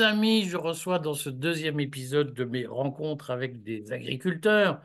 Amis, 0.00 0.44
je 0.48 0.56
reçois 0.56 0.98
dans 0.98 1.14
ce 1.14 1.30
deuxième 1.30 1.80
épisode 1.80 2.32
de 2.34 2.44
mes 2.44 2.66
rencontres 2.66 3.30
avec 3.30 3.62
des 3.62 3.92
agriculteurs 3.92 4.80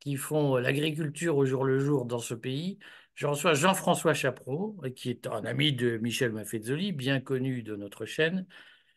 qui 0.00 0.16
font 0.16 0.56
l'agriculture 0.56 1.36
au 1.36 1.44
jour 1.46 1.64
le 1.64 1.78
jour 1.78 2.04
dans 2.04 2.18
ce 2.18 2.34
pays. 2.34 2.78
Je 3.14 3.26
reçois 3.26 3.54
Jean-François 3.54 4.14
Chaperon, 4.14 4.76
qui 4.94 5.10
est 5.10 5.26
un 5.26 5.44
ami 5.44 5.72
de 5.72 5.98
Michel 5.98 6.32
Maffezoli, 6.32 6.92
bien 6.92 7.20
connu 7.20 7.62
de 7.62 7.76
notre 7.76 8.04
chaîne. 8.04 8.46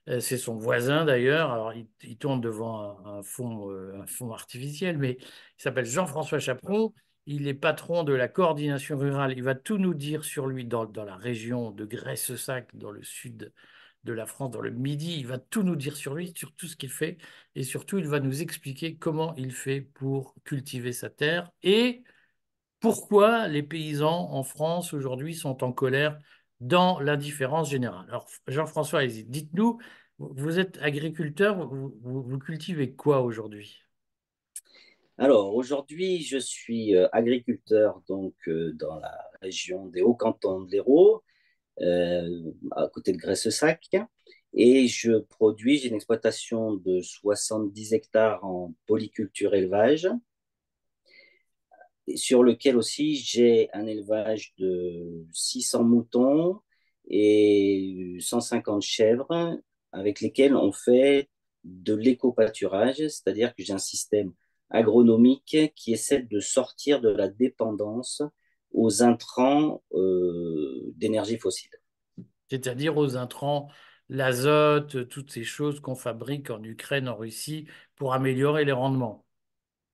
Euh, 0.10 0.20
c'est 0.20 0.38
son 0.38 0.56
voisin 0.58 1.06
d'ailleurs. 1.06 1.52
Alors, 1.52 1.74
il, 1.74 2.18
tourne 2.18 2.42
devant 2.42 3.06
un, 3.06 3.24
fond, 3.24 3.72
euh, 3.72 4.02
un 4.02 4.08
fond 4.08 4.32
artificiel, 4.32 4.98
mais 4.98 5.18
il 5.20 5.62
s'appelle 5.62 5.86
Jean-François 5.86 6.40
Chaperon. 6.40 6.94
Il 7.26 7.48
est 7.48 7.54
patron 7.54 8.04
de 8.04 8.14
la 8.14 8.28
coordination 8.28 8.98
rurale. 8.98 9.34
Il 9.38 9.44
va 9.44 9.56
tout 9.56 9.78
nous 9.78 9.94
dire 9.94 10.24
sur 10.24 10.48
lui 10.48 10.66
dans, 10.66 10.86
dans 10.86 11.06
la 11.06 11.16
région 11.16 11.72
de 11.72 11.86
Grèce-Sac, 11.86 12.76
dans 12.76 12.92
le 12.92 13.04
sud 13.04 13.52
de 14.04 14.14
la 14.14 14.26
France, 14.26 14.52
dans 14.52 14.62
le 14.62 14.72
Midi. 14.72 15.18
Il 15.20 15.28
va 15.28 15.38
tout 15.38 15.64
nous 15.64 15.76
dire 15.76 15.96
sur 15.96 16.16
lui, 16.16 16.34
sur 16.36 16.54
tout 16.54 16.68
ce 16.68 16.76
qu'il 16.76 16.90
fait. 16.90 17.18
Et 17.56 17.64
surtout, 17.64 17.98
il 17.98 18.08
va 18.08 18.20
nous 18.20 18.42
expliquer 18.42 18.96
comment 18.96 19.36
il 19.36 19.52
fait 19.52 19.82
pour 19.82 20.36
cultiver 20.44 20.94
sa 20.94 21.10
terre 21.10 21.52
et 21.64 22.04
pourquoi 22.80 23.48
les 23.48 23.64
paysans 23.64 24.32
en 24.32 24.44
France 24.44 24.94
aujourd'hui 24.94 25.36
sont 25.36 25.64
en 25.64 25.72
colère 25.72 26.18
dans 26.60 27.00
l'indifférence 27.00 27.70
générale. 27.70 28.06
Alors, 28.10 28.28
Jean-François, 28.48 29.06
dites-nous, 29.06 29.80
vous 30.18 30.60
êtes 30.60 30.78
agriculteur, 30.82 31.68
vous, 31.68 32.40
cultivez 32.40 32.94
quoi 32.94 33.22
aujourd'hui? 33.22 33.80
Alors 35.18 35.54
aujourd'hui, 35.56 36.22
je 36.22 36.38
suis 36.38 36.96
euh, 36.96 37.08
agriculteur 37.12 38.02
donc 38.08 38.34
euh, 38.48 38.74
dans 38.74 39.00
la 39.00 39.20
région 39.42 39.88
des 39.88 40.02
Hauts-Cantons 40.02 40.62
de 40.62 40.72
l'Hérault, 40.72 41.24
à 41.80 42.88
côté 42.94 43.12
de 43.14 43.18
Grèce-Sac, 43.18 43.90
et 44.54 44.88
je 44.88 45.20
produis, 45.20 45.78
j'ai 45.78 45.88
une 45.88 45.96
exploitation 45.96 46.74
de 46.74 47.02
70 47.02 47.94
hectares 47.94 48.44
en 48.44 48.74
polyculture 48.86 49.56
élevage, 49.56 50.10
sur 52.16 52.44
lequel 52.44 52.76
aussi 52.76 53.16
j'ai 53.16 53.70
un 53.74 53.86
élevage 53.86 54.54
de 54.58 55.26
600 55.32 55.84
moutons 55.84 56.60
et 57.08 58.18
150 58.20 58.82
chèvres 58.82 59.60
avec 59.92 60.22
lesquels 60.22 60.56
on 60.56 60.72
fait 60.72 61.30
de 61.64 61.94
l'éco-pâturage, 61.94 62.98
c'est-à-dire 62.98 63.54
que 63.56 63.64
j'ai 63.64 63.74
un 63.74 63.78
système 63.78 64.34
agronomique 64.70 65.58
qui 65.76 65.94
essaie 65.94 66.22
de 66.22 66.40
sortir 66.40 67.02
de 67.02 67.10
la 67.10 67.28
dépendance 67.28 68.24
aux 68.74 69.04
intrants 69.04 69.84
euh, 69.94 70.92
d'énergie 70.96 71.38
fossile. 71.38 71.70
C'est-à-dire 72.50 72.98
aux 72.98 73.16
intrants, 73.18 73.70
l'azote, 74.10 75.08
toutes 75.08 75.32
ces 75.32 75.44
choses 75.44 75.80
qu'on 75.80 75.96
fabrique 75.96 76.50
en 76.50 76.62
Ukraine, 76.64 77.08
en 77.08 77.16
Russie, 77.16 77.68
pour 77.96 78.14
améliorer 78.14 78.66
les 78.66 78.72
rendements. 78.72 79.26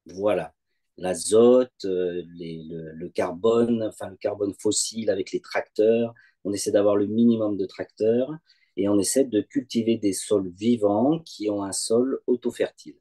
Voilà 0.05 0.53
l'azote, 0.97 1.85
euh, 1.85 2.23
le, 2.27 2.91
le, 2.93 3.09
carbone, 3.09 3.83
enfin 3.83 4.09
le 4.09 4.17
carbone 4.17 4.53
fossile 4.59 5.09
avec 5.09 5.31
les 5.31 5.39
tracteurs. 5.39 6.13
On 6.43 6.53
essaie 6.53 6.71
d'avoir 6.71 6.95
le 6.95 7.05
minimum 7.05 7.57
de 7.57 7.65
tracteurs 7.65 8.31
et 8.75 8.87
on 8.89 8.99
essaie 8.99 9.25
de 9.25 9.41
cultiver 9.41 9.97
des 9.97 10.13
sols 10.13 10.49
vivants 10.49 11.19
qui 11.19 11.49
ont 11.49 11.63
un 11.63 11.71
sol 11.71 12.19
auto-fertile. 12.27 12.97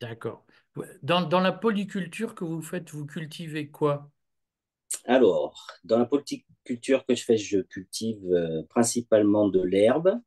D'accord. 0.00 0.44
Dans, 1.02 1.22
dans, 1.22 1.40
la 1.40 1.52
polyculture 1.52 2.34
que 2.34 2.44
vous 2.44 2.62
faites, 2.62 2.90
vous 2.90 3.06
cultivez 3.06 3.68
quoi? 3.68 4.10
Alors, 5.04 5.66
dans 5.84 5.98
la 5.98 6.06
polyculture 6.06 7.04
que 7.06 7.14
je 7.14 7.24
fais, 7.24 7.36
je 7.36 7.58
cultive 7.58 8.24
euh, 8.32 8.62
principalement 8.68 9.48
de 9.48 9.60
l'herbe, 9.60 10.20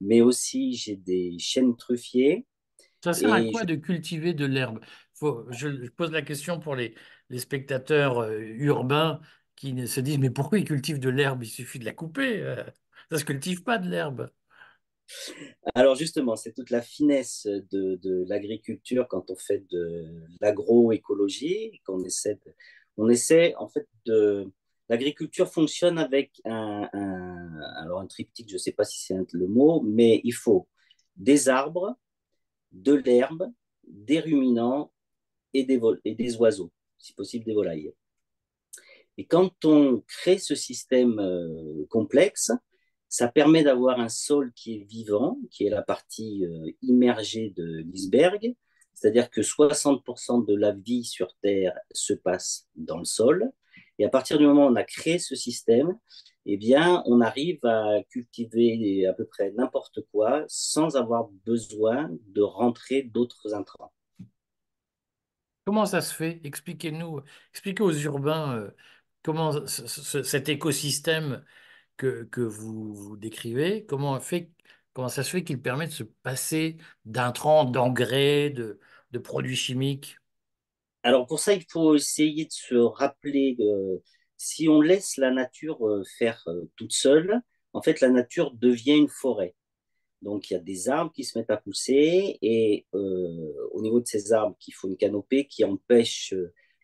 mais 0.00 0.20
aussi 0.20 0.74
j'ai 0.74 0.96
des 0.96 1.38
chênes 1.38 1.76
truffiers. 1.76 2.46
Ça 3.04 3.12
sert 3.12 3.32
à 3.32 3.42
quoi 3.44 3.64
de 3.64 3.74
cultiver 3.74 4.32
de 4.32 4.46
l'herbe? 4.46 4.80
Je, 5.50 5.88
pose 5.90 6.10
la 6.10 6.22
question 6.22 6.58
pour 6.58 6.74
les, 6.74 6.94
spectateurs 7.36 8.18
euh, 8.18 8.40
urbains 8.40 9.20
qui 9.56 9.86
se 9.86 10.00
disent 10.00 10.18
mais 10.18 10.30
pourquoi 10.30 10.58
ils 10.58 10.64
cultivent 10.64 10.98
de 10.98 11.08
l'herbe? 11.08 11.44
Il 11.44 11.48
suffit 11.48 11.78
de 11.78 11.84
la 11.84 11.92
couper. 11.92 12.40
Euh. 12.42 12.56
ça 13.10 13.16
ne 13.16 13.16
se 13.18 13.24
cultive 13.24 13.62
pas 13.62 13.78
de 13.78 13.88
l'herbe. 13.88 14.30
Alors 15.74 15.94
justement, 15.94 16.36
c'est 16.36 16.52
toute 16.52 16.70
la 16.70 16.80
finesse 16.80 17.46
de, 17.46 18.24
l'agriculture 18.28 19.06
quand 19.08 19.30
on 19.30 19.36
fait 19.36 19.64
de 19.70 20.22
l'agroécologie, 20.40 21.80
qu'on 21.84 22.02
essaie, 22.04 22.38
on 22.96 23.08
essaie 23.08 23.54
en 23.56 23.68
fait 23.68 23.88
de, 24.04 24.50
l'agriculture 24.88 25.48
fonctionne 25.48 25.98
avec 25.98 26.40
un, 26.44 26.88
alors 27.76 28.00
un 28.00 28.06
triptyque, 28.06 28.48
je 28.48 28.54
ne 28.54 28.58
sais 28.58 28.72
pas 28.72 28.84
si 28.84 29.00
c'est 29.00 29.16
le 29.32 29.46
mot, 29.46 29.80
mais 29.82 30.20
il 30.24 30.34
faut 30.34 30.68
des 31.16 31.48
arbres, 31.48 31.96
de 32.72 32.92
l'herbe, 32.92 33.50
des 33.84 34.20
ruminants 34.20 34.92
et 35.54 35.64
des, 35.64 35.80
et 36.04 36.14
des 36.14 36.36
oiseaux, 36.36 36.72
si 36.98 37.14
possible 37.14 37.44
des 37.44 37.54
volailles. 37.54 37.92
Et 39.16 39.26
quand 39.26 39.64
on 39.64 40.02
crée 40.06 40.38
ce 40.38 40.54
système 40.54 41.18
euh, 41.18 41.86
complexe, 41.88 42.50
ça 43.08 43.28
permet 43.28 43.62
d'avoir 43.62 44.00
un 44.00 44.08
sol 44.08 44.52
qui 44.54 44.76
est 44.76 44.84
vivant, 44.84 45.38
qui 45.50 45.66
est 45.66 45.70
la 45.70 45.82
partie 45.82 46.46
euh, 46.46 46.70
immergée 46.80 47.50
de 47.56 47.84
l'iceberg, 47.90 48.54
c'est-à-dire 48.94 49.30
que 49.30 49.42
60% 49.42 50.46
de 50.46 50.54
la 50.54 50.72
vie 50.72 51.04
sur 51.04 51.34
Terre 51.42 51.78
se 51.92 52.12
passe 52.12 52.68
dans 52.76 52.98
le 52.98 53.04
sol. 53.04 53.50
Et 53.98 54.04
à 54.04 54.08
partir 54.08 54.38
du 54.38 54.46
moment 54.46 54.66
où 54.66 54.70
on 54.70 54.76
a 54.76 54.84
créé 54.84 55.18
ce 55.18 55.34
système, 55.34 55.96
eh 56.46 56.56
bien, 56.56 57.02
on 57.06 57.20
arrive 57.20 57.64
à 57.64 58.02
cultiver 58.10 59.06
à 59.06 59.12
peu 59.12 59.24
près 59.24 59.52
n'importe 59.52 60.00
quoi 60.10 60.44
sans 60.48 60.96
avoir 60.96 61.28
besoin 61.46 62.10
de 62.28 62.42
rentrer 62.42 63.02
d'autres 63.02 63.54
intrants. 63.54 63.92
Comment 65.64 65.86
ça 65.86 66.00
se 66.00 66.12
fait? 66.12 66.40
Expliquez-nous, 66.42 67.20
expliquez 67.52 67.82
aux 67.84 67.92
urbains 67.92 68.56
euh, 68.56 68.70
comment 69.22 69.66
cet 69.66 70.48
écosystème 70.48 71.44
que, 71.96 72.24
que 72.24 72.40
vous, 72.40 72.92
vous 72.92 73.16
décrivez, 73.16 73.86
comment, 73.86 74.18
fait, 74.18 74.50
comment 74.92 75.08
ça 75.08 75.22
se 75.22 75.30
fait 75.30 75.44
qu'il 75.44 75.60
permet 75.60 75.86
de 75.86 75.92
se 75.92 76.04
passer 76.04 76.76
d'intrants, 77.04 77.64
d'engrais, 77.64 78.50
de, 78.50 78.78
de 79.10 79.18
produits 79.18 79.56
chimiques? 79.56 80.18
Alors 81.02 81.26
pour 81.26 81.40
ça, 81.40 81.52
il 81.52 81.64
faut 81.68 81.94
essayer 81.96 82.44
de 82.44 82.52
se 82.52 82.74
rappeler 82.74 83.56
que 83.56 84.02
si 84.36 84.68
on 84.68 84.80
laisse 84.80 85.16
la 85.16 85.30
nature 85.30 85.86
euh, 85.86 86.02
faire 86.18 86.42
euh, 86.48 86.70
toute 86.76 86.92
seule, 86.92 87.40
en 87.72 87.82
fait, 87.82 88.00
la 88.00 88.08
nature 88.08 88.52
devient 88.52 88.96
une 88.96 89.08
forêt. 89.08 89.54
Donc, 90.20 90.50
il 90.50 90.54
y 90.54 90.56
a 90.56 90.60
des 90.60 90.88
arbres 90.88 91.12
qui 91.12 91.24
se 91.24 91.38
mettent 91.38 91.50
à 91.50 91.56
pousser 91.56 92.38
et 92.42 92.86
euh, 92.94 93.52
au 93.72 93.82
niveau 93.82 94.00
de 94.00 94.06
ces 94.06 94.32
arbres, 94.32 94.56
il 94.66 94.72
faut 94.72 94.88
une 94.88 94.96
canopée 94.96 95.46
qui 95.46 95.64
empêche 95.64 96.34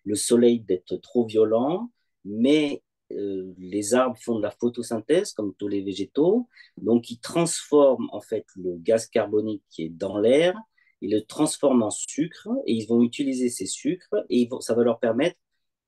le 0.04 0.14
soleil 0.14 0.60
d'être 0.60 0.96
trop 0.96 1.26
violent, 1.26 1.90
mais 2.24 2.82
euh, 3.12 3.52
les 3.58 3.94
arbres 3.94 4.18
font 4.18 4.36
de 4.36 4.42
la 4.42 4.50
photosynthèse 4.50 5.32
comme 5.32 5.54
tous 5.54 5.68
les 5.68 5.82
végétaux, 5.82 6.48
donc 6.76 7.10
ils 7.10 7.20
transforment 7.20 8.08
en 8.12 8.20
fait 8.20 8.46
le 8.56 8.76
gaz 8.76 9.06
carbonique 9.06 9.62
qui 9.70 9.84
est 9.84 9.88
dans 9.88 10.18
l'air, 10.18 10.54
ils 11.00 11.12
le 11.12 11.22
transforment 11.22 11.84
en 11.84 11.90
sucre 11.90 12.48
et 12.66 12.74
ils 12.74 12.86
vont 12.86 13.02
utiliser 13.02 13.48
ces 13.48 13.66
sucres 13.66 14.14
et 14.28 14.48
ça 14.60 14.74
va 14.74 14.82
leur 14.82 14.98
permettre 14.98 15.36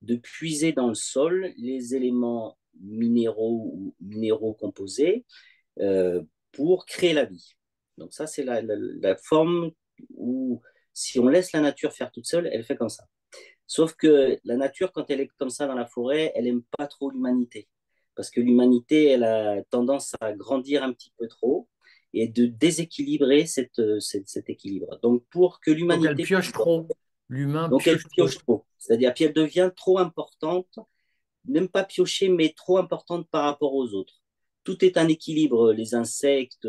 de 0.02 0.16
puiser 0.16 0.72
dans 0.72 0.88
le 0.88 0.94
sol 0.94 1.52
les 1.56 1.94
éléments 1.94 2.56
minéraux 2.80 3.72
ou 3.74 3.94
minéraux 4.00 4.54
composés 4.54 5.26
pour 6.52 6.86
créer 6.86 7.12
la 7.12 7.24
vie. 7.24 7.54
Donc 7.98 8.14
ça, 8.14 8.26
c'est 8.26 8.42
la, 8.44 8.62
la, 8.62 9.16
forme 9.16 9.72
où, 10.16 10.62
si 10.92 11.18
on 11.18 11.28
laisse 11.28 11.52
la 11.52 11.60
nature 11.60 11.92
faire 11.92 12.10
toute 12.10 12.26
seule, 12.26 12.48
elle 12.52 12.64
fait 12.64 12.76
comme 12.76 12.88
ça. 12.88 13.04
Sauf 13.70 13.94
que 13.94 14.38
la 14.44 14.56
nature, 14.56 14.90
quand 14.90 15.08
elle 15.10 15.20
est 15.20 15.28
comme 15.38 15.50
ça 15.50 15.66
dans 15.66 15.74
la 15.74 15.86
forêt, 15.86 16.32
elle 16.34 16.44
n'aime 16.44 16.62
pas 16.76 16.86
trop 16.88 17.10
l'humanité. 17.10 17.68
Parce 18.16 18.30
que 18.30 18.40
l'humanité, 18.40 19.04
elle 19.04 19.22
a 19.22 19.62
tendance 19.70 20.16
à 20.20 20.32
grandir 20.32 20.82
un 20.82 20.92
petit 20.92 21.12
peu 21.16 21.28
trop 21.28 21.68
et 22.12 22.26
de 22.26 22.46
déséquilibrer 22.46 23.46
cette, 23.46 23.80
cet 24.00 24.50
équilibre. 24.50 24.98
Donc, 25.02 25.22
pour 25.30 25.60
que 25.60 25.70
l'humanité... 25.70 26.08
Donc, 26.08 26.18
elle 26.18 26.26
pioche 26.26 26.52
trop. 26.52 26.88
L'humain 27.28 27.68
Donc, 27.68 27.86
elle 27.86 28.02
pioche 28.02 28.38
trop. 28.38 28.64
C'est-à-dire, 28.78 29.14
puis 29.14 29.24
elle 29.24 29.32
devient 29.32 29.70
trop 29.76 29.98
importante, 29.98 30.80
même 31.44 31.68
pas 31.68 31.84
piocher, 31.84 32.28
mais 32.28 32.52
trop 32.56 32.78
importante 32.78 33.28
par 33.30 33.44
rapport 33.44 33.74
aux 33.74 33.94
autres 33.94 34.20
tout 34.64 34.84
est 34.84 34.98
un 34.98 35.08
équilibre. 35.08 35.72
Les 35.72 35.94
insectes, 35.94 36.68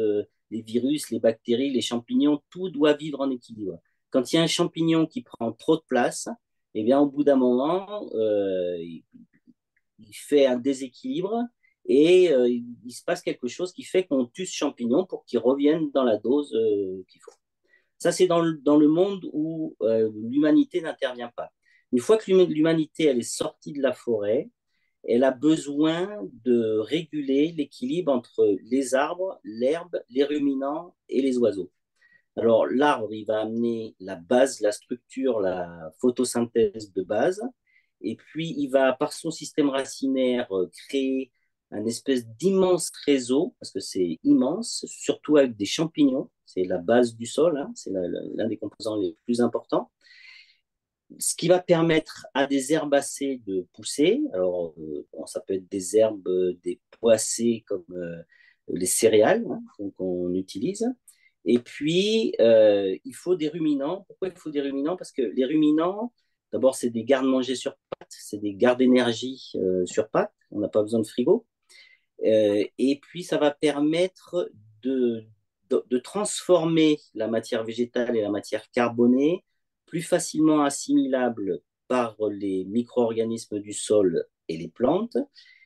les 0.50 0.62
virus, 0.62 1.10
les 1.10 1.20
bactéries, 1.20 1.72
les 1.72 1.82
champignons, 1.82 2.42
tout 2.50 2.70
doit 2.70 2.94
vivre 2.94 3.22
en 3.22 3.30
équilibre. 3.30 3.80
Quand 4.10 4.32
il 4.32 4.36
y 4.36 4.40
a 4.40 4.42
un 4.42 4.48
champignon 4.48 5.06
qui 5.06 5.24
prend 5.24 5.52
trop 5.52 5.78
de 5.78 5.84
place, 5.88 6.30
eh 6.74 6.84
bien, 6.84 7.00
au 7.00 7.08
bout 7.08 7.24
d'un 7.24 7.36
moment, 7.36 8.10
euh, 8.14 8.78
il, 8.80 9.04
fait 10.14 10.46
un 10.46 10.58
déséquilibre 10.58 11.44
et 11.86 12.32
euh, 12.32 12.50
il, 12.50 12.92
se 12.92 13.04
passe 13.04 13.22
quelque 13.22 13.48
chose 13.48 13.72
qui 13.74 13.84
fait 13.84 14.06
qu'on 14.06 14.26
tue 14.26 14.46
ce 14.46 14.56
champignon 14.56 15.06
pour 15.06 15.26
qu'il 15.26 15.40
revienne 15.40 15.92
dans 15.92 16.04
la 16.04 16.18
dose 16.18 16.54
euh, 16.54 17.04
qu'il 17.10 17.22
faut. 17.22 17.32
Ça, 17.98 18.12
c'est 18.12 18.28
dans 18.28 18.44
dans 18.64 18.78
le 18.78 18.88
monde 18.88 19.30
où 19.32 19.76
l'humanité 20.24 20.82
n'intervient 20.82 21.32
pas. 21.36 21.52
Une 21.92 22.00
fois 22.00 22.18
que 22.18 22.32
l'humanité 22.32 23.06
est 23.06 23.22
sortie 23.22 23.74
de 23.74 23.82
la 23.82 23.94
forêt, 23.94 24.50
elle 25.04 25.24
a 25.24 25.32
besoin 25.32 26.22
de 26.46 26.78
réguler 26.80 27.52
l'équilibre 27.52 28.12
entre 28.12 28.58
les 28.64 28.96
arbres, 28.96 29.40
l'herbe, 29.44 30.02
les 30.10 30.24
ruminants 30.24 30.96
et 31.10 31.22
les 31.22 31.38
oiseaux. 31.38 31.72
Alors 32.38 32.66
l'arbre, 32.68 33.14
il 33.14 33.26
va 33.26 33.42
amener 33.42 33.96
la 34.00 34.16
base, 34.16 34.62
la 34.62 34.72
structure, 34.72 35.40
la 35.40 35.92
photosynthèse 36.00 36.94
de 36.94 37.04
base, 37.04 37.42
et 38.02 38.16
puis 38.16 38.54
il 38.58 38.70
va, 38.70 38.94
par 38.94 39.14
son 39.14 39.32
système 39.32 39.70
racinaire, 39.70 40.50
créer 40.88 41.32
un 41.72 41.86
espèce 41.86 42.28
d'immense 42.28 42.92
réseau, 43.06 43.56
parce 43.60 43.72
que 43.72 43.80
c'est 43.80 44.20
immense, 44.24 44.86
surtout 44.88 45.38
avec 45.38 45.56
des 45.56 45.66
champignons, 45.66 46.30
c'est 46.46 46.64
la 46.64 46.78
base 46.78 47.16
du 47.16 47.26
sol, 47.26 47.58
hein, 47.58 47.72
c'est 47.76 47.92
l'un 47.92 48.48
des 48.48 48.58
composants 48.58 48.98
les 48.98 49.16
plus 49.26 49.42
importants 49.42 49.92
ce 51.20 51.36
qui 51.36 51.48
va 51.48 51.60
permettre 51.60 52.28
à 52.34 52.48
des 52.48 52.74
herbacées 52.74 53.42
de 53.46 53.68
pousser. 53.74 54.22
Alors, 54.34 54.74
euh, 54.80 55.06
ça 55.26 55.40
peut 55.42 55.56
être 55.56 55.70
des 55.70 55.98
herbes, 55.98 56.28
euh, 56.28 56.58
des 56.64 56.80
poissés 57.00 57.64
comme 57.68 57.86
euh, 57.92 58.22
les 58.70 58.86
céréales 58.86 59.46
hein, 59.50 59.62
qu'on 59.98 60.34
utilise. 60.34 60.86
Et 61.46 61.60
puis, 61.60 62.34
il 62.40 63.16
faut 63.16 63.36
des 63.36 63.50
ruminants. 63.50 64.06
Pourquoi 64.08 64.28
il 64.30 64.36
faut 64.36 64.52
des 64.52 64.62
ruminants? 64.62 64.98
Parce 64.98 65.12
que 65.12 65.22
les 65.22 65.46
ruminants, 65.46 66.14
d'abord, 66.52 66.76
c'est 66.76 66.90
des 66.90 67.04
gardes-manger 67.04 67.56
sur 67.56 67.76
pattes, 67.90 68.10
c'est 68.10 68.38
des 68.38 68.54
gardes 68.54 68.80
d'énergie 68.80 69.54
sur 69.86 70.10
pattes. 70.10 70.34
On 70.52 70.60
n'a 70.60 70.68
pas 70.68 70.82
besoin 70.82 71.00
de 71.00 71.08
frigo. 71.08 71.46
et 72.24 73.00
puis, 73.02 73.24
ça 73.24 73.38
va 73.38 73.52
permettre 73.52 74.52
de, 74.84 75.24
de, 75.70 75.84
de, 75.90 75.98
transformer 75.98 77.00
la 77.14 77.28
matière 77.28 77.64
végétale 77.64 78.16
et 78.16 78.22
la 78.22 78.30
matière 78.30 78.70
carbonée 78.72 79.44
plus 79.86 80.02
facilement 80.02 80.64
assimilable 80.64 81.62
par 81.88 82.16
les 82.30 82.64
micro-organismes 82.66 83.60
du 83.60 83.74
sol 83.74 84.26
et 84.48 84.58
les 84.58 84.70
plantes. 84.70 85.18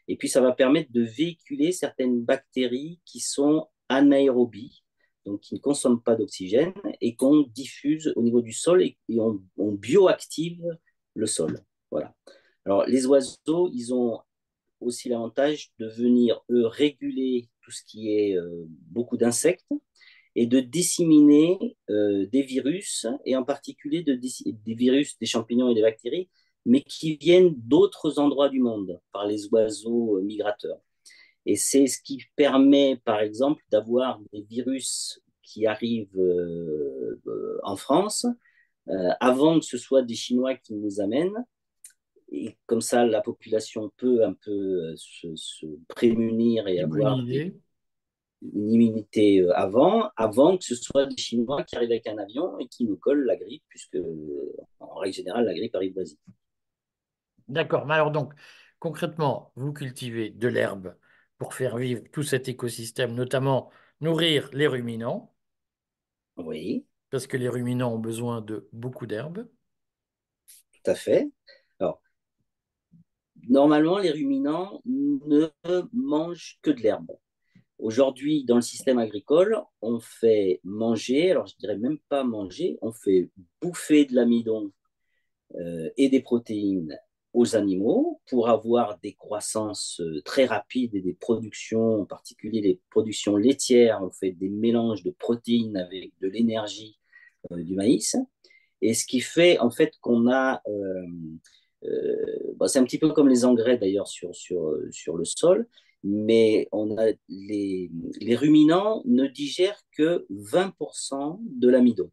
Et 0.07 0.17
puis, 0.17 0.29
ça 0.29 0.41
va 0.41 0.51
permettre 0.51 0.91
de 0.91 1.03
véhiculer 1.03 1.71
certaines 1.71 2.23
bactéries 2.23 2.99
qui 3.05 3.19
sont 3.19 3.67
anaérobies, 3.89 4.83
donc 5.25 5.41
qui 5.41 5.55
ne 5.55 5.59
consomment 5.59 6.01
pas 6.01 6.15
d'oxygène 6.15 6.73
et 7.01 7.15
qu'on 7.15 7.41
diffuse 7.41 8.13
au 8.15 8.21
niveau 8.21 8.41
du 8.41 8.53
sol 8.53 8.83
et, 8.83 8.97
on, 9.09 9.41
bioactive 9.57 10.63
le 11.13 11.25
sol. 11.25 11.61
Voilà. 11.91 12.13
Alors, 12.65 12.85
les 12.85 13.05
oiseaux, 13.05 13.69
ils 13.73 13.93
ont 13.93 14.19
aussi 14.79 15.09
l'avantage 15.09 15.71
de 15.79 15.87
venir, 15.87 16.41
eux, 16.49 16.67
réguler 16.67 17.49
tout 17.61 17.71
ce 17.71 17.83
qui 17.85 18.11
est 18.11 18.37
euh, 18.37 18.65
beaucoup 18.67 19.17
d'insectes 19.17 19.67
et 20.35 20.47
de 20.47 20.59
disséminer 20.59 21.77
euh, 21.89 22.25
des 22.27 22.41
virus, 22.41 23.07
et 23.23 23.35
en 23.35 23.43
particulier 23.43 24.03
de, 24.03 24.13
des 24.13 24.73
virus, 24.75 25.17
des 25.17 25.25
champignons 25.25 25.69
et 25.69 25.75
des 25.75 25.81
bactéries, 25.81 26.29
mais 26.65 26.81
qui 26.81 27.15
viennent 27.15 27.53
d'autres 27.55 28.19
endroits 28.19 28.49
du 28.49 28.59
monde 28.59 28.99
par 29.13 29.25
les 29.25 29.47
oiseaux 29.47 30.17
euh, 30.17 30.23
migrateurs. 30.23 30.79
Et 31.45 31.55
c'est 31.55 31.87
ce 31.87 32.01
qui 32.01 32.23
permet, 32.35 32.99
par 33.03 33.19
exemple, 33.19 33.63
d'avoir 33.71 34.19
des 34.33 34.41
virus 34.41 35.21
qui 35.43 35.67
arrivent 35.67 36.17
euh, 36.17 37.59
en 37.63 37.75
France 37.75 38.25
avant 39.19 39.59
que 39.59 39.65
ce 39.65 39.79
soit 39.79 40.03
des 40.03 40.13
Chinois 40.13 40.53
qui 40.53 40.75
nous 40.75 41.01
amènent. 41.01 41.43
Et 42.31 42.55
comme 42.67 42.81
ça, 42.81 43.03
la 43.03 43.21
population 43.21 43.91
peut 43.97 44.23
un 44.23 44.33
peu 44.33 44.93
se, 44.95 45.65
prémunir 45.87 46.67
et 46.67 46.79
avoir 46.81 47.23
des, 47.23 47.59
une 48.53 48.71
immunité 48.71 49.41
euh, 49.41 49.55
avant, 49.55 50.09
avant 50.15 50.57
que 50.57 50.63
ce 50.63 50.75
soit 50.75 51.05
des 51.05 51.17
Chinois 51.17 51.63
qui 51.63 51.75
arrivent 51.75 51.91
avec 51.91 52.07
un 52.07 52.17
avion 52.17 52.57
et 52.59 52.67
qui 52.67 52.85
nous 52.85 52.97
collent 52.97 53.25
la 53.25 53.35
grippe, 53.35 53.63
puisque 53.69 53.97
en 54.79 54.95
règle 54.95 55.15
générale, 55.15 55.45
la 55.45 55.53
grippe 55.53 55.75
arrive 55.75 55.93
d'Asie. 55.93 56.19
D'accord. 57.47 57.85
Mais 57.85 57.93
alors 57.93 58.11
donc, 58.11 58.33
concrètement, 58.79 59.51
vous 59.55 59.73
cultivez 59.73 60.29
de 60.29 60.47
l'herbe 60.47 60.95
pour 61.45 61.53
faire 61.53 61.77
vivre 61.77 62.01
tout 62.11 62.23
cet 62.23 62.47
écosystème, 62.47 63.13
notamment 63.13 63.69
nourrir 64.01 64.49
les 64.51 64.65
ruminants. 64.65 65.31
Oui. 66.37 66.87
Parce 67.11 67.27
que 67.27 67.37
les 67.37 67.49
ruminants 67.49 67.93
ont 67.93 67.99
besoin 67.99 68.41
de 68.41 68.67
beaucoup 68.73 69.05
d'herbe. 69.05 69.47
Tout 70.47 70.89
à 70.89 70.95
fait. 70.95 71.29
Alors, 71.79 72.01
normalement, 73.47 73.99
les 73.99 74.09
ruminants 74.09 74.81
ne 74.85 75.51
mangent 75.93 76.57
que 76.63 76.71
de 76.71 76.81
l'herbe. 76.81 77.15
Aujourd'hui, 77.77 78.43
dans 78.43 78.55
le 78.55 78.61
système 78.61 78.97
agricole, 78.97 79.61
on 79.81 79.99
fait 79.99 80.61
manger, 80.63 81.29
alors 81.29 81.45
je 81.45 81.55
dirais 81.57 81.77
même 81.77 81.99
pas 82.09 82.23
manger, 82.23 82.79
on 82.81 82.91
fait 82.91 83.29
bouffer 83.61 84.05
de 84.05 84.15
l'amidon 84.15 84.71
euh, 85.53 85.91
et 85.95 86.09
des 86.09 86.21
protéines 86.23 86.97
aux 87.35 87.55
animaux 87.55 88.21
pour 88.29 88.49
avoir 88.49 88.97
des 88.99 89.13
croissances 89.13 89.99
euh, 90.01 90.21
très 90.23 90.45
rapides 90.45 90.95
et 90.95 91.01
des 91.01 91.13
productions, 91.13 92.01
en 92.01 92.05
particulier 92.05 92.61
les 92.61 92.79
productions 92.89 93.35
laitières. 93.35 94.01
On 94.01 94.09
fait 94.09 94.31
des 94.31 94.49
mélanges 94.49 95.03
de 95.03 95.11
protéines 95.11 95.77
avec 95.77 96.13
de 96.21 96.29
l'énergie 96.29 96.97
euh, 97.51 97.61
du 97.61 97.75
maïs. 97.75 98.15
Et 98.81 98.93
ce 98.93 99.05
qui 99.05 99.19
fait 99.19 99.59
en 99.59 99.69
fait 99.69 99.93
qu'on 100.01 100.31
a, 100.31 100.61
c'est 102.67 102.79
un 102.79 102.83
petit 102.83 102.97
peu 102.97 103.11
comme 103.11 103.29
les 103.29 103.45
engrais 103.45 103.77
d'ailleurs 103.77 104.07
sur, 104.07 104.35
sur, 104.35 104.77
sur 104.91 105.17
le 105.17 105.25
sol, 105.25 105.67
mais 106.03 106.67
on 106.71 106.97
a 106.97 107.11
les, 107.29 107.91
les, 108.19 108.35
ruminants 108.35 109.01
ne 109.05 109.27
digèrent 109.27 109.81
que 109.91 110.25
20% 110.29 111.39
de 111.41 111.69
l'amidon. 111.69 112.11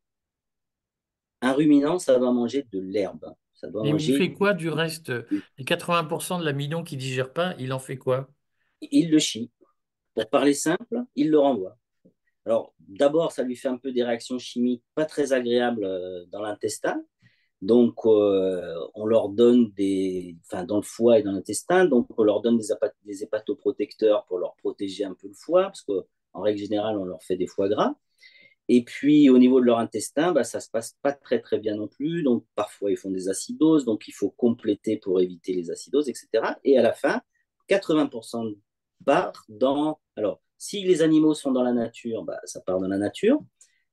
Un 1.43 1.53
ruminant, 1.53 1.99
ça 1.99 2.19
doit 2.19 2.33
manger 2.33 2.65
de 2.73 2.79
l'herbe. 2.79 3.35
Ça 3.63 3.71
doit 3.71 3.87
Et 3.87 3.91
il 3.91 4.17
fait 4.17 4.33
quoi 4.33 4.55
du 4.55 4.69
reste? 4.69 5.13
Les 5.57 5.65
80% 5.65 6.41
de 6.41 6.45
l'amidon 6.45 6.83
qu'il 6.83 6.99
ne 6.99 7.03
digère 7.03 7.33
pas, 7.33 7.55
il 7.59 7.73
en 7.73 7.79
fait 7.79 7.97
quoi? 7.97 8.29
Il 8.81 9.11
le 9.11 9.19
chie. 9.19 9.51
Pour 10.15 10.29
parler 10.29 10.53
simple, 10.53 11.03
il 11.15 11.31
le 11.31 11.39
renvoie. 11.39 11.77
Alors, 12.45 12.75
d'abord, 12.81 13.31
ça 13.31 13.45
lui 13.45 13.55
fait 13.55 13.69
un 13.69 13.79
peu 13.79 13.93
des 13.93 14.03
réactions 14.03 14.39
chimiques 14.39 14.83
pas 14.95 15.05
très 15.05 15.33
agréables 15.33 15.85
euh, 15.85 16.25
dans 16.33 16.41
l'intestin. 16.41 17.01
Donc, 17.61 17.95
euh, 18.05 18.75
on 18.95 19.07
leur 19.07 19.29
donne 19.29 19.71
des, 19.73 20.37
enfin, 20.47 20.65
dans 20.65 20.77
le 20.77 20.83
foie 20.83 21.21
et 21.21 21.23
dans 21.23 21.31
l'intestin, 21.31 21.85
donc 21.85 22.09
on 22.19 22.25
leur 22.25 22.41
donne 22.41 22.59
des, 22.59 22.67
des, 23.05 23.23
hépatoprotecteurs 23.23 24.25
pour 24.25 24.39
leur 24.39 24.57
protéger 24.57 25.05
un 25.05 25.15
peu 25.15 25.29
le 25.29 25.35
foie, 25.35 25.65
parce 25.67 25.83
qu'en 25.83 26.41
règle 26.41 26.59
générale, 26.59 26.99
on 26.99 27.05
leur 27.05 27.23
fait 27.23 27.37
des 27.37 27.47
foie 27.47 27.69
gras. 27.69 27.95
Et 28.69 28.85
puis, 28.85 29.29
au 29.29 29.39
niveau 29.39 29.61
de 29.61 29.67
leur 29.67 29.79
intestin, 29.79 30.33
bah, 30.33 30.45
ça 30.45 30.61
se 30.61 30.71
passe 30.71 30.97
pas 31.03 31.13
très 31.13 31.41
très 31.41 31.59
bien 31.59 31.77
non 31.77 31.89
plus. 31.89 32.23
Donc, 32.23 32.45
parfois, 32.55 32.91
ils 32.91 32.97
font 32.97 33.11
des 33.11 33.29
acidoses, 33.29 33.85
donc 33.85 34.09
il 34.09 34.13
faut 34.13 34.31
compléter 34.31 34.97
pour 34.97 35.21
éviter 35.21 35.53
les 35.55 35.71
acidoses, 35.71 36.09
etc. 36.09 36.29
Et 36.65 36.79
à 36.79 36.83
la 36.83 36.93
fin, 36.93 37.21
80% 37.69 38.57
part 39.05 39.45
dans. 39.49 40.01
Alors, 40.17 40.41
si 40.59 40.83
les 40.85 41.03
animaux 41.03 41.35
sont 41.35 41.53
dans 41.53 41.63
la 41.63 41.73
nature, 41.73 42.25
bah, 42.25 42.41
ça 42.45 42.61
part 42.61 42.81
dans 42.81 42.89
la 42.89 42.99
nature. 42.99 43.41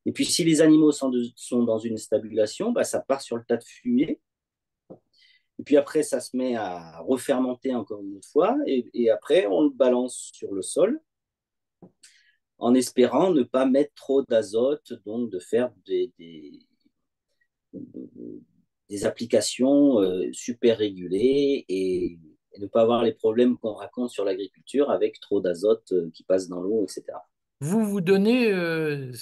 Et 0.06 0.12
puis, 0.14 0.26
si 0.26 0.44
les 0.44 0.62
animaux 0.62 0.92
sont, 0.92 1.12
sont 1.36 1.64
dans 1.64 1.80
une 1.80 1.98
stabulation, 1.98 2.72
bah, 2.72 2.84
ça 2.84 3.00
part 3.02 3.22
sur 3.22 3.38
le 3.38 3.44
tas 3.44 3.58
de 3.58 3.64
fumier. 3.64 4.20
Et 5.60 5.64
puis 5.64 5.76
après, 5.78 6.04
ça 6.04 6.22
se 6.22 6.36
met 6.38 6.56
à 6.56 7.00
refermenter 7.02 7.76
encore 7.76 8.02
une 8.02 8.22
fois. 8.24 8.58
Et, 8.66 9.10
après, 9.10 9.46
on 9.48 9.64
le 9.64 9.70
balance 9.70 10.32
sur 10.34 10.54
le 10.54 10.62
sol 10.62 11.00
en 12.60 12.74
espérant 12.74 13.32
ne 13.32 13.44
pas 13.44 13.66
mettre 13.66 13.94
trop 13.96 14.24
d'azote, 14.24 14.94
donc 15.06 15.30
de 15.30 15.40
faire 15.40 15.72
des, 15.86 16.12
des, 16.20 16.60
applications 19.06 20.02
euh, 20.02 20.30
super 20.34 20.78
régulées 20.78 21.66
et, 21.68 22.20
ne 22.60 22.68
pas 22.68 22.82
avoir 22.82 23.04
les 23.04 23.14
problèmes 23.14 23.58
qu'on 23.58 23.74
raconte 23.74 24.10
sur 24.10 24.26
l'agriculture 24.26 24.92
avec 24.92 25.22
trop 25.22 25.40
d'azote 25.40 25.94
euh, 25.94 26.12
qui 26.14 26.24
passe 26.24 26.50
dans 26.50 26.60
l'eau, 26.60 26.84
etc. 26.84 27.06
Vous 27.62 27.86
vous 27.86 28.02
donnez 28.02 28.52
euh, 28.52 29.14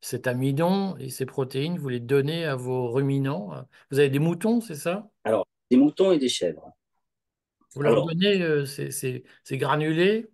cet 0.00 0.26
amidon 0.26 0.96
et 0.96 1.10
ces 1.10 1.26
protéines, 1.26 1.78
vous 1.78 1.90
les 1.90 2.00
donnez 2.00 2.44
à 2.44 2.56
vos 2.56 2.90
ruminants. 2.90 3.52
Vous 3.90 4.00
avez 4.00 4.10
des 4.10 4.18
moutons, 4.18 4.60
c'est 4.60 4.74
ça? 4.74 5.08
Alors, 5.22 5.46
des 5.70 5.76
moutons 5.76 6.10
et 6.10 6.18
des 6.18 6.28
chèvres. 6.28 6.74
Vous 7.74 7.82
leur 7.82 8.06
donnez 8.06 8.42
euh, 8.42 8.64
ces, 8.64 9.24
granulés? 9.52 10.26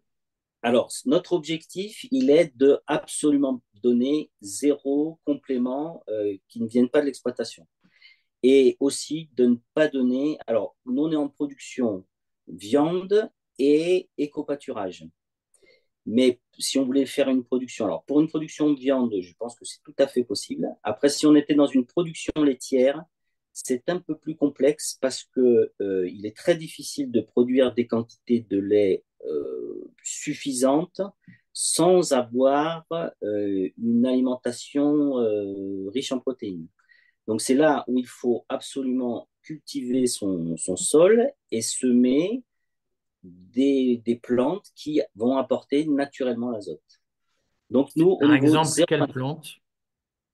Alors, 0.62 0.90
notre 1.06 1.32
objectif, 1.32 2.04
il 2.10 2.30
est 2.30 2.54
de 2.56 2.80
absolument 2.86 3.62
donner 3.82 4.30
zéro 4.42 5.18
complément 5.24 6.02
euh, 6.08 6.36
qui 6.48 6.60
ne 6.60 6.68
vienne 6.68 6.88
pas 6.90 7.00
de 7.00 7.06
l'exploitation. 7.06 7.66
Et 8.42 8.76
aussi 8.80 9.30
de 9.36 9.46
ne 9.46 9.56
pas 9.74 9.88
donner. 9.88 10.38
Alors, 10.46 10.76
nous, 10.86 11.02
on 11.02 11.12
est 11.12 11.16
en 11.16 11.28
production 11.28 12.04
viande 12.48 13.30
et 13.58 14.08
éco-pâturage. 14.18 15.06
Mais 16.06 16.40
si 16.58 16.78
on 16.78 16.84
voulait 16.84 17.06
faire 17.06 17.28
une 17.28 17.44
production, 17.44 17.84
alors 17.84 18.04
pour 18.04 18.20
une 18.20 18.28
production 18.28 18.70
de 18.72 18.78
viande, 18.78 19.14
je 19.20 19.34
pense 19.38 19.54
que 19.54 19.64
c'est 19.64 19.82
tout 19.84 19.94
à 19.98 20.06
fait 20.06 20.24
possible. 20.24 20.68
Après, 20.82 21.08
si 21.08 21.26
on 21.26 21.34
était 21.36 21.54
dans 21.54 21.66
une 21.66 21.86
production 21.86 22.32
laitière, 22.42 23.02
c'est 23.52 23.88
un 23.88 23.98
peu 23.98 24.16
plus 24.16 24.36
complexe 24.36 24.98
parce 25.00 25.24
que 25.24 25.72
euh, 25.80 26.08
il 26.08 26.26
est 26.26 26.36
très 26.36 26.56
difficile 26.56 27.10
de 27.10 27.20
produire 27.20 27.74
des 27.74 27.86
quantités 27.86 28.46
de 28.48 28.58
lait 28.58 29.04
euh, 29.26 29.90
suffisantes 30.02 31.00
sans 31.52 32.12
avoir 32.12 32.84
euh, 32.92 33.68
une 33.76 34.06
alimentation 34.06 35.14
riche 35.92 36.12
en 36.12 36.20
protéines. 36.20 36.68
Donc 37.26 37.40
c'est 37.40 37.54
là 37.54 37.84
où 37.86 37.98
il 37.98 38.06
faut 38.06 38.44
absolument 38.48 39.28
cultiver 39.42 40.06
son, 40.06 40.56
son 40.56 40.76
sol 40.76 41.30
et 41.50 41.60
semer 41.60 42.42
des, 43.22 44.00
des 44.04 44.16
plantes 44.16 44.66
qui 44.74 45.02
vont 45.14 45.36
apporter 45.36 45.86
naturellement 45.86 46.50
l'azote. 46.50 46.80
Donc 47.68 47.90
nous, 47.94 48.16
Par 48.18 48.34
exemple, 48.34 48.68
zéro, 48.68 48.86
quelle 48.86 49.06
plante? 49.08 49.59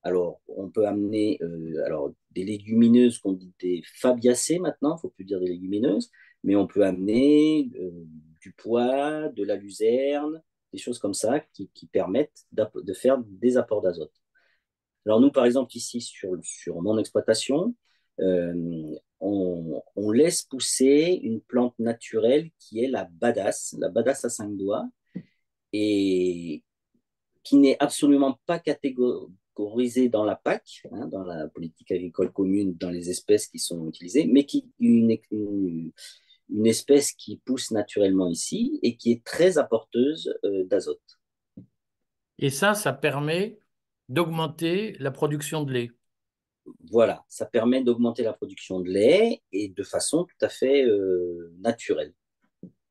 Alors 0.03 0.41
on 0.47 0.69
peut 0.69 0.87
amener 0.87 1.37
euh, 1.41 1.83
alors 1.85 2.13
des 2.31 2.45
légumineuses 2.45 3.19
qu'on 3.19 3.33
dit 3.33 3.53
des 3.59 3.83
fabiacées 3.95 4.59
maintenant, 4.59 4.91
il 4.91 4.97
ne 4.97 4.99
faut 5.01 5.09
plus 5.09 5.25
dire 5.25 5.39
des 5.39 5.47
légumineuses, 5.47 6.11
mais 6.43 6.55
on 6.55 6.67
peut 6.67 6.85
amener 6.85 7.69
euh, 7.79 7.91
du 8.41 8.53
pois, 8.53 9.29
de 9.29 9.43
la 9.43 9.55
luzerne, 9.55 10.41
des 10.71 10.79
choses 10.79 10.99
comme 10.99 11.13
ça 11.13 11.39
qui, 11.53 11.69
permettent 11.91 12.45
de 12.51 12.93
faire 12.93 13.17
des 13.19 13.57
apports 13.57 13.81
d'azote. 13.81 14.13
Alors 15.05 15.21
nous, 15.21 15.31
par 15.31 15.45
exemple, 15.45 15.75
ici 15.75 16.01
sur, 16.01 16.37
sur 16.43 16.81
mon 16.81 16.97
exploitation, 16.97 17.73
euh, 18.19 18.95
on, 19.19 20.11
laisse 20.11 20.41
pousser 20.43 21.19
une 21.23 21.41
plante 21.41 21.77
naturelle 21.79 22.49
qui 22.59 22.83
est 22.83 22.87
la 22.87 23.05
badass, 23.05 23.75
la 23.79 23.89
badass 23.89 24.25
à 24.25 24.29
cinq 24.29 24.55
doigts, 24.57 24.87
et 25.73 26.63
qui 27.43 27.57
n'est 27.57 27.77
absolument 27.79 28.39
pas 28.45 28.59
dans 30.09 30.23
la 30.23 30.35
PAC, 30.35 30.83
hein, 30.91 31.07
dans 31.07 31.23
la 31.23 31.47
politique 31.47 31.91
agricole 31.91 32.31
commune, 32.31 32.75
dans 32.75 32.89
les 32.89 33.09
espèces 33.09 33.47
qui 33.47 33.59
sont 33.59 33.87
utilisées, 33.87 34.25
mais 34.25 34.45
qui 34.45 34.69
une, 34.79 35.17
une, 35.31 35.91
une 36.49 36.67
espèce 36.67 37.11
qui 37.13 37.37
pousse 37.45 37.71
naturellement 37.71 38.29
ici 38.29 38.79
et 38.83 38.95
qui 38.97 39.11
est 39.11 39.23
très 39.23 39.57
apporteuse 39.57 40.33
euh, 40.43 40.63
d'azote. 40.65 41.01
Et 42.39 42.49
ça, 42.49 42.73
ça 42.73 42.93
permet 42.93 43.59
d'augmenter 44.09 44.95
la 44.99 45.11
production 45.11 45.63
de 45.63 45.73
lait. 45.73 45.91
Voilà, 46.91 47.23
ça 47.27 47.45
permet 47.45 47.83
d'augmenter 47.83 48.23
la 48.23 48.33
production 48.33 48.79
de 48.81 48.89
lait 48.89 49.41
et 49.51 49.69
de 49.69 49.83
façon 49.83 50.25
tout 50.25 50.45
à 50.45 50.49
fait 50.49 50.85
euh, 50.85 51.53
naturelle. 51.59 52.13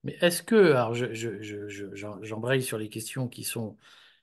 Mais 0.03 0.17
est-ce 0.21 0.43
que, 0.43 0.73
alors 0.73 0.95
je, 0.95 1.13
je, 1.13 1.43
je, 1.43 1.87
j'embraye 2.23 2.63
sur 2.63 2.79
les 2.79 2.89
questions 2.89 3.29
qui 3.29 3.45
sont, 3.45 3.77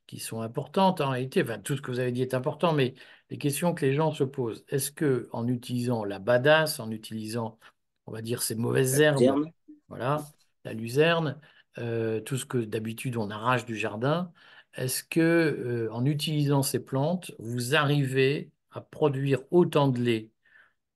qui 0.07 0.19
sont 0.19 0.41
importantes 0.41 1.01
en 1.01 1.09
réalité, 1.11 1.41
enfin, 1.43 1.59
tout 1.59 1.75
ce 1.77 1.81
que 1.81 1.91
vous 1.91 1.99
avez 1.99 2.11
dit 2.11 2.21
est 2.21 2.33
important, 2.33 2.73
mais 2.73 2.93
les 3.29 3.37
questions 3.37 3.73
que 3.73 3.85
les 3.85 3.93
gens 3.93 4.11
se 4.11 4.23
posent, 4.23 4.65
est-ce 4.69 4.91
que 4.91 5.29
en 5.31 5.47
utilisant 5.47 6.03
la 6.05 6.19
badass, 6.19 6.79
en 6.79 6.91
utilisant, 6.91 7.59
on 8.05 8.11
va 8.11 8.21
dire, 8.21 8.43
ces 8.43 8.55
mauvaises 8.55 8.99
La 8.99 9.01
herbes, 9.01 9.33
luzerne. 9.33 9.51
voilà, 9.89 10.31
la 10.65 10.73
luzerne, 10.73 11.39
euh, 11.79 12.21
tout 12.21 12.37
ce 12.37 12.45
que 12.45 12.57
d'habitude 12.59 13.17
on 13.17 13.29
arrache 13.29 13.65
du 13.65 13.77
jardin, 13.77 14.31
est-ce 14.75 15.03
que 15.03 15.19
euh, 15.21 15.91
en 15.93 16.05
utilisant 16.05 16.63
ces 16.63 16.79
plantes, 16.83 17.31
vous 17.39 17.75
arrivez 17.75 18.51
à 18.71 18.81
produire 18.81 19.41
autant 19.51 19.87
de 19.89 19.99
lait 20.01 20.31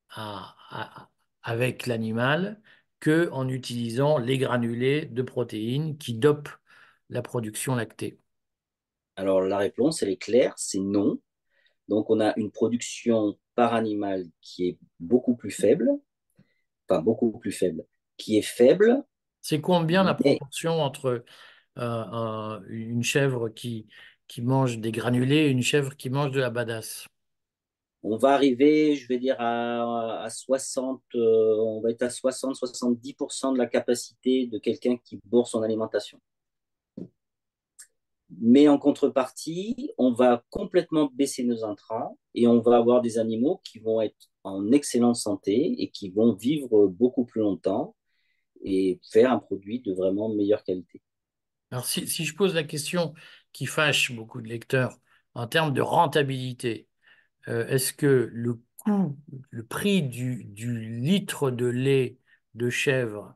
à, 0.10 0.56
à, 0.70 1.10
avec 1.44 1.88
l'animal 1.88 2.62
que 3.00 3.30
en 3.32 3.48
utilisant 3.50 4.18
les 4.18 4.38
granulés 4.38 5.06
de 5.06 5.22
protéines 5.22 5.98
qui 5.98 6.14
dopent 6.14 6.50
la 7.10 7.22
production 7.22 7.76
lactée? 7.76 8.20
Alors 9.18 9.42
la 9.42 9.58
réponse, 9.58 10.02
elle 10.02 10.10
est 10.12 10.16
claire, 10.18 10.54
c'est 10.58 10.80
non. 10.80 11.20
Donc 11.90 12.10
on 12.10 12.20
a 12.22 12.34
une 12.38 12.52
production 12.52 13.38
par 13.56 13.74
animal 13.76 14.26
qui 14.42 14.68
est 14.70 14.80
beaucoup 15.00 15.36
plus 15.36 15.52
faible, 15.52 15.90
enfin 16.90 17.02
beaucoup 17.02 17.32
plus 17.40 17.52
faible, 17.54 17.86
qui 18.18 18.38
est 18.38 18.42
faible. 18.44 19.04
C'est 19.42 19.62
combien 19.62 20.04
la 20.04 20.14
mais 20.20 20.40
proportion 20.40 20.82
entre 20.82 21.24
euh, 21.78 22.06
un- 22.06 22.64
une 22.70 23.04
chèvre 23.04 23.50
qui, 23.50 23.88
qui 24.28 24.42
mange 24.42 24.80
des 24.80 24.92
granulés 24.92 25.48
et 25.48 25.50
une 25.50 25.62
chèvre 25.64 25.96
qui 25.98 26.10
mange 26.10 26.32
de 26.32 26.40
la 26.42 26.50
badass? 26.52 27.08
on 28.04 28.18
va 28.18 28.34
arriver, 28.34 28.96
je 28.96 29.08
vais 29.08 29.20
dire, 29.20 29.36
à, 29.40 30.24
à 30.24 30.30
60, 30.30 31.02
euh, 31.16 31.56
on 31.60 31.82
va 31.82 31.92
être 31.92 32.04
à 32.04 32.10
60-70% 32.10 33.52
de 33.54 33.58
la 33.58 33.68
capacité 33.68 34.48
de 34.48 34.58
quelqu'un 34.60 34.98
qui 34.98 35.20
bourre 35.26 35.48
son 35.48 35.62
alimentation. 35.64 36.20
Mais 38.30 38.68
en 38.68 38.78
contrepartie, 38.78 39.92
on 39.98 40.12
va 40.12 40.44
complètement 40.50 41.10
baisser 41.14 41.44
nos 41.44 41.64
intrants 41.64 42.18
et 42.36 42.46
on 42.48 42.60
va 42.60 42.78
avoir 42.78 43.02
des 43.02 43.18
animaux 43.18 43.62
qui 43.64 43.80
vont 43.80 44.02
être 44.02 44.30
en 44.44 44.72
excellente 44.72 45.16
santé 45.16 45.76
et 45.78 45.90
qui 45.90 46.10
vont 46.10 46.34
vivre 46.34 46.88
beaucoup 46.88 47.26
plus 47.26 47.42
longtemps 47.42 47.96
et 48.64 49.00
faire 49.12 49.32
un 49.32 49.40
produit 49.40 49.82
de 49.82 49.94
vraiment 49.94 50.34
meilleure 50.34 50.64
qualité. 50.64 51.02
Alors 51.72 51.86
si, 51.86 52.08
si 52.08 52.26
je 52.26 52.36
pose 52.36 52.54
la 52.54 52.64
question 52.64 53.14
qui 53.54 53.66
fâche 53.66 54.12
beaucoup 54.12 54.42
de 54.42 54.48
lecteurs 54.48 54.98
en 55.34 55.48
termes 55.48 55.74
de 55.74 55.82
rentabilité, 55.82 56.88
euh, 57.48 57.68
est-ce 57.68 57.94
que 57.94 58.30
le 58.32 58.60
coût, 58.78 59.18
le 59.50 59.66
prix 59.66 60.04
du, 60.04 60.44
du 60.46 61.00
litre 61.00 61.52
de 61.52 61.66
lait 61.66 62.18
de 62.56 62.70
chèvre 62.70 63.36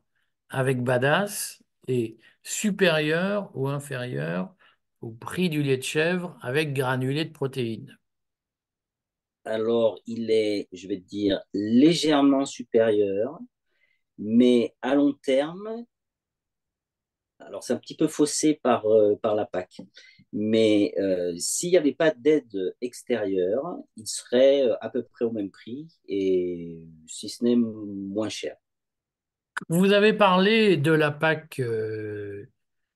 avec 0.49 0.83
badass 0.83 1.63
est 1.87 2.17
supérieur 2.43 3.51
ou 3.55 3.67
inférieur 3.67 4.53
au 5.01 5.11
prix 5.11 5.49
du 5.49 5.63
lait 5.63 5.77
de 5.77 5.83
chèvre 5.83 6.37
avec 6.41 6.73
granulé 6.73 7.25
de 7.25 7.31
protéines? 7.33 7.97
Alors, 9.45 9.99
il 10.07 10.31
est, 10.31 10.67
je 10.71 10.87
vais 10.87 10.97
te 10.99 11.07
dire, 11.07 11.41
légèrement 11.53 12.45
supérieur, 12.45 13.37
mais 14.19 14.75
à 14.81 14.95
long 14.95 15.13
terme, 15.13 15.85
alors 17.39 17.63
c'est 17.63 17.73
un 17.73 17.77
petit 17.77 17.95
peu 17.97 18.07
faussé 18.07 18.59
par, 18.61 18.85
euh, 18.85 19.15
par 19.21 19.35
la 19.35 19.45
PAC, 19.45 19.81
mais 20.31 20.93
euh, 20.99 21.33
s'il 21.37 21.71
n'y 21.71 21.77
avait 21.77 21.93
pas 21.93 22.11
d'aide 22.11 22.75
extérieure, 22.81 23.77
il 23.97 24.07
serait 24.07 24.63
euh, 24.63 24.75
à 24.81 24.89
peu 24.89 25.03
près 25.03 25.25
au 25.25 25.31
même 25.31 25.49
prix 25.51 25.87
et 26.07 26.77
si 27.07 27.29
ce 27.29 27.43
n'est 27.43 27.55
moins 27.55 28.29
cher. 28.29 28.55
Vous 29.69 29.91
avez 29.91 30.13
parlé 30.13 30.77
de 30.77 30.91
la 30.91 31.11
PAC. 31.11 31.59
euh, 31.59 32.45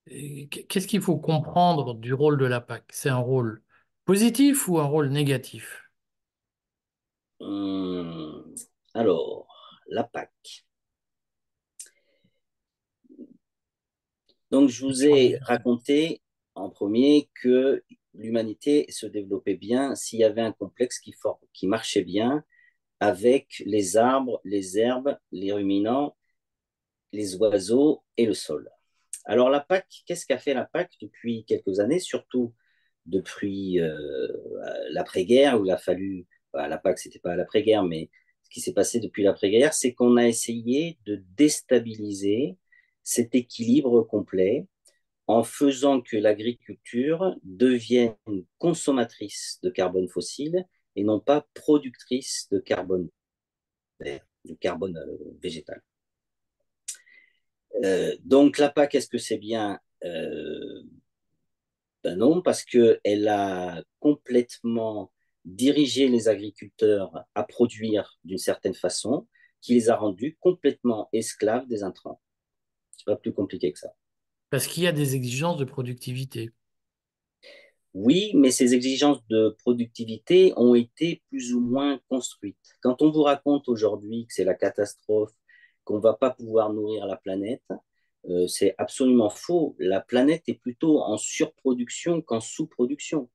Qu'est-ce 0.07 0.87
qu'il 0.87 1.01
faut 1.01 1.17
comprendre 1.17 1.93
du 1.95 2.13
rôle 2.13 2.37
de 2.39 2.45
la 2.45 2.59
PAC? 2.61 2.83
C'est 2.91 3.09
un 3.09 3.17
rôle 3.17 3.61
positif 4.05 4.67
ou 4.67 4.79
un 4.79 4.85
rôle 4.85 5.09
négatif? 5.09 5.83
Hum, 7.39 8.55
alors, 8.93 9.47
la 9.87 10.03
PAC. 10.03 10.65
Donc, 14.51 14.69
je 14.69 14.85
vous 14.85 15.05
ai 15.05 15.37
raconté 15.41 16.21
en 16.55 16.69
premier 16.69 17.29
que 17.41 17.83
l'humanité 18.15 18.85
se 18.89 19.05
développait 19.05 19.55
bien 19.55 19.93
s'il 19.95 20.19
y 20.19 20.23
avait 20.23 20.41
un 20.41 20.51
complexe 20.51 20.99
qui, 20.99 21.11
for- 21.13 21.39
qui 21.53 21.67
marchait 21.67 22.03
bien 22.03 22.43
avec 23.01 23.63
les 23.65 23.97
arbres, 23.97 24.41
les 24.45 24.77
herbes, 24.79 25.17
les 25.31 25.53
ruminants, 25.53 26.15
les 27.13 27.35
oiseaux 27.37 28.03
et 28.17 28.25
le 28.27 28.35
sol. 28.35 28.71
Alors 29.25 29.49
la 29.49 29.59
PAC, 29.59 30.03
qu'est-ce 30.05 30.25
qu'a 30.25 30.37
fait 30.37 30.53
la 30.53 30.65
PAC 30.65 30.91
depuis 31.01 31.45
quelques 31.45 31.79
années, 31.79 31.99
surtout 31.99 32.53
depuis 33.05 33.79
euh, 33.79 34.27
l'après-guerre, 34.91 35.59
où 35.59 35.65
il 35.65 35.71
a 35.71 35.77
fallu, 35.77 36.27
bah, 36.53 36.67
la 36.67 36.77
PAC, 36.77 36.99
c'était 36.99 37.19
pas 37.19 37.35
l'après-guerre, 37.35 37.83
mais 37.83 38.09
ce 38.43 38.49
qui 38.49 38.61
s'est 38.61 38.73
passé 38.73 38.99
depuis 38.99 39.23
l'après-guerre, 39.23 39.73
c'est 39.73 39.93
qu'on 39.93 40.17
a 40.17 40.27
essayé 40.27 40.99
de 41.05 41.23
déstabiliser 41.35 42.57
cet 43.03 43.35
équilibre 43.35 44.03
complet 44.03 44.67
en 45.27 45.43
faisant 45.43 46.01
que 46.01 46.17
l'agriculture 46.17 47.35
devienne 47.43 48.15
consommatrice 48.59 49.59
de 49.63 49.69
carbone 49.69 50.07
fossile 50.07 50.65
et 50.95 51.03
non 51.03 51.19
pas 51.19 51.47
productrice 51.53 52.47
de 52.51 52.59
carbone 52.59 53.09
de 53.99 54.53
carbone 54.59 54.97
euh, 54.97 55.37
végétal. 55.41 55.81
Euh, 57.83 58.15
donc 58.23 58.57
la 58.57 58.69
PAC, 58.69 58.95
est-ce 58.95 59.09
que 59.09 59.17
c'est 59.17 59.37
bien? 59.37 59.79
Euh, 60.03 60.83
ben 62.03 62.17
Non, 62.17 62.41
parce 62.41 62.63
qu'elle 62.63 63.27
a 63.27 63.83
complètement 63.99 65.11
dirigé 65.43 66.07
les 66.07 66.27
agriculteurs 66.27 67.25
à 67.35 67.43
produire 67.43 68.17
d'une 68.23 68.37
certaine 68.37 68.73
façon, 68.73 69.27
qui 69.61 69.73
les 69.73 69.89
a 69.89 69.95
rendus 69.95 70.37
complètement 70.39 71.09
esclaves 71.13 71.67
des 71.67 71.83
intrants. 71.83 72.21
C'est 72.97 73.05
pas 73.05 73.15
plus 73.15 73.33
compliqué 73.33 73.71
que 73.71 73.79
ça. 73.79 73.93
Parce 74.49 74.67
qu'il 74.67 74.83
y 74.83 74.87
a 74.87 74.91
des 74.91 75.15
exigences 75.15 75.57
de 75.57 75.65
productivité. 75.65 76.51
Oui, 77.93 78.31
mais 78.35 78.51
ces 78.51 78.73
exigences 78.73 79.25
de 79.29 79.55
productivité 79.59 80.53
ont 80.57 80.75
été 80.75 81.23
plus 81.29 81.53
ou 81.53 81.61
moins 81.61 81.99
construites. 82.09 82.57
Quand 82.81 83.01
on 83.01 83.09
vous 83.09 83.23
raconte 83.23 83.69
aujourd'hui 83.69 84.25
que 84.27 84.33
c'est 84.33 84.43
la 84.43 84.53
catastrophe, 84.53 85.31
qu'on 85.85 85.97
ne 85.97 86.01
va 86.01 86.13
pas 86.13 86.31
pouvoir 86.31 86.73
nourrir 86.73 87.05
la 87.05 87.15
planète, 87.15 87.63
euh, 88.29 88.47
c'est 88.47 88.75
absolument 88.77 89.29
faux. 89.29 89.75
La 89.79 90.01
planète 90.01 90.43
est 90.47 90.59
plutôt 90.59 90.99
en 91.01 91.17
surproduction 91.17 92.21
qu'en 92.21 92.41
sous-production. 92.41 93.29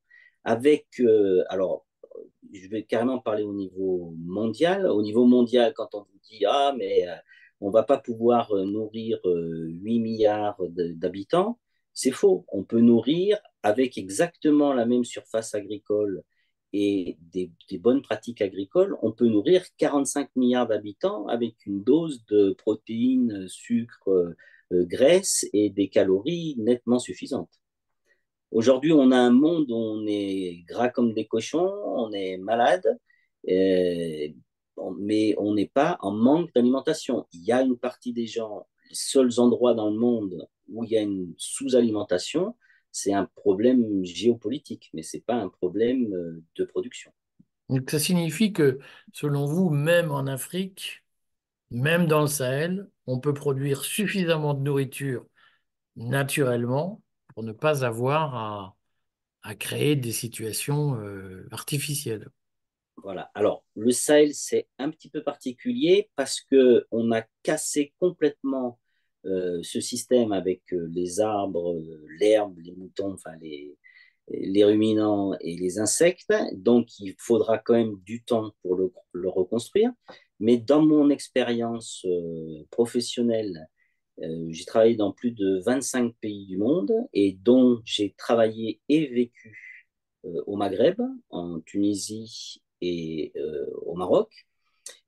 Avec, 0.45 0.87
euh, 1.01 1.45
alors, 1.49 1.87
je 2.53 2.69
vais 2.69 2.85
carrément 2.85 3.19
parler 3.19 3.45
au 3.45 3.53
niveau 3.53 4.15
mondial. 4.19 4.87
Au 4.87 5.03
niveau 5.03 5.27
mondial, 5.27 5.73
quand 5.75 5.95
on 5.95 6.01
vous 6.01 6.19
dit, 6.29 6.45
ah, 6.47 6.75
mais 6.77 7.09
euh, 7.09 7.15
on 7.61 7.69
ne 7.69 7.73
va 7.73 7.83
pas 7.83 7.99
pouvoir 7.99 8.53
nourrir 8.55 9.21
8 9.25 9.29
euh, 9.29 9.71
milliards 9.81 10.61
d'habitants, 10.69 11.59
c'est 11.93 12.11
faux. 12.11 12.45
On 12.49 12.65
peut 12.65 12.81
nourrir 12.81 13.39
avec 13.63 13.99
exactement 13.99 14.73
la 14.73 14.87
même 14.87 15.05
surface 15.05 15.55
agricole 15.55 16.23
et 16.73 17.19
des, 17.33 17.51
bonnes 17.79 18.03
pratiques 18.03 18.43
agricoles, 18.43 18.97
on 19.03 19.13
peut 19.13 19.27
nourrir 19.27 19.65
45 19.79 20.31
milliards 20.37 20.69
d'habitants 20.69 21.27
avec 21.27 21.67
une 21.67 21.83
dose 21.83 22.25
de 22.27 22.55
protéines, 22.59 23.49
sucre, 23.49 24.35
graisse 24.71 25.47
et 25.53 25.71
des 25.71 25.89
calories 25.89 26.55
nettement 26.59 27.01
suffisantes. 27.01 27.61
Aujourd'hui, 28.53 28.93
on 28.93 29.11
a 29.13 29.17
un 29.17 29.31
monde 29.31 29.71
où 29.71 29.77
on 29.77 30.07
est 30.07 30.65
gras 30.69 30.89
comme 30.89 31.13
des 31.13 31.27
cochons, 31.27 31.73
on 31.97 32.13
est 32.13 32.37
malade, 32.37 32.99
mais 33.47 35.35
on 35.39 35.55
n'est 35.55 35.71
pas 35.73 35.99
en 36.01 36.13
manque 36.13 36.53
d'alimentation. 36.55 37.27
Il 37.33 37.45
y 37.45 37.53
a 37.53 37.63
une 37.63 37.79
partie 37.79 38.13
des 38.13 38.27
gens, 38.27 38.67
les 38.89 38.95
seuls 38.95 39.39
endroits 39.39 39.75
dans 39.75 39.91
le 39.91 39.99
monde 39.99 40.49
où 40.69 40.85
il 40.85 40.91
y 40.91 40.97
a 40.97 41.03
une 41.03 41.35
sous-alimentation, 41.37 42.55
c'est 42.93 43.13
un 43.13 43.27
problème 43.37 44.05
géopolitique, 44.05 44.91
mais 44.95 45.03
ce 45.03 45.17
n'est 45.17 45.23
pas 45.23 45.35
un 45.35 45.49
problème 45.49 46.13
euh, 46.13 46.43
de 46.57 46.65
production. 46.65 47.13
Donc 47.69 47.89
ça 47.91 47.99
signifie 47.99 48.53
que, 48.53 48.81
selon 49.13 49.47
vous, 49.47 49.71
même 49.71 50.11
en 50.11 50.27
Afrique, 50.27 51.05
même 51.71 52.07
dans 52.07 52.23
le 52.23 52.27
Sahel, 52.27 52.89
on 53.07 53.21
peut 53.21 53.35
produire 53.35 53.85
suffisamment 53.85 54.55
de 54.55 54.63
nourriture 54.63 55.25
naturellement 55.97 57.03
pour 57.29 57.45
ne 57.45 57.53
pas 57.53 57.85
avoir 57.85 58.77
à, 59.43 59.55
créer 59.55 59.97
des 59.97 60.13
situations 60.13 60.97
euh, 61.01 61.49
artificielles. 61.51 62.29
Voilà. 63.03 63.31
Alors, 63.35 63.65
le 63.75 63.91
Sahel, 63.91 64.35
c'est 64.35 64.69
un 64.79 64.91
petit 64.91 65.09
peu 65.09 65.23
particulier 65.23 66.11
parce 66.17 66.41
qu'on 66.41 67.13
a 67.13 67.23
cassé 67.43 67.95
complètement 67.99 68.79
euh, 69.27 69.61
ce 69.63 69.81
système 69.81 70.33
avec 70.33 70.63
euh, 70.73 70.89
les 70.93 71.21
arbres, 71.21 71.81
l'herbe, 72.19 72.59
les 72.59 72.73
moutons, 72.73 73.13
enfin 73.13 73.33
les, 73.41 73.77
les 74.29 74.65
ruminants 74.65 75.35
et 75.41 75.57
les 75.57 75.79
insectes. 75.79 76.33
Donc, 76.55 76.99
il 77.01 77.15
faudra 77.19 77.59
quand 77.59 77.75
même 77.75 77.97
du 78.05 78.23
temps 78.23 78.53
pour 78.63 78.77
le, 78.77 79.29
reconstruire. 79.29 79.93
Mais 80.39 80.57
dans 80.57 80.83
mon 80.83 81.11
expérience 81.11 82.07
professionnelle 82.71 83.69
euh, 84.23 84.49
j'ai 84.51 84.65
travaillé 84.65 84.97
dans 84.97 85.13
plus 85.13 85.33
de 85.33 85.61
25 85.65 86.15
pays 86.21 86.47
du 86.47 86.59
monde 86.59 86.93
et 87.13 87.33
dont 87.33 87.81
j'ai 87.85 88.15
travaillé 88.19 88.81
et 88.89 89.07
vécu 89.07 89.87
euh, 90.27 90.43
au 90.47 90.57
Maghreb, 90.57 91.01
en 91.31 91.61
Tunisie 91.61 92.63
et 92.81 93.33
euh, 93.37 93.67
au 93.83 93.95
Maroc. 93.95 94.31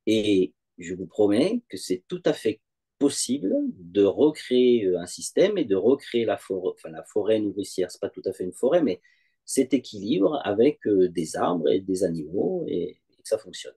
Et 0.07 0.55
je 0.79 0.95
vous 0.95 1.07
promets 1.07 1.63
que 1.69 1.77
c'est 1.77 2.05
tout 2.09 2.23
à 2.25 2.33
fait 2.33 2.61
possible 3.03 3.53
de 3.79 4.05
recréer 4.05 4.95
un 4.97 5.07
système 5.07 5.59
et 5.59 5.65
de 5.65 5.75
recréer 5.75 6.25
la 6.25 6.37
forêt, 6.37 6.73
enfin 6.77 6.91
la 6.91 7.03
forêt 7.03 7.41
nourricière, 7.41 7.91
c'est 7.91 8.01
pas 8.01 8.11
tout 8.11 8.23
à 8.27 8.33
fait 8.33 8.45
une 8.45 8.53
forêt, 8.53 8.81
mais 8.81 9.01
cet 9.45 9.75
équilibre 9.75 10.41
avec 10.45 10.79
des 10.87 11.37
arbres 11.37 11.69
et 11.69 11.81
des 11.81 12.05
animaux 12.05 12.65
et, 12.69 13.01
que 13.11 13.29
ça 13.29 13.39
fonctionne. 13.39 13.75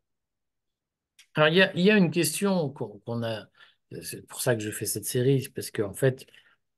Alors, 1.34 1.50
il 1.50 1.56
y 1.56 1.62
a, 1.64 1.76
y 1.76 1.90
a 1.90 1.98
une 1.98 2.12
question 2.12 2.70
qu'on 2.70 3.24
a, 3.24 3.48
c'est 4.04 4.26
pour 4.28 4.42
ça 4.42 4.56
que 4.56 4.62
je 4.62 4.70
fais 4.70 4.86
cette 4.86 5.06
série, 5.06 5.48
parce 5.56 5.72
qu'en 5.72 5.94
fait, 5.94 6.28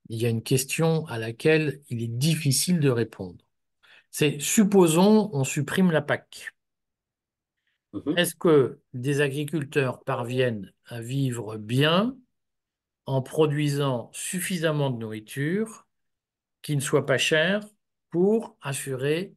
il 0.08 0.22
y 0.22 0.25
a 0.25 0.30
une 0.30 0.44
question 0.44 1.06
à 1.08 1.20
laquelle 1.20 1.82
il 1.89 2.01
est 2.01 2.08
difficile 2.08 2.80
de 2.80 2.89
répondre. 2.89 3.44
C'est 4.10 4.39
supposons 4.39 5.30
on 5.34 5.44
supprime 5.44 5.92
la 5.92 6.01
PAC. 6.01 6.54
Mhm. 7.92 8.18
Est-ce 8.18 8.36
que 8.36 8.80
des 8.94 9.20
agriculteurs 9.20 10.04
parviennent 10.06 10.72
à 10.86 11.01
vivre 11.01 11.58
bien 11.58 12.18
en 13.08 13.22
produisant 13.22 14.12
suffisamment 14.14 14.92
de 14.92 15.00
nourriture 15.00 15.88
qui 16.62 16.76
ne 16.76 16.82
soit 16.82 17.06
pas 17.06 17.18
chère 17.18 17.62
pour 18.12 18.58
assurer 18.62 19.36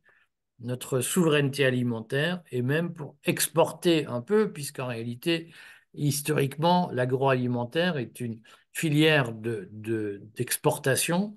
notre 0.60 1.00
souveraineté 1.00 1.64
alimentaire 1.64 2.42
et 2.50 2.62
même 2.62 2.92
pour 2.94 3.16
exporter 3.24 4.06
un 4.06 4.20
peu, 4.20 4.52
puisqu'en 4.52 4.86
réalité, 4.86 5.52
historiquement, 5.94 6.90
l'agroalimentaire 6.92 7.96
est 7.96 8.20
une 8.20 8.40
filière 8.72 9.32
d'exportation 9.32 11.36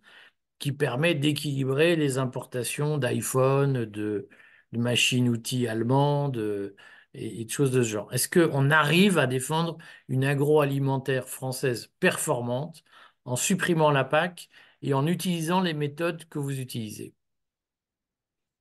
qui 0.60 0.72
permet 0.72 1.16
d'équilibrer 1.16 1.96
les 1.96 2.18
importations 2.18 2.98
d'iPhone, 2.98 3.86
de, 3.86 4.30
machines-outils 4.72 5.68
allemandes 5.68 6.74
et, 7.14 7.46
de 7.46 7.50
choses 7.50 7.72
de 7.72 7.84
ce 7.84 7.90
genre. 7.90 8.14
Est-ce 8.14 8.28
qu'on 8.28 8.72
arrive 8.72 9.18
à 9.18 9.28
défendre 9.28 9.78
une 10.08 10.26
agroalimentaire 10.26 11.28
française 11.28 11.92
performante 12.00 12.84
en 13.26 13.36
supprimant 13.36 13.92
la 13.92 14.04
PAC 14.04 14.50
et 14.82 14.94
en 14.94 15.08
utilisant 15.08 15.62
les 15.62 15.74
méthodes 15.74 16.26
que 16.26 16.40
vous 16.40 16.60
utilisez? 16.60 17.14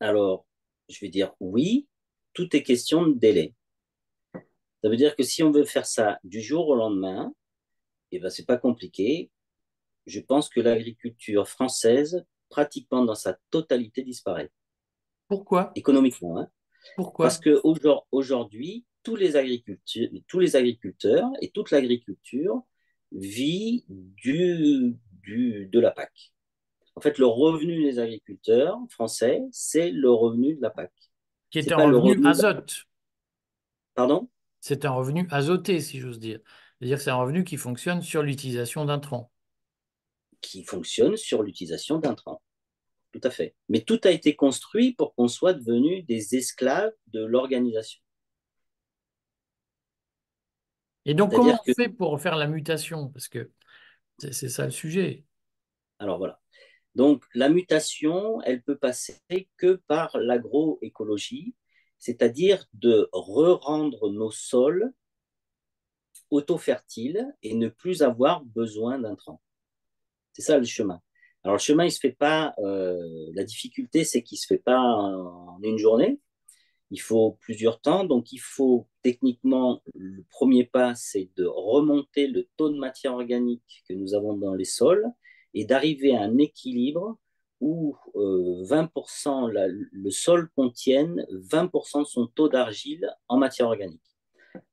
Alors, 0.01 0.47
je 0.89 1.01
vais 1.01 1.09
dire 1.09 1.33
oui, 1.41 1.87
tout 2.33 2.55
est 2.57 2.63
question 2.63 3.07
de 3.07 3.15
délai. 3.15 3.55
Ça 4.35 4.89
veut 4.89 4.97
dire 4.97 5.15
que 5.15 5.23
si 5.23 5.43
on 5.43 5.51
veut 5.51 5.65
faire 5.65 5.87
ça 5.87 6.19
du 6.25 6.41
jour 6.41 6.69
au 6.69 6.75
lendemain, 6.75 7.33
eh 8.11 8.19
ben, 8.19 8.31
ce 8.31 8.43
n'est 8.43 8.47
pas 8.47 8.59
compliqué. 8.59 9.31
Je 10.07 10.21
pense 10.21 10.49
que 10.49 10.61
l'agriculture 10.61 11.49
française, 11.49 12.25
pratiquement 12.49 13.05
dans 13.05 13.15
sa 13.15 13.39
totalité, 13.51 14.03
disparaît. 14.03 14.51
Pourquoi? 15.29 15.71
Économiquement. 15.77 16.39
Hein. 16.39 16.49
Pourquoi? 16.97 17.27
Parce 17.27 17.41
qu'aujourd'hui, 17.41 18.85
tous, 19.03 19.17
les 19.17 19.33
tous 20.27 20.39
les 20.39 20.57
agriculteurs 20.57 21.31
et 21.41 21.51
toute 21.51 21.71
l'agriculture 21.71 22.63
vit 23.13 23.85
du, 23.89 24.97
du, 25.23 25.67
de 25.67 25.81
la 25.81 25.91
PAC. 25.91 26.33
En 26.95 27.01
fait, 27.01 27.19
le 27.19 27.27
revenu 27.27 27.83
des 27.83 27.99
agriculteurs 27.99 28.79
français, 28.91 29.43
c'est 29.51 29.91
le 29.91 30.11
revenu 30.11 30.55
de 30.55 30.63
la 30.63 30.71
PAC. 30.71 30.93
Qui 31.51 31.59
est, 31.59 31.73
un 31.73 31.77
revenu, 31.77 32.11
revenu 32.11 32.27
azote. 32.27 32.85
Pardon? 33.95 34.29
C'est 34.61 34.85
un 34.85 34.91
revenu 34.91 35.27
azoté, 35.31 35.81
si 35.81 36.01
j'ose 36.01 36.19
dire. 36.19 36.41
C'est-à-dire 36.79 36.99
que 36.99 37.03
c'est 37.05 37.11
un 37.11 37.17
revenu 37.17 37.45
qui 37.45 37.57
fonctionne 37.57 38.03
sur 38.03 38.23
l'utilisation 38.23 38.85
d'intrants. 38.85 39.31
Qui 40.41 40.65
fonctionne 40.65 41.17
sur 41.17 41.43
l'utilisation 41.43 41.99
d'intrants. 41.99 42.43
Tout 43.13 43.21
à 43.25 43.31
fait. 43.31 43.55
Mais 43.69 43.81
tout 43.81 44.01
a 44.05 44.11
été 44.11 44.35
construit 44.35 44.95
pour 44.95 45.15
qu'on 45.15 45.29
soit 45.29 45.55
devenu 45.55 46.03
des 46.03 46.35
esclaves 46.35 46.93
de 47.09 47.25
l'organisation. 47.25 48.01
Et 51.05 51.15
donc, 51.15 51.33
comment 51.33 51.59
on 51.67 51.75
fait 51.75 51.89
pour 51.89 52.21
faire 52.21 52.37
la 52.37 52.47
mutation? 52.47 53.09
Parce 53.09 53.29
que 53.29 53.51
c'est 54.19 54.49
ça 54.49 54.65
le 54.65 54.71
sujet. 54.71 55.25
Alors 55.99 56.19
voilà. 56.19 56.41
Donc, 56.95 57.25
la 57.35 57.49
mutation, 57.49 58.41
elle 58.43 58.63
peut 58.63 58.77
passer 58.77 59.49
que 59.57 59.83
par 59.87 60.17
l'agroécologie, 60.17 61.55
c'est-à-dire 61.99 62.67
de 62.73 63.09
re-rendre 63.13 64.11
nos 64.11 64.31
sols 64.31 64.93
auto-fertiles 66.31 67.35
et 67.43 67.55
ne 67.55 67.69
plus 67.69 68.03
avoir 68.03 68.43
besoin 68.45 68.99
d'intrants. 68.99 69.43
C'est 70.33 70.43
ça 70.43 70.59
le 70.59 70.65
chemin. 70.65 71.01
Alors 71.45 71.57
le 71.57 71.61
chemin, 71.61 71.85
il 71.85 71.91
se 71.91 72.01
fait 72.01 72.13
pas. 72.13 72.55
Euh, 72.59 73.31
la 73.35 73.45
difficulté, 73.45 74.05
c'est 74.05 74.23
qu'il 74.23 74.39
se 74.39 74.47
fait 74.47 74.59
pas 74.59 74.79
en 74.79 75.59
une 75.63 75.79
journée. 75.79 76.21
Il 76.91 77.01
faut 77.01 77.39
plusieurs 77.41 77.81
temps. 77.81 78.05
Donc 78.05 78.33
il 78.33 78.39
faut 78.39 78.87
techniquement 79.03 79.83
le 79.95 80.23
premier 80.31 80.65
pas, 80.65 80.95
c'est 80.95 81.31
de 81.37 81.45
remonter 81.45 82.29
le 82.29 82.49
taux 82.57 82.71
de 82.71 82.79
matière 82.79 83.15
organique 83.15 83.83
que 83.89 83.95
nous 83.95 84.15
avons 84.15 84.37
dans 84.37 84.55
les 84.55 84.65
sols 84.65 85.05
et 85.55 85.65
d'arriver 85.65 86.17
à 86.17 86.23
un 86.23 86.39
équilibre 86.39 87.19
où 87.61 87.97
20%, 88.15 89.51
euh, 89.57 89.69
le 89.93 90.11
sol 90.11 90.51
contienne 90.57 91.25
20% 91.31 92.01
de 92.01 92.07
son 92.07 92.27
taux 92.27 92.49
d'argile 92.49 93.09
en 93.29 93.39
matière 93.39 93.69
organique. 93.69 94.01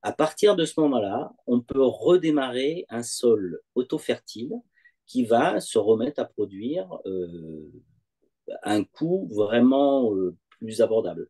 À 0.02 0.12
partir 0.12 0.56
de 0.56 0.66
ce 0.66 0.80
moment-là, 0.82 1.32
on 1.48 1.62
peut 1.62 1.84
redémarrer 1.84 2.86
un 2.90 3.04
sol 3.04 3.62
auto-fertile 3.76 4.54
qui 5.10 5.26
va 5.26 5.60
se 5.60 5.78
remettre 5.78 6.22
à 6.22 6.26
produire 6.26 6.88
euh, 7.06 7.70
un 8.64 8.86
coût 8.86 9.28
vraiment 9.34 10.16
euh, 10.16 10.38
plus 10.52 10.82
abordable. 10.82 11.28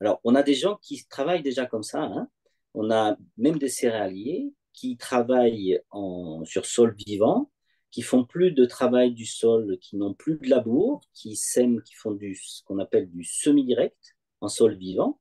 Alors, 0.00 0.20
on 0.22 0.36
a 0.36 0.44
des 0.44 0.54
gens 0.54 0.76
qui 0.80 1.04
travaillent 1.08 1.42
déjà 1.42 1.66
comme 1.66 1.82
ça. 1.82 2.02
Hein. 2.02 2.28
On 2.74 2.92
a 2.92 3.16
même 3.36 3.58
des 3.58 3.68
céréaliers 3.68 4.52
qui 4.72 4.96
travaillent 4.96 5.80
en, 5.90 6.44
sur 6.44 6.66
sol 6.66 6.94
vivant 7.06 7.50
qui 7.90 8.02
font 8.02 8.24
plus 8.24 8.52
de 8.52 8.64
travail 8.64 9.12
du 9.12 9.24
sol, 9.24 9.78
qui 9.80 9.96
n'ont 9.96 10.14
plus 10.14 10.38
de 10.38 10.48
labour, 10.48 11.00
qui 11.14 11.36
sèment, 11.36 11.82
qui 11.82 11.94
font 11.94 12.12
du, 12.12 12.34
ce 12.34 12.62
qu'on 12.64 12.78
appelle 12.78 13.10
du 13.10 13.24
semi-direct 13.24 14.16
en 14.40 14.48
sol 14.48 14.76
vivant. 14.76 15.20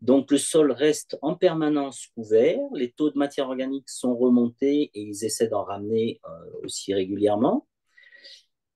Donc 0.00 0.30
le 0.30 0.38
sol 0.38 0.72
reste 0.72 1.16
en 1.22 1.34
permanence 1.34 2.08
couvert, 2.14 2.60
les 2.74 2.92
taux 2.92 3.10
de 3.10 3.18
matière 3.18 3.46
organique 3.46 3.88
sont 3.88 4.16
remontés 4.16 4.90
et 4.94 5.00
ils 5.00 5.24
essaient 5.24 5.48
d'en 5.48 5.64
ramener 5.64 6.20
euh, 6.26 6.60
aussi 6.62 6.92
régulièrement. 6.92 7.66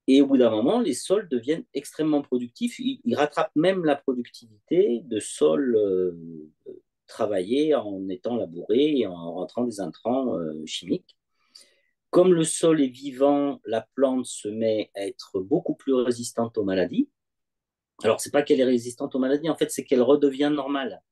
Et 0.07 0.23
au 0.23 0.27
bout 0.27 0.39
d'un 0.39 0.51
moment, 0.51 0.81
les 0.81 0.95
sols 0.95 1.29
deviennent 1.29 1.67
extrêmement 1.75 2.23
productifs. 2.23 2.79
Ils, 2.79 3.15
rattrapent 3.15 3.55
même 3.55 3.85
la 3.85 3.95
productivité 3.95 5.03
de 5.05 5.21
sols 5.21 5.77
euh, 5.77 6.13
travaillés 7.07 7.75
en 7.75 8.09
étant 8.09 8.37
labourés 8.37 8.97
et 8.97 9.07
en 9.07 9.35
rentrant 9.35 9.65
des 9.65 9.81
intrants 9.81 10.35
euh, 10.35 10.65
chimiques. 10.65 11.19
Comme 12.09 12.33
le 12.33 12.45
sol 12.45 12.81
est 12.81 12.89
vivant, 12.89 13.61
la 13.67 13.87
plante 13.95 14.25
se 14.25 14.49
met 14.49 14.91
à 14.95 15.07
être 15.07 15.41
beaucoup 15.41 15.75
plus 15.75 15.93
résistante 15.93 16.57
aux 16.57 16.65
maladies. 16.65 17.11
Alors, 18.05 18.21
ce 18.21 18.29
n'est 18.29 18.33
pas 18.33 18.43
qu'elle 18.43 18.61
est 18.61 18.65
résistante 18.65 19.15
aux 19.15 19.19
maladies, 19.19 19.51
en 19.51 19.57
fait, 19.57 19.71
c'est 19.71 19.85
qu'elle 19.85 20.03
redevient 20.03 20.51
normale. 20.55 21.03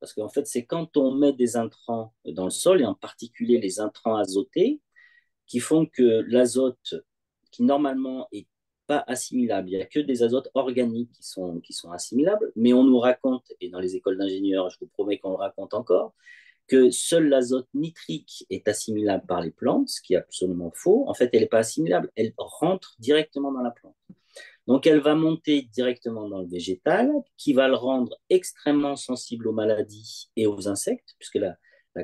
Parce 0.00 0.12
qu'en 0.14 0.28
fait, 0.28 0.46
c'est 0.46 0.64
quand 0.64 0.96
on 0.96 1.14
met 1.14 1.32
des 1.32 1.56
intrants 1.56 2.14
dans 2.24 2.44
le 2.44 2.50
sol, 2.50 2.80
et 2.80 2.84
en 2.84 2.94
particulier 2.94 3.60
les 3.60 3.80
intrants 3.80 4.16
azotés, 4.16 4.80
qui 5.46 5.60
font 5.60 5.86
que 5.86 6.24
l'azote, 6.28 6.94
qui 7.50 7.62
normalement 7.62 8.28
est 8.32 8.46
pas 8.86 9.04
assimilable, 9.06 9.68
il 9.68 9.76
n'y 9.76 9.82
a 9.82 9.86
que 9.86 10.00
des 10.00 10.22
azotes 10.22 10.48
organiques 10.54 11.12
qui 11.12 11.22
sont, 11.22 11.60
qui 11.60 11.72
sont 11.72 11.90
assimilables, 11.92 12.52
mais 12.56 12.72
on 12.72 12.84
nous 12.84 12.98
raconte, 12.98 13.52
et 13.60 13.68
dans 13.68 13.80
les 13.80 13.96
écoles 13.96 14.18
d'ingénieurs, 14.18 14.70
je 14.70 14.78
vous 14.80 14.88
promets 14.88 15.18
qu'on 15.18 15.30
le 15.30 15.36
raconte 15.36 15.74
encore, 15.74 16.14
que 16.68 16.90
seul 16.90 17.28
l'azote 17.28 17.68
nitrique 17.74 18.46
est 18.50 18.66
assimilable 18.68 19.26
par 19.26 19.40
les 19.40 19.50
plantes, 19.50 19.88
ce 19.88 20.00
qui 20.00 20.14
est 20.14 20.18
absolument 20.18 20.72
faux. 20.74 21.04
En 21.08 21.14
fait, 21.14 21.30
elle 21.32 21.40
n'est 21.40 21.46
pas 21.46 21.58
assimilable, 21.58 22.10
elle 22.16 22.32
rentre 22.38 22.96
directement 22.98 23.52
dans 23.52 23.62
la 23.62 23.70
plante. 23.72 23.96
Donc, 24.66 24.86
elle 24.86 25.00
va 25.00 25.14
monter 25.14 25.62
directement 25.62 26.28
dans 26.28 26.40
le 26.40 26.48
végétal, 26.48 27.10
qui 27.36 27.52
va 27.52 27.68
le 27.68 27.74
rendre 27.74 28.16
extrêmement 28.30 28.96
sensible 28.96 29.48
aux 29.48 29.52
maladies 29.52 30.30
et 30.36 30.46
aux 30.46 30.68
insectes, 30.68 31.14
puisque 31.18 31.36
la, 31.36 31.56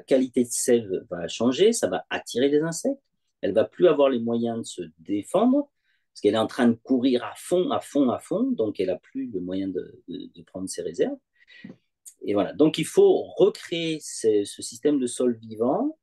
qualité 0.07 0.45
de 0.45 0.51
sève 0.51 1.07
va 1.09 1.29
changer, 1.29 1.73
ça 1.73 1.89
va 1.89 2.05
attirer 2.11 2.49
les 2.49 2.61
insectes. 2.61 3.01
Elle 3.41 3.53
va 3.53 3.65
plus 3.65 3.89
avoir 3.89 4.11
les 4.11 4.19
moyens 4.19 4.59
de 4.59 4.65
se 4.65 4.83
défendre, 4.99 5.71
parce 6.13 6.21
qu'elle 6.21 6.35
est 6.35 6.39
en 6.39 6.47
train 6.47 6.69
de 6.69 6.75
courir 6.75 7.25
à 7.25 7.33
fond, 7.37 7.71
à 7.71 7.81
fond, 7.81 8.11
à 8.11 8.19
fond, 8.19 8.51
donc 8.51 8.81
elle 8.81 8.89
n'a 8.89 8.99
plus 8.99 9.31
le 9.31 9.41
moyen 9.41 9.69
de, 9.69 10.03
de, 10.09 10.31
de, 10.35 10.43
prendre 10.43 10.69
ses 10.69 10.83
réserves. 10.83 11.17
Et 12.23 12.35
voilà, 12.35 12.53
donc 12.53 12.79
il 12.79 12.85
faut 12.85 13.23
recréer 13.37 14.01
ce, 14.03 14.45
ce 14.45 14.61
système 14.61 14.99
de 14.99 15.07
sol 15.07 15.39
vivant 15.39 15.98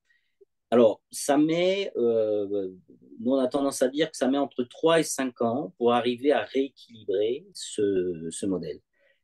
alors, 0.72 1.02
ça 1.12 1.38
met, 1.38 1.92
euh, 1.96 2.72
nous 3.20 3.32
on 3.32 3.40
a 3.40 3.48
tendance 3.48 3.82
à 3.82 3.88
dire 3.88 4.10
que 4.10 4.18
ça 4.18 4.28
met 4.28 4.38
entre 4.38 4.64
3 4.64 5.00
et 5.00 5.04
5 5.04 5.42
ans 5.42 5.74
pour 5.78 5.94
arriver 5.94 6.32
à 6.32 6.44
rééquilibrer 6.44 7.46
ce, 7.54 8.28
ce 8.32 8.46
modèle, 8.46 8.80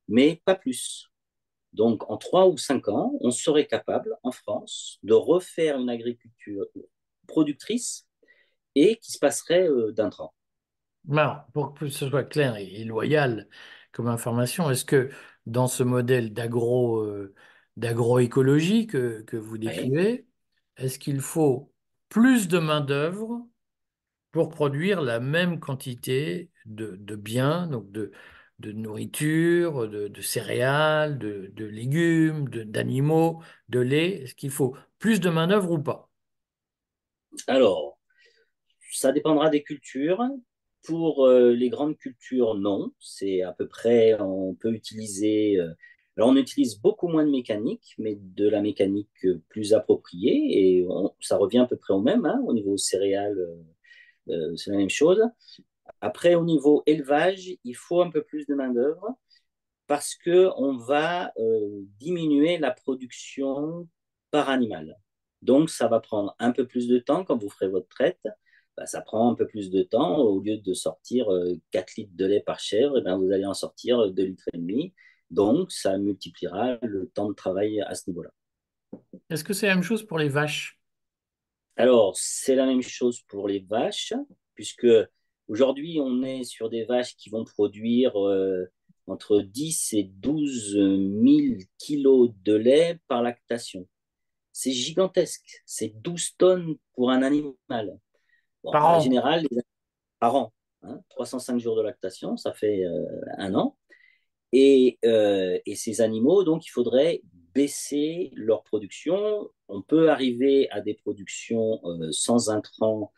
mais 0.08 0.42
pas 0.46 0.56
plus. 0.56 1.10
Donc, 1.74 2.10
en 2.10 2.18
3 2.18 2.48
ou 2.48 2.58
5 2.58 2.90
ans, 2.90 3.14
on 3.22 3.32
serait 3.32 3.66
capable, 3.66 4.16
en 4.24 4.32
France, 4.32 5.00
de 5.04 5.14
refaire 5.14 5.80
une 5.80 5.90
agriculture 5.90 6.66
productrice 7.28 8.08
et 8.76 8.98
qui 8.98 9.12
se 9.12 9.20
passerait 9.20 9.68
euh, 9.68 9.92
d'un 9.92 10.10
train. 10.10 10.30
Alors, 11.12 11.46
pour 11.54 11.74
que 11.74 11.88
ce 11.88 12.08
soit 12.08 12.24
clair 12.24 12.56
et, 12.58 12.84
loyal 12.84 13.48
comme 13.92 14.08
information, 14.08 14.70
est-ce 14.70 14.86
que 14.86 15.10
dans 15.46 15.68
ce 15.68 15.84
modèle 15.84 16.34
d'agro, 16.34 17.00
euh, 17.00 17.34
d'agroécologie 17.78 18.86
que, 18.86 19.22
que 19.24 19.38
vous 19.38 19.58
décrivez, 19.58 20.28
est-ce 20.82 21.00
qu'il 21.00 21.22
faut 21.22 21.72
plus 22.10 22.48
de 22.48 22.60
main-d'œuvre 22.60 23.48
pour 24.32 24.50
produire 24.50 25.02
la 25.02 25.20
même 25.20 25.60
quantité 25.60 26.50
de, 26.66 27.16
biens, 27.16 27.68
donc 27.68 27.92
de, 27.92 28.12
nourriture, 28.60 29.88
de, 29.88 30.22
céréales, 30.22 31.18
de, 31.18 31.52
de 31.54 31.66
légumes, 31.66 32.50
d'animaux, 32.50 33.42
de, 33.70 33.80
lait? 33.80 34.24
Est-ce 34.24 34.36
qu'il 34.36 34.52
faut 34.52 34.76
plus 35.00 35.20
de 35.20 35.30
main-d'œuvre 35.30 35.72
ou 35.72 35.80
pas? 35.80 36.10
Alors, 37.48 37.98
ça 38.92 39.12
dépendra 39.12 39.50
des 39.50 39.64
cultures. 39.64 40.24
Pour 40.84 41.28
euh, 41.28 41.52
les 41.52 41.70
grandes 41.70 41.98
cultures, 41.98 42.56
non. 42.56 42.92
C'est 43.00 43.44
à 43.44 43.52
peu 43.52 43.68
près, 43.68 44.20
on 44.20 44.56
peut 44.56 44.74
utiliser 44.74 45.60
euh, 45.60 45.72
alors, 46.18 46.30
on 46.30 46.36
utilise 46.36 46.80
beaucoup 46.80 47.08
moins 47.08 47.26
de 47.26 47.32
mécanique, 47.32 47.96
mais 47.98 48.16
de 48.20 48.48
la 48.50 48.62
mécanique 48.62 49.26
plus 49.50 49.74
appropriée, 49.74 50.78
et 50.78 50.88
ça 51.22 51.38
revient 51.38 51.60
à 51.60 51.66
peu 51.68 51.78
près 51.78 51.94
au 51.94 52.02
même. 52.02 52.26
Hein, 52.26 52.42
au 52.46 52.54
niveau 52.54 52.78
céréales, 52.78 53.40
euh, 53.40 54.34
euh, 54.34 54.56
c'est 54.58 54.72
la 54.72 54.78
même 54.78 54.90
chose. 54.90 55.22
Après, 56.02 56.36
au 56.36 56.44
niveau 56.44 56.84
élevage, 56.86 57.52
il 57.64 57.76
faut 57.76 58.02
un 58.02 58.10
peu 58.10 58.24
plus 58.24 58.46
de 58.48 58.56
main-d'œuvre 58.56 59.18
parce 59.88 60.16
qu'on 60.16 60.78
va 60.78 61.34
euh, 61.38 61.82
diminuer 62.00 62.58
la 62.58 62.72
production 62.72 63.88
par 64.32 64.50
animal. 64.50 64.98
Donc, 65.42 65.70
ça 65.70 65.88
va 65.88 66.00
prendre 66.00 66.36
un 66.40 66.52
peu 66.52 66.68
plus 66.68 66.88
de 66.88 67.00
temps 67.00 67.26
quand 67.26 67.38
vous 67.38 67.50
ferez 67.50 67.70
votre 67.70 67.88
traite. 67.90 68.28
Bah, 68.78 68.86
ça 68.86 69.02
prend 69.02 69.32
un 69.32 69.36
peu 69.36 69.48
plus 69.48 69.70
de 69.72 69.84
temps. 69.84 70.20
Au 70.20 70.40
lieu 70.42 70.58
de 70.58 70.74
sortir 70.74 71.28
4 71.72 71.96
litres 71.98 72.16
de 72.16 72.26
lait 72.26 72.42
par 72.42 72.60
chèvre, 72.60 72.98
et 72.98 73.00
eh 73.02 73.04
bien, 73.04 73.18
vous 73.18 73.32
allez 73.32 73.46
en 73.46 73.54
sortir 73.54 74.12
2 74.12 74.24
litres 74.24 74.50
et 74.54 74.58
demi. 74.58 74.94
Donc, 75.32 75.72
ça 75.72 75.98
multipliera 75.98 76.78
le 76.82 77.08
temps 77.08 77.30
de 77.30 77.34
travail 77.34 77.82
à 77.82 77.96
ce 77.96 78.10
niveau-là. 78.10 78.30
Est-ce 79.30 79.44
que 79.44 79.54
c'est 79.54 79.68
la 79.68 79.76
même 79.76 79.84
chose 79.84 80.06
pour 80.06 80.20
les 80.20 80.28
vaches? 80.28 80.78
Alors, 81.78 82.16
c'est 82.18 82.56
la 82.56 82.66
même 82.66 82.82
chose 82.82 83.22
pour 83.22 83.48
les 83.48 83.62
vaches, 83.62 84.14
puisque 84.54 84.88
aujourd'hui, 85.48 86.00
on 86.02 86.22
est 86.22 86.44
sur 86.44 86.70
des 86.70 86.84
vaches 86.84 87.16
qui 87.16 87.30
vont 87.30 87.46
produire 87.46 88.22
euh, 88.22 88.66
entre 89.08 89.40
10 89.40 89.94
et 89.94 90.04
12 90.04 90.74
000 90.74 91.64
kilos 91.78 92.32
de 92.44 92.54
lait 92.54 93.00
par 93.08 93.24
lactation. 93.24 93.88
C'est 94.52 94.72
gigantesque. 94.74 95.64
C'est 95.66 95.94
12 96.02 96.36
tonnes 96.38 96.76
pour 96.94 97.10
un 97.10 97.24
animal. 97.24 97.98
Bon, 98.64 98.72
par 98.72 98.86
en 98.86 98.98
an. 98.98 99.00
général, 99.00 99.48
par 100.20 100.36
an. 100.36 100.54
Hein, 100.84 101.00
305 101.10 101.60
jours 101.60 101.78
de 101.78 101.84
lactation, 101.84 102.36
ça 102.38 102.54
fait 102.54 102.84
euh, 102.84 103.06
un 103.38 103.56
an. 103.56 103.78
Et, 104.54 105.00
euh, 105.06 105.58
et, 105.66 105.76
ces 105.76 106.02
animaux, 106.02 106.44
donc, 106.44 106.66
il 106.66 106.70
faudrait 106.70 107.22
baisser 107.54 108.32
leur 108.36 108.64
production. 108.64 109.50
On 109.68 109.82
peut 109.82 110.10
arriver 110.10 110.70
à 110.72 110.82
des 110.82 110.94
productions 110.94 111.80
euh, 111.86 112.12
sans 112.12 112.50
intrants 112.50 113.12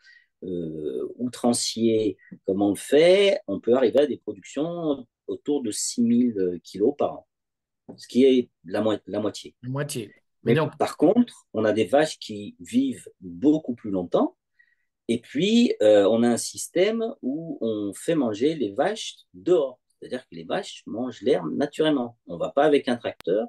euh, 0.44 1.08
outranciers, 1.16 2.16
comme 2.46 2.62
on 2.62 2.70
le 2.70 2.76
fait. 2.76 3.40
On 3.46 3.60
peut 3.60 3.74
arriver 3.74 4.00
à 4.00 4.06
des 4.06 4.18
productions 4.18 5.06
autour 5.26 5.62
de 5.62 5.70
6000 5.70 6.60
kilos 6.62 6.94
par 6.96 7.12
an, 7.14 7.26
ce 7.96 8.06
qui 8.06 8.24
est 8.24 8.50
la, 8.64 8.82
mo 8.82 8.94
la 9.06 9.20
moitié. 9.20 9.54
La 9.62 9.70
moitié. 9.70 10.12
Mais, 10.44 10.52
Mais 10.52 10.54
donc... 10.54 10.76
par 10.78 10.96
contre, 10.96 11.46
on 11.54 11.64
a 11.64 11.72
des 11.72 11.86
vaches 11.86 12.18
qui 12.18 12.56
vivent 12.60 13.08
beaucoup 13.20 13.74
plus 13.74 13.90
longtemps. 13.90 14.36
Et 15.08 15.20
puis, 15.20 15.74
euh, 15.82 16.06
on 16.08 16.22
a 16.22 16.28
un 16.28 16.36
système 16.36 17.04
où 17.22 17.58
on 17.60 17.92
fait 17.94 18.14
manger 18.14 18.54
les 18.54 18.72
vaches 18.72 19.16
dehors. 19.34 19.78
C'est-à-dire 20.04 20.28
que 20.28 20.34
les 20.34 20.44
vaches 20.44 20.82
mangent 20.84 21.22
l'herbe 21.22 21.50
naturellement. 21.56 22.18
On 22.26 22.34
ne 22.34 22.38
va 22.38 22.50
pas 22.50 22.64
avec 22.64 22.88
un 22.88 22.96
tracteur 22.96 23.48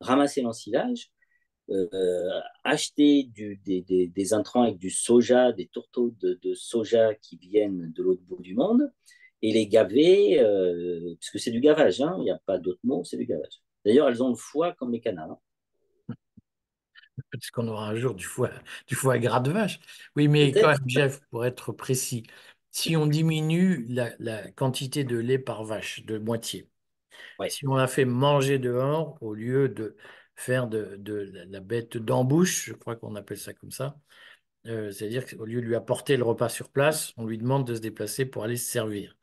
ramasser 0.00 0.42
l'ensilage, 0.42 1.10
euh, 1.70 2.40
acheter 2.62 3.24
du, 3.24 3.56
des, 3.64 3.82
des, 3.82 4.06
des, 4.06 4.32
intrants 4.32 4.62
avec 4.62 4.78
du 4.78 4.90
soja, 4.90 5.52
des 5.52 5.66
tourteaux 5.66 6.14
de, 6.20 6.38
de 6.40 6.54
soja 6.54 7.16
qui 7.16 7.36
viennent 7.36 7.92
de 7.92 8.02
l'autre 8.04 8.22
bout 8.28 8.40
du 8.40 8.54
monde, 8.54 8.92
et 9.42 9.52
les 9.52 9.66
gaver, 9.66 10.38
euh, 10.40 11.16
puisque 11.18 11.40
c'est 11.40 11.50
du 11.50 11.58
gavage, 11.58 12.00
hein, 12.00 12.14
il 12.18 12.22
n'y 12.22 12.30
a 12.30 12.38
pas 12.46 12.58
d'autre 12.58 12.78
mot, 12.84 13.02
c'est 13.02 13.16
du 13.16 13.26
gavage. 13.26 13.60
D'ailleurs, 13.84 14.08
elles 14.08 14.22
ont 14.22 14.28
le 14.28 14.36
foie 14.36 14.74
comme 14.74 14.92
les 14.92 15.00
canards. 15.00 15.32
Hein. 16.08 16.14
Parce 17.32 17.50
qu'on 17.50 17.66
aura 17.66 17.88
un 17.88 17.96
jour 17.96 18.14
du 18.14 18.24
foie, 18.24 18.52
du 18.86 18.94
foie 18.94 19.18
gras 19.18 19.40
de 19.40 19.50
vache. 19.50 19.80
Oui, 20.14 20.28
mais 20.28 20.52
quand 20.52 20.68
même, 20.68 20.78
Jeff, 20.86 21.20
pour 21.30 21.44
être 21.44 21.72
précis, 21.72 22.22
si 22.78 22.96
on 22.96 23.06
diminue 23.06 23.86
la, 23.88 24.10
la, 24.18 24.50
quantité 24.52 25.04
de 25.04 25.16
lait 25.16 25.38
par 25.38 25.64
vache 25.64 26.04
de 26.04 26.18
moitié, 26.18 26.68
ouais. 27.38 27.50
si 27.50 27.66
on 27.66 27.74
la 27.74 27.88
fait 27.88 28.04
manger 28.04 28.58
dehors 28.58 29.18
au 29.20 29.34
lieu 29.34 29.68
de 29.68 29.96
faire 30.36 30.68
de, 30.68 30.96
de 30.98 31.32
la 31.48 31.60
bête 31.60 31.96
d'embouche, 31.96 32.66
je 32.66 32.72
crois 32.74 32.96
qu'on 32.96 33.16
appelle 33.16 33.38
ça 33.38 33.52
comme 33.52 33.72
ça, 33.72 33.98
euh, 34.66 34.92
c'est-à-dire 34.92 35.26
qu'au 35.26 35.44
lieu 35.44 35.60
de 35.60 35.66
lui 35.66 35.74
apporter 35.74 36.16
le 36.16 36.24
repas 36.24 36.48
sur 36.48 36.70
place, 36.70 37.12
on 37.16 37.26
lui 37.26 37.38
demande 37.38 37.66
de 37.66 37.74
se 37.74 37.80
déplacer 37.80 38.26
pour 38.26 38.44
aller 38.44 38.56
se 38.56 38.70
servir. 38.70 39.16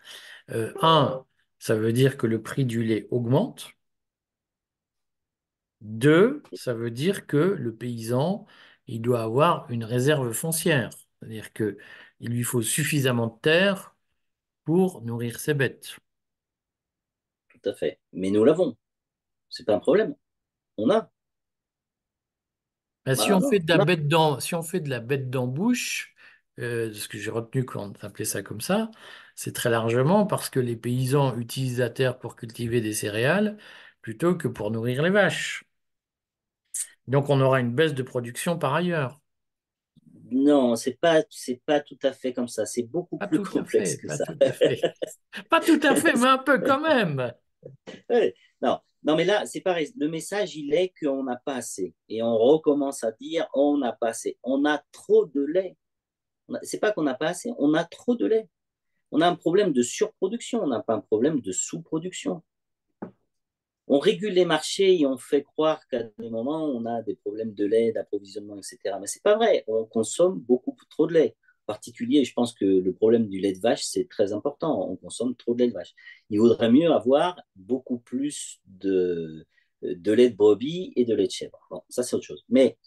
Euh, 0.52 0.74
un, 0.82 1.26
ça 1.60 1.76
veut 1.76 1.94
dire 1.94 2.18
que 2.18 2.28
le 2.28 2.42
prix 2.42 2.66
du 2.66 2.84
lait 2.84 3.08
augmente. 3.12 3.72
Deux, 5.82 6.42
ça 6.54 6.74
veut 6.74 6.92
dire 6.92 7.28
que 7.28 7.38
le 7.38 7.74
paysan, 7.76 8.46
il 8.88 9.02
doit 9.02 9.22
avoir 9.22 9.70
une 9.70 9.84
réserve 9.84 10.32
foncière. 10.34 10.90
C'est-à-dire 11.20 11.54
que 11.54 11.78
il 12.20 12.32
lui 12.32 12.44
faut 12.44 12.62
suffisamment 12.62 13.28
de 13.28 13.40
terre 13.42 13.96
pour 14.64 15.02
nourrir 15.02 15.40
ses 15.40 15.54
bêtes. 15.54 15.98
Tout 17.50 17.70
à 17.70 17.74
fait. 17.74 18.00
Mais 18.14 18.32
nous 18.32 18.44
l'avons. 18.44 18.76
C'est 19.50 19.66
pas 19.66 19.76
un 19.76 19.80
problème. 19.80 20.16
On 20.78 20.90
a. 20.90 21.10
Ben, 23.06 23.16
si, 23.16 23.32
on 23.32 23.42
fait 23.48 23.60
de 23.60 23.72
la 23.72 23.86
bête 23.86 24.08
dans, 24.08 24.40
si 24.40 24.56
on 24.56 24.64
fait 24.64 24.80
de 24.80 24.90
la 24.90 25.00
bête 25.00 25.30
d'embouche, 25.30 26.16
euh, 26.60 26.92
ce 26.94 27.08
que 27.08 27.20
j'ai 27.20 27.30
retenu 27.30 27.64
quand 27.64 27.94
on 28.02 28.06
appelait 28.06 28.26
ça 28.26 28.42
comme 28.42 28.62
ça, 28.62 28.90
c'est 29.36 29.54
très 29.54 29.70
largement 29.70 30.26
parce 30.26 30.50
que 30.50 30.60
les 30.60 30.76
paysans 30.76 31.38
utilisent 31.38 31.80
la 31.80 31.90
terre 31.92 32.18
pour 32.18 32.36
cultiver 32.36 32.82
des 32.82 32.94
céréales 32.94 33.58
plutôt 34.02 34.36
que 34.36 34.48
pour 34.48 34.72
nourrir 34.72 35.04
les 35.04 35.10
vaches. 35.12 35.66
Donc 37.08 37.30
on 37.30 37.42
aura 37.42 37.60
une 37.60 37.74
baisse 37.74 37.94
de 37.94 38.04
production 38.04 38.58
par 38.60 38.74
ailleurs. 38.76 39.20
Non, 40.38 40.76
c'est 40.76 41.00
pas 41.00 41.24
c'est 41.30 41.62
pas 41.66 41.80
tout 41.80 41.98
à 42.04 42.12
fait 42.12 42.34
comme 42.34 42.50
ça. 42.50 42.66
C'est 42.66 42.84
beaucoup 42.84 43.18
pas 43.18 43.28
plus 43.28 43.42
complexe 43.42 43.92
fait, 43.92 43.98
que 44.00 44.08
pas 44.08 44.18
ça. 44.18 44.26
Tout 44.26 44.38
à 44.42 44.52
fait. 44.52 44.82
pas 45.50 45.62
tout 45.62 45.80
à 45.82 45.96
fait, 45.96 46.14
mais 46.14 46.28
un 46.28 46.38
peu 46.38 46.60
quand 46.60 46.82
même. 46.82 47.32
Non, 48.62 48.80
non, 49.04 49.16
mais 49.16 49.24
là 49.24 49.46
c'est 49.46 49.62
pareil. 49.62 49.94
Le 49.98 50.10
message 50.10 50.58
il 50.58 50.74
est 50.74 50.94
qu'on 51.02 51.24
n'a 51.24 51.38
pas 51.38 51.56
assez 51.56 51.94
et 52.10 52.22
on 52.22 52.38
recommence 52.38 53.06
à 53.06 53.14
dire 53.14 53.48
on 53.54 53.78
n'a 53.78 53.94
pas 53.94 54.10
assez. 54.10 54.38
On 54.44 54.66
a 54.66 54.84
trop 54.92 55.26
de 55.26 55.42
lait. 55.42 55.78
C'est 56.64 56.80
pas 56.80 56.92
qu'on 56.92 57.04
n'a 57.04 57.16
pas 57.16 57.30
assez, 57.30 57.52
on 57.58 57.74
a 57.74 57.86
trop 57.86 58.16
de 58.16 58.26
lait. 58.26 58.50
On 59.12 59.22
a 59.22 59.28
un 59.28 59.36
problème 59.36 59.72
de 59.72 59.82
surproduction, 59.82 60.62
on 60.64 60.68
n'a 60.68 60.82
pas 60.82 60.96
un 60.96 61.00
problème 61.00 61.40
de 61.40 61.54
sous-production 61.54 62.44
on 63.88 64.00
régule 64.00 64.34
les 64.34 64.46
marchés 64.46 65.00
et 65.00 65.06
on 65.06 65.18
fait 65.18 65.44
croire 65.44 65.88
qu'à 65.88 66.04
des 66.04 66.30
moments, 66.30 66.66
on 66.66 66.86
a 66.86 67.02
des 67.04 67.16
problèmes 67.16 67.54
de 67.54 67.66
lait, 67.66 67.92
d'approvisionnement, 67.92 68.58
etc. 68.58 68.98
Mais 69.00 69.08
c'est 69.08 69.22
pas 69.22 69.36
vrai. 69.36 69.64
On 69.68 69.86
consomme 69.86 70.40
beaucoup 70.40 70.76
trop 70.90 71.08
de 71.08 71.14
lait. 71.14 71.36
particulier, 71.68 72.26
je 72.26 72.34
pense 72.34 72.54
que 72.54 72.66
le 72.66 72.94
problème 72.94 73.28
du 73.28 73.40
lait 73.40 73.54
de 73.54 73.60
vache, 73.60 73.84
c'est 73.84 74.08
très 74.10 74.34
important. 74.34 74.90
On 74.90 74.96
consomme 74.96 75.36
trop 75.36 75.54
de 75.54 75.60
lait 75.60 75.68
de 75.70 75.74
vache. 75.74 75.94
Il 76.30 76.40
vaudrait 76.40 76.72
mieux 76.72 76.92
avoir 76.92 77.40
beaucoup 77.56 78.00
plus 78.00 78.60
de, 78.66 79.46
de 79.82 80.12
lait 80.12 80.30
de 80.30 80.36
brebis 80.36 80.94
et 80.96 81.06
de 81.06 81.16
lait 81.16 81.28
de 81.28 81.32
chèvre. 81.32 81.60
Bon, 81.70 81.82
ça, 81.90 82.04
c'est 82.04 82.16
autre 82.16 82.26
chose. 82.26 82.44
Mais 82.50 82.78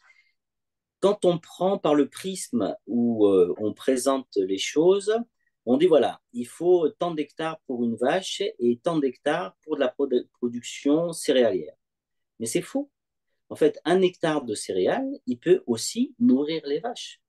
quand 1.00 1.24
on 1.24 1.38
prend 1.38 1.78
par 1.78 1.94
le 1.94 2.08
prisme 2.08 2.74
où 2.86 3.26
euh, 3.26 3.54
on 3.58 3.72
présente 3.72 4.28
les 4.36 4.58
choses, 4.58 5.16
on 5.68 5.76
dit 5.76 5.86
voilà, 5.86 6.20
il 6.32 6.46
faut 6.46 6.88
tant 6.88 7.12
d'hectares 7.12 7.60
pour 7.66 7.84
une 7.84 7.94
vache 7.96 8.42
et 8.58 8.78
tant 8.82 8.98
d'hectares 8.98 9.54
pour 9.62 9.76
de 9.76 9.80
la 9.80 9.94
production 10.32 11.12
céréalière. 11.12 11.74
Mais 12.40 12.46
c'est 12.46 12.62
faux. 12.62 12.90
En 13.50 13.56
fait, 13.56 13.78
un 13.84 14.00
hectare 14.00 14.44
de 14.44 14.54
céréales, 14.54 15.10
il 15.26 15.38
peut 15.38 15.62
aussi 15.66 16.14
nourrir 16.18 16.62
les 16.66 16.80
vaches. 16.80 17.20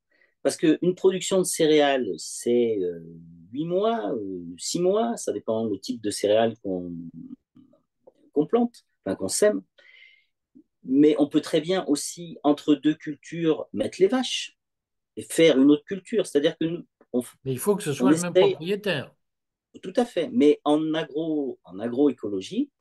Parce 0.41 0.56
qu'une 0.56 0.95
production 0.95 1.39
de 1.39 1.43
céréales, 1.43 2.13
c'est 2.17 2.78
euh, 2.82 3.04
8 3.52 3.65
mois, 3.65 4.13
euh, 4.13 4.45
6 4.58 4.80
mois, 4.80 5.17
ça 5.17 5.34
dépend 5.34 5.67
du 5.67 5.80
type 5.80 6.02
de 6.02 6.10
céréales 6.10 6.56
qu'on 6.63 6.93
qu 8.34 8.47
plante, 8.47 8.86
enfin 9.04 9.15
qu'on 9.15 9.28
sème. 9.28 9.62
Mais 10.86 11.15
on 11.19 11.28
peut 11.28 11.41
très 11.41 11.60
bien 11.60 11.86
aussi, 11.88 12.38
entre 12.43 12.73
deux 12.73 12.95
cultures, 12.95 13.67
mettre 13.73 13.97
les 13.99 14.08
vaches 14.08 14.58
et 15.17 15.23
faire 15.23 15.60
une 15.60 15.71
autre 15.71 15.84
culture. 15.84 16.25
C'est-à-dire 16.25 16.58
que 16.58 16.65
nous, 16.65 16.86
on, 17.13 17.22
Mais 17.45 17.52
il 17.52 17.60
faut 17.60 17.76
que 17.76 17.84
ce 17.84 17.93
soit 17.93 18.12
le 18.12 18.17
même 18.19 18.34
propriétaire. 18.34 19.13
Tout 19.82 19.93
à 19.95 20.06
fait. 20.06 20.30
Mais 20.32 20.60
en, 20.63 20.93
agro, 20.93 21.60
en 21.63 21.80
agroécologie, 21.80 22.72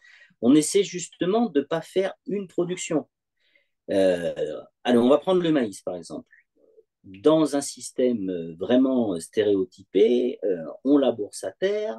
on 0.41 0.55
essaie 0.55 0.83
justement 0.83 1.49
de 1.49 1.61
ne 1.61 1.65
pas 1.65 1.81
faire 1.81 2.15
une 2.27 2.49
production. 2.49 3.09
Euh, 3.91 4.35
alors, 4.85 5.05
on 5.05 5.09
va 5.09 5.19
prendre 5.19 5.43
le 5.43 5.53
maïs, 5.53 5.83
par 5.83 5.97
exemple. 5.97 6.29
Dans 7.05 7.57
un 7.57 7.61
système 7.61 8.55
vraiment 8.59 9.19
stéréotypé, 9.19 10.39
euh, 10.45 10.65
on 10.85 10.99
laboure 10.99 11.35
sa 11.35 11.53
terre. 11.53 11.99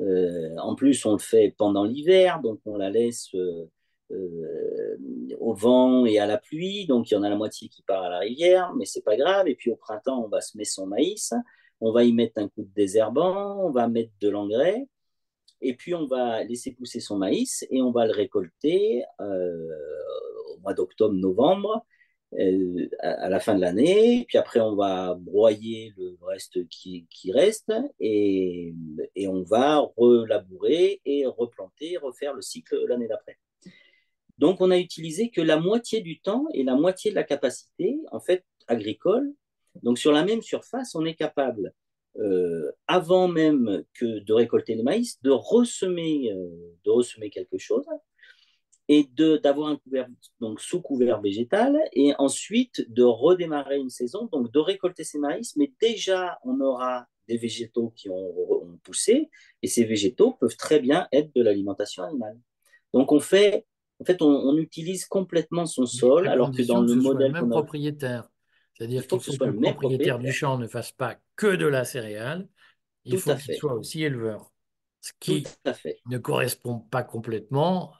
Euh, 0.00 0.56
en 0.58 0.74
plus, 0.74 1.04
on 1.04 1.12
le 1.12 1.18
fait 1.18 1.54
pendant 1.56 1.84
l'hiver, 1.84 2.40
donc 2.40 2.60
on 2.64 2.76
la 2.76 2.90
laisse 2.90 3.28
euh, 3.34 3.70
euh, 4.10 4.96
au 5.38 5.54
vent 5.54 6.06
et 6.06 6.18
à 6.18 6.26
la 6.26 6.38
pluie. 6.38 6.86
Donc, 6.86 7.10
il 7.10 7.14
y 7.14 7.16
en 7.16 7.22
a 7.22 7.28
la 7.28 7.36
moitié 7.36 7.68
qui 7.68 7.82
part 7.82 8.02
à 8.02 8.08
la 8.08 8.18
rivière, 8.18 8.72
mais 8.74 8.84
c'est 8.84 9.02
pas 9.02 9.16
grave. 9.16 9.48
Et 9.48 9.54
puis, 9.54 9.70
au 9.70 9.76
printemps, 9.76 10.24
on 10.24 10.28
va 10.28 10.40
semer 10.40 10.64
son 10.64 10.86
maïs. 10.86 11.32
On 11.82 11.90
va 11.92 12.04
y 12.04 12.12
mettre 12.12 12.40
un 12.40 12.48
coup 12.48 12.62
de 12.62 12.72
désherbant, 12.76 13.58
on 13.66 13.70
va 13.72 13.88
mettre 13.88 14.12
de 14.20 14.28
l'engrais. 14.28 14.86
Et 15.60 15.74
puis, 15.74 15.94
on 15.94 16.06
va 16.06 16.44
laisser 16.44 16.72
pousser 16.72 17.00
son 17.00 17.18
maïs 17.18 17.66
et 17.70 17.82
on 17.82 17.90
va 17.90 18.06
le 18.06 18.12
récolter 18.12 19.04
euh, 19.20 19.68
au 20.54 20.60
mois 20.60 20.74
d'octobre, 20.74 21.14
novembre, 21.14 21.84
euh, 22.38 22.88
à, 23.00 23.28
la 23.28 23.40
fin 23.40 23.56
de 23.56 23.60
l'année. 23.60 24.24
Puis 24.28 24.38
après, 24.38 24.60
on 24.60 24.76
va 24.76 25.14
broyer 25.14 25.92
le 25.96 26.16
reste 26.22 26.68
qui, 26.68 27.06
reste 27.32 27.72
et, 27.98 28.74
et, 29.16 29.26
on 29.26 29.42
va 29.42 29.80
relabourer 29.96 31.00
et 31.04 31.26
replanter, 31.26 31.96
refaire 31.96 32.32
le 32.32 32.42
cycle 32.42 32.76
l'année 32.86 33.08
d'après. 33.08 33.38
Donc, 34.38 34.60
on 34.60 34.70
a 34.70 34.78
utilisé 34.78 35.30
que 35.30 35.40
la 35.40 35.58
moitié 35.58 36.00
du 36.00 36.20
temps 36.20 36.46
et 36.54 36.62
la 36.62 36.76
moitié 36.76 37.10
de 37.10 37.16
la 37.16 37.24
capacité, 37.24 37.98
en 38.12 38.20
fait, 38.20 38.44
agricole. 38.68 39.34
Donc, 39.82 39.98
sur 39.98 40.12
la 40.12 40.24
même 40.24 40.42
surface, 40.42 40.94
on 40.94 41.04
est 41.04 41.14
capable 41.14 41.72
euh, 42.18 42.70
avant 42.86 43.28
même 43.28 43.84
que 43.94 44.18
de 44.18 44.32
récolter 44.32 44.74
le 44.74 44.82
maïs, 44.82 45.20
de 45.22 45.30
ressemer, 45.30 46.30
euh, 46.32 46.48
de 46.84 46.90
ressemer 46.90 47.30
quelque 47.30 47.58
chose 47.58 47.86
et 48.88 49.08
d'avoir 49.42 49.68
un 49.68 49.76
couvert, 49.76 50.08
donc 50.40 50.60
sous 50.60 50.82
couvert 50.82 51.20
végétal, 51.20 51.78
et 51.92 52.12
ensuite 52.18 52.84
de 52.92 53.04
redémarrer 53.04 53.78
une 53.78 53.88
saison, 53.90 54.28
donc 54.32 54.52
de 54.52 54.58
récolter 54.58 55.04
ces 55.04 55.18
maïs, 55.18 55.56
mais 55.56 55.72
déjà 55.80 56.38
on 56.44 56.60
aura 56.60 57.06
des 57.28 57.36
végétaux 57.36 57.92
qui 57.96 58.10
ont, 58.10 58.14
ont 58.14 58.78
poussé, 58.82 59.30
et 59.62 59.68
ces 59.68 59.84
végétaux 59.84 60.32
peuvent 60.32 60.56
très 60.56 60.80
bien 60.80 61.08
être 61.12 61.32
de 61.34 61.42
l'alimentation 61.42 62.02
animale. 62.02 62.38
Donc 62.92 63.12
on 63.12 63.20
fait, 63.20 63.64
en 64.00 64.04
fait, 64.04 64.20
on, 64.20 64.28
on 64.28 64.56
utilise 64.58 65.06
complètement 65.06 65.64
son 65.64 65.86
sol, 65.86 66.28
alors 66.28 66.50
que 66.50 66.62
dans 66.62 66.82
le 66.82 66.94
modèle 66.96 67.28
le 67.28 67.40
même 67.40 67.52
a... 67.52 67.54
propriétaire. 67.54 68.28
C'est-à-dire 68.82 69.06
qu'il 69.06 69.20
faut, 69.20 69.30
qu 69.30 69.38
que, 69.38 69.44
le 69.44 69.60
propriétaire, 69.60 70.18
du 70.18 70.32
champ 70.32 70.58
ne 70.58 70.66
fasse 70.66 70.90
pas 70.90 71.16
que 71.36 71.54
de 71.54 71.66
la 71.66 71.84
céréale, 71.84 72.48
il 73.04 73.14
Tout 73.14 73.20
faut 73.20 73.36
qu'il 73.36 73.54
soit 73.54 73.74
aussi 73.74 74.02
éleveur. 74.02 74.52
Ce 75.00 75.12
qui 75.20 75.44
fait. 75.74 76.00
ne 76.06 76.18
correspond 76.18 76.80
pas 76.80 77.04
complètement 77.04 77.92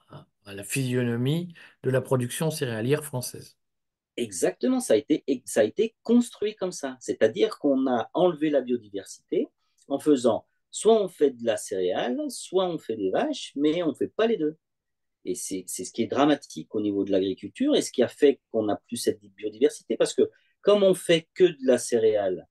à 0.44 0.54
la 0.54 0.64
physionomie 0.64 1.54
de 1.84 1.90
la 1.90 2.00
production 2.00 2.50
céréalière 2.50 3.04
française. 3.04 3.56
Exactement, 4.16 4.80
ça 4.80 4.94
a 4.94 4.96
été, 4.96 5.24
ça 5.44 5.60
a 5.60 5.64
été 5.64 5.94
construit 6.02 6.56
comme 6.56 6.72
ça. 6.72 6.96
C'est-à-dire 6.98 7.60
qu'on 7.60 7.86
a 7.86 8.10
enlevé 8.12 8.50
la 8.50 8.60
biodiversité 8.60 9.46
en 9.86 10.00
faisant 10.00 10.46
soit 10.72 11.00
on 11.00 11.06
fait 11.06 11.30
de 11.30 11.44
la 11.46 11.56
céréale, 11.56 12.18
soit 12.28 12.66
on 12.66 12.78
fait 12.78 12.96
des 12.96 13.10
vaches, 13.10 13.52
mais 13.54 13.84
on 13.84 13.90
ne 13.90 13.94
fait 13.94 14.08
pas 14.08 14.26
les 14.26 14.36
deux. 14.36 14.56
Et 15.24 15.36
c'est 15.36 15.64
ce 15.68 15.92
qui 15.92 16.02
est 16.02 16.08
dramatique 16.08 16.74
au 16.74 16.80
niveau 16.80 17.04
de 17.04 17.12
l'agriculture 17.12 17.76
et 17.76 17.82
ce 17.82 17.92
qui 17.92 18.02
a 18.02 18.08
fait 18.08 18.40
qu'on 18.50 18.64
n'a 18.64 18.80
plus 18.88 18.96
cette 18.96 19.20
biodiversité. 19.20 19.96
Parce 19.96 20.14
que 20.14 20.28
comme 20.62 20.82
on 20.82 20.94
fait 20.94 21.28
que 21.34 21.44
de 21.44 21.56
la 21.62 21.78
céréale 21.78 22.48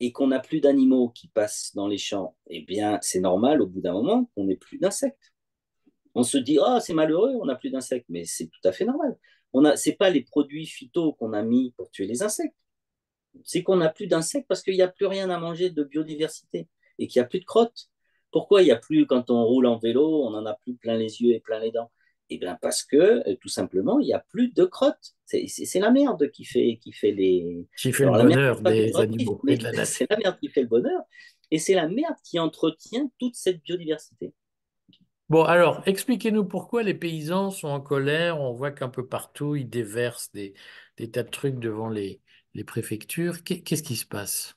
et 0.00 0.12
qu'on 0.12 0.28
n'a 0.28 0.40
plus 0.40 0.60
d'animaux 0.60 1.10
qui 1.10 1.28
passent 1.28 1.72
dans 1.74 1.86
les 1.86 1.98
champs, 1.98 2.36
eh 2.48 2.62
bien, 2.62 2.98
c'est 3.02 3.20
normal 3.20 3.62
au 3.62 3.66
bout 3.66 3.80
d'un 3.80 3.92
moment 3.92 4.30
qu'on 4.34 4.44
n'ait 4.44 4.56
plus 4.56 4.78
d'insectes. 4.78 5.32
On 6.14 6.22
se 6.22 6.38
dit, 6.38 6.58
oh, 6.60 6.78
c'est 6.80 6.94
malheureux, 6.94 7.34
on 7.40 7.44
n'a 7.44 7.54
plus 7.54 7.70
d'insectes, 7.70 8.06
mais 8.08 8.24
c'est 8.24 8.46
tout 8.46 8.68
à 8.68 8.72
fait 8.72 8.84
normal. 8.84 9.16
Ce 9.54 9.88
n'est 9.88 9.96
pas 9.96 10.10
les 10.10 10.22
produits 10.22 10.66
phyto 10.66 11.12
qu'on 11.12 11.32
a 11.32 11.42
mis 11.42 11.72
pour 11.76 11.90
tuer 11.90 12.06
les 12.06 12.22
insectes. 12.22 12.56
C'est 13.44 13.62
qu'on 13.62 13.76
n'a 13.76 13.90
plus 13.90 14.06
d'insectes 14.06 14.48
parce 14.48 14.62
qu'il 14.62 14.74
n'y 14.74 14.82
a 14.82 14.88
plus 14.88 15.06
rien 15.06 15.30
à 15.30 15.38
manger 15.38 15.70
de 15.70 15.84
biodiversité 15.84 16.68
et 16.98 17.06
qu'il 17.06 17.20
n'y 17.20 17.24
a 17.24 17.28
plus 17.28 17.40
de 17.40 17.44
crottes. 17.44 17.90
Pourquoi 18.32 18.62
il 18.62 18.66
n'y 18.66 18.70
a 18.70 18.76
plus, 18.76 19.06
quand 19.06 19.30
on 19.30 19.44
roule 19.44 19.66
en 19.66 19.78
vélo, 19.78 20.24
on 20.24 20.34
en 20.34 20.46
a 20.46 20.54
plus 20.54 20.76
plein 20.76 20.96
les 20.96 21.20
yeux 21.20 21.34
et 21.34 21.40
plein 21.40 21.60
les 21.60 21.72
dents? 21.72 21.90
Eh 22.32 22.38
bien, 22.38 22.56
parce 22.62 22.84
que, 22.84 23.34
tout 23.34 23.48
simplement, 23.48 23.98
il 23.98 24.06
n'y 24.06 24.12
a 24.12 24.24
plus 24.30 24.54
de 24.54 24.64
crottes. 24.64 25.16
C'est 25.26 25.80
la 25.80 25.90
merde 25.90 26.30
qui 26.30 26.44
fait, 26.44 26.78
qui 26.80 26.92
fait 26.92 27.10
les. 27.10 27.66
Qui 27.76 27.92
fait 27.92 28.04
Alors, 28.04 28.18
le 28.18 28.28
bonheur 28.28 28.62
merde, 28.62 28.74
des 28.74 28.96
animaux. 28.96 29.40
De 29.42 29.84
c'est 29.84 30.08
la 30.08 30.16
merde 30.16 30.38
qui 30.38 30.48
fait 30.48 30.62
le 30.62 30.68
bonheur. 30.68 31.02
Et 31.50 31.58
c'est 31.58 31.74
la 31.74 31.88
merde 31.88 32.14
qui 32.24 32.38
entretient 32.38 33.10
toute 33.18 33.34
cette 33.34 33.62
biodiversité. 33.62 34.32
Bon, 35.28 35.42
alors, 35.42 35.82
expliquez-nous 35.86 36.44
pourquoi 36.44 36.84
les 36.84 36.94
paysans 36.94 37.50
sont 37.50 37.68
en 37.68 37.80
colère. 37.80 38.40
On 38.40 38.52
voit 38.52 38.70
qu'un 38.70 38.88
peu 38.88 39.06
partout, 39.06 39.56
ils 39.56 39.68
déversent 39.68 40.30
des, 40.32 40.54
des, 40.96 41.10
tas 41.10 41.24
de 41.24 41.30
trucs 41.30 41.58
devant 41.58 41.88
les, 41.88 42.20
les 42.54 42.64
préfectures. 42.64 43.42
Qu'est-ce 43.42 43.82
qui 43.82 43.96
se 43.96 44.06
passe? 44.06 44.56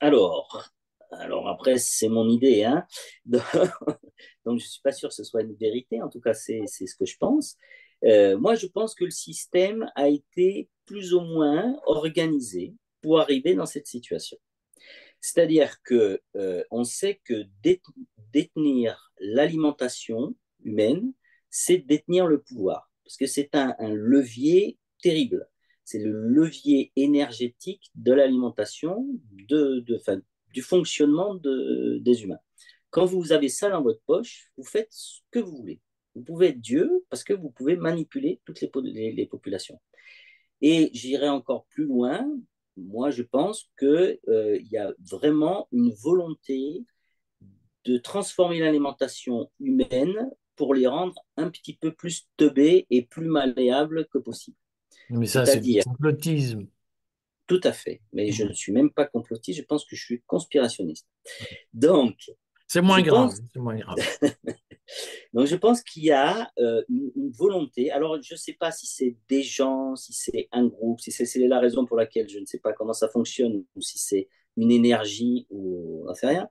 Alors, 0.00 0.72
alors 1.12 1.48
après, 1.48 1.78
c'est 1.78 2.08
mon 2.08 2.28
idée. 2.28 2.64
Hein 2.64 2.86
Donc, 3.26 4.58
je 4.58 4.64
ne 4.64 4.68
suis 4.68 4.82
pas 4.82 4.92
sûr 4.92 5.08
que 5.08 5.14
ce 5.14 5.24
soit 5.24 5.42
une 5.42 5.54
vérité. 5.54 6.00
En 6.02 6.08
tout 6.08 6.20
cas, 6.20 6.34
c'est 6.34 6.66
ce 6.66 6.94
que 6.94 7.04
je 7.04 7.16
pense. 7.18 7.56
Euh, 8.04 8.38
moi, 8.38 8.54
je 8.54 8.66
pense 8.66 8.94
que 8.94 9.04
le 9.04 9.10
système 9.10 9.90
a 9.94 10.08
été 10.08 10.68
plus 10.86 11.12
ou 11.14 11.20
moins 11.20 11.78
organisé 11.86 12.74
pour 13.02 13.20
arriver 13.20 13.54
dans 13.54 13.66
cette 13.66 13.86
situation. 13.86 14.38
C'est-à-dire 15.20 15.82
que 15.82 16.20
euh, 16.36 16.64
on 16.70 16.84
sait 16.84 17.20
que 17.24 17.44
détenir 18.32 19.12
l'alimentation 19.18 20.34
humaine, 20.64 21.12
c'est 21.50 21.78
détenir 21.78 22.26
le 22.26 22.40
pouvoir, 22.40 22.90
parce 23.04 23.16
que 23.16 23.26
c'est 23.26 23.54
un, 23.54 23.74
levier 23.92 24.78
terrible. 25.02 25.46
C'est 25.84 25.98
le 25.98 26.12
levier 26.12 26.92
énergétique 26.96 27.90
de 27.96 28.12
l'alimentation, 28.12 29.06
de, 29.48 29.80
de, 29.80 29.98
du 30.52 30.62
fonctionnement 30.62 31.34
de, 31.34 31.98
des 32.00 32.22
humains. 32.22 32.40
Quand 32.90 33.04
vous 33.04 33.32
avez 33.32 33.48
ça 33.48 33.70
dans 33.70 33.82
votre 33.82 34.00
poche, 34.06 34.50
vous 34.56 34.64
faites 34.64 34.88
ce 34.90 35.20
que 35.30 35.38
vous 35.38 35.56
voulez. 35.56 35.80
Vous 36.14 36.22
pouvez 36.22 36.48
être 36.48 36.60
Dieu 36.60 37.04
parce 37.08 37.22
que 37.22 37.32
vous 37.32 37.50
pouvez 37.50 37.76
manipuler 37.76 38.40
toutes 38.44 38.60
les, 38.60 38.70
les, 38.82 39.12
les 39.12 39.26
populations. 39.26 39.80
Et 40.60 40.90
j'irai 40.92 41.28
encore 41.28 41.66
plus 41.66 41.84
loin. 41.84 42.28
Moi, 42.76 43.10
je 43.10 43.22
pense 43.22 43.70
qu'il 43.78 44.18
euh, 44.28 44.58
y 44.70 44.76
a 44.76 44.92
vraiment 44.98 45.68
une 45.72 45.92
volonté 45.92 46.84
de 47.84 47.96
transformer 47.98 48.60
l'alimentation 48.60 49.50
humaine 49.60 50.30
pour 50.56 50.74
les 50.74 50.86
rendre 50.86 51.24
un 51.36 51.48
petit 51.48 51.74
peu 51.74 51.92
plus 51.92 52.28
teubés 52.36 52.86
et 52.90 53.02
plus 53.02 53.26
malléables 53.26 54.06
que 54.08 54.18
possible. 54.18 54.56
Mais 55.08 55.26
ça, 55.26 55.46
c'est 55.46 55.60
du 55.60 55.80
complotisme. 55.80 56.66
Tout 57.50 57.60
à 57.64 57.72
fait. 57.72 58.00
Mais 58.12 58.30
je 58.30 58.44
ne 58.44 58.52
suis 58.52 58.70
même 58.70 58.92
pas 58.92 59.06
complotiste, 59.06 59.58
je 59.58 59.64
pense 59.64 59.84
que 59.84 59.96
je 59.96 60.04
suis 60.04 60.22
conspirationniste. 60.22 61.08
Donc. 61.74 62.14
C'est 62.68 62.80
moins, 62.80 63.02
grave. 63.02 63.30
Pense... 63.30 63.40
moins 63.56 63.76
grave. 63.76 63.96
Donc, 65.34 65.46
je 65.46 65.56
pense 65.56 65.82
qu'il 65.82 66.04
y 66.04 66.12
a 66.12 66.48
euh, 66.60 66.84
une, 66.88 67.10
une, 67.16 67.30
volonté. 67.32 67.90
Alors, 67.90 68.22
je 68.22 68.34
ne 68.34 68.38
sais 68.38 68.52
pas 68.52 68.70
si 68.70 68.86
c'est 68.86 69.16
des 69.28 69.42
gens, 69.42 69.96
si 69.96 70.12
c'est 70.12 70.48
un 70.52 70.66
groupe, 70.66 71.00
si 71.00 71.10
c'est 71.10 71.48
la 71.48 71.58
raison 71.58 71.86
pour 71.86 71.96
laquelle 71.96 72.28
je 72.28 72.38
ne 72.38 72.46
sais 72.46 72.60
pas 72.60 72.72
comment 72.72 72.92
ça 72.92 73.08
fonctionne, 73.08 73.64
ou 73.74 73.82
si 73.82 73.98
c'est 73.98 74.28
une 74.56 74.70
énergie, 74.70 75.48
ou 75.50 76.06
on 76.08 76.12
rien. 76.24 76.48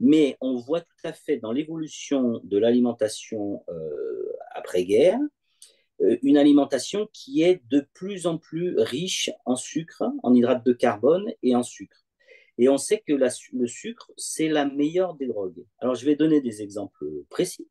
Mais 0.00 0.38
on 0.40 0.56
voit 0.56 0.80
tout 0.80 1.04
à 1.04 1.12
fait 1.12 1.36
dans 1.36 1.52
l'évolution 1.52 2.40
de 2.42 2.56
l'alimentation 2.56 3.64
euh, 3.68 4.32
après-guerre, 4.54 5.18
une 6.00 6.36
alimentation 6.36 7.08
qui 7.12 7.42
est 7.42 7.62
de 7.70 7.86
plus 7.94 8.26
en 8.26 8.38
plus 8.38 8.78
riche 8.78 9.30
en 9.44 9.56
sucre, 9.56 10.04
en 10.22 10.34
hydrates 10.34 10.64
de 10.64 10.72
carbone 10.72 11.32
et 11.42 11.56
en 11.56 11.62
sucre. 11.62 12.04
Et 12.56 12.68
on 12.68 12.78
sait 12.78 13.02
que 13.06 13.12
le 13.12 13.66
sucre, 13.66 14.10
c'est 14.16 14.48
la 14.48 14.64
meilleure 14.64 15.14
des 15.14 15.26
drogues. 15.26 15.64
Alors, 15.78 15.94
je 15.94 16.04
vais 16.04 16.16
donner 16.16 16.40
des 16.40 16.62
exemples 16.62 17.06
précis. 17.28 17.68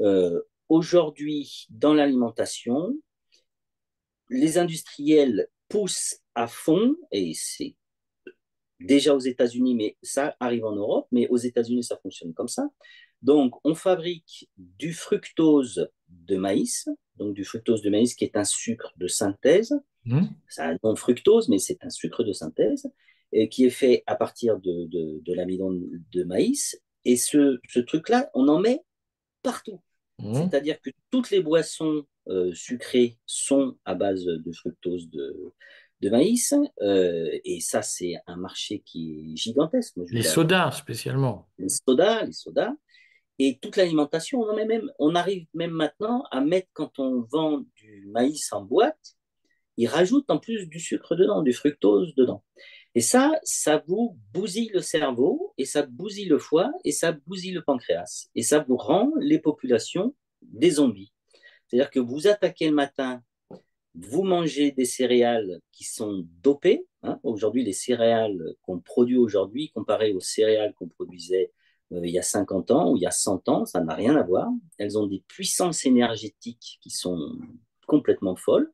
Euh, 0.00 0.40
Aujourd'hui, 0.68 1.66
dans 1.70 1.94
l'alimentation, 1.94 2.94
les 4.28 4.58
industriels 4.58 5.48
poussent 5.68 6.18
à 6.34 6.46
fond, 6.46 6.94
et 7.10 7.32
c'est 7.34 7.74
déjà 8.78 9.14
aux 9.14 9.20
États-Unis, 9.20 9.74
mais 9.74 9.96
ça 10.02 10.36
arrive 10.40 10.66
en 10.66 10.76
Europe, 10.76 11.08
mais 11.10 11.26
aux 11.28 11.38
États-Unis, 11.38 11.84
ça 11.84 11.96
fonctionne 11.96 12.34
comme 12.34 12.48
ça. 12.48 12.68
Donc, 13.22 13.54
on 13.64 13.74
fabrique 13.74 14.48
du 14.56 14.92
fructose 14.92 15.88
de 16.08 16.36
maïs, 16.36 16.88
donc 17.16 17.34
du 17.34 17.44
fructose 17.44 17.82
de 17.82 17.90
maïs 17.90 18.14
qui 18.14 18.24
est 18.24 18.36
un 18.36 18.44
sucre 18.44 18.92
de 18.96 19.08
synthèse. 19.08 19.74
Mmh. 20.04 20.26
C'est 20.48 20.62
un 20.62 20.76
nom 20.82 20.96
fructose, 20.96 21.48
mais 21.48 21.58
c'est 21.58 21.84
un 21.84 21.90
sucre 21.90 22.24
de 22.24 22.32
synthèse 22.32 22.88
et 23.32 23.48
qui 23.48 23.66
est 23.66 23.70
fait 23.70 24.02
à 24.06 24.14
partir 24.14 24.58
de, 24.58 24.86
de, 24.86 25.34
l'amidon 25.34 25.70
de 25.72 26.24
maïs. 26.24 26.80
Et 27.04 27.16
ce, 27.16 27.58
ce 27.68 27.80
truc-là, 27.80 28.30
on 28.34 28.48
en 28.48 28.60
met 28.60 28.80
partout. 29.42 29.82
Mmh. 30.18 30.34
C'est-à-dire 30.34 30.80
que 30.80 30.90
toutes 31.10 31.30
les 31.30 31.42
boissons 31.42 32.04
euh, 32.28 32.52
sucrées 32.54 33.18
sont 33.26 33.76
à 33.84 33.94
base 33.94 34.24
de 34.24 34.52
fructose 34.52 35.10
de, 35.10 35.52
de 36.00 36.10
maïs. 36.10 36.54
Euh, 36.82 37.30
et 37.44 37.60
ça, 37.60 37.82
c'est 37.82 38.16
un 38.26 38.36
marché 38.36 38.82
qui 38.84 39.32
est 39.32 39.36
gigantesque. 39.36 39.96
les 40.10 40.22
sodas, 40.22 40.72
spécialement. 40.72 41.48
Les 41.58 41.68
sodas, 41.68 42.24
les 42.24 42.32
sodas. 42.32 42.72
Et 43.38 43.58
toute 43.60 43.76
l'alimentation, 43.76 44.40
on, 44.40 44.54
même, 44.54 44.90
on 44.98 45.14
arrive 45.14 45.46
même 45.54 45.70
maintenant 45.70 46.24
à 46.30 46.40
mettre, 46.40 46.68
quand 46.72 46.98
on 46.98 47.22
vend 47.22 47.64
du 47.76 48.06
maïs 48.08 48.52
en 48.52 48.62
boîte, 48.62 49.16
ils 49.76 49.86
rajoutent 49.86 50.30
en 50.30 50.38
plus 50.38 50.68
du 50.68 50.80
sucre 50.80 51.14
dedans, 51.14 51.42
du 51.42 51.52
fructose 51.52 52.14
dedans. 52.16 52.42
Et 52.94 53.00
ça, 53.00 53.38
ça 53.44 53.82
vous 53.86 54.18
bousille 54.32 54.70
le 54.74 54.80
cerveau, 54.80 55.54
et 55.56 55.64
ça 55.64 55.82
bousille 55.82 56.28
le 56.28 56.38
foie, 56.38 56.72
et 56.84 56.90
ça 56.90 57.12
bousille 57.12 57.52
le 57.52 57.62
pancréas. 57.62 58.28
Et 58.34 58.42
ça 58.42 58.58
vous 58.58 58.76
rend 58.76 59.12
les 59.20 59.38
populations 59.38 60.16
des 60.42 60.72
zombies. 60.72 61.12
C'est-à-dire 61.66 61.90
que 61.90 62.00
vous 62.00 62.26
attaquez 62.26 62.68
le 62.68 62.74
matin, 62.74 63.22
vous 63.94 64.22
mangez 64.22 64.72
des 64.72 64.84
céréales 64.84 65.60
qui 65.70 65.84
sont 65.84 66.26
dopées. 66.42 66.86
Hein. 67.02 67.20
Aujourd'hui, 67.22 67.64
les 67.64 67.72
céréales 67.72 68.54
qu'on 68.62 68.80
produit 68.80 69.16
aujourd'hui, 69.16 69.70
comparées 69.70 70.12
aux 70.12 70.20
céréales 70.20 70.74
qu'on 70.74 70.88
produisait 70.88 71.52
euh, 71.92 72.00
il 72.04 72.10
y 72.10 72.18
a 72.18 72.22
50 72.22 72.70
ans 72.70 72.92
ou 72.92 72.96
il 72.96 73.02
y 73.02 73.06
a 73.06 73.10
100 73.10 73.48
ans, 73.48 73.64
ça 73.64 73.80
n'a 73.80 73.94
rien 73.94 74.16
à 74.16 74.22
voir. 74.22 74.48
Elles 74.78 74.98
ont 74.98 75.06
des 75.06 75.22
puissances 75.28 75.86
énergétiques 75.86 76.78
qui 76.80 76.90
sont 76.90 77.38
complètement 77.86 78.36
folles. 78.36 78.72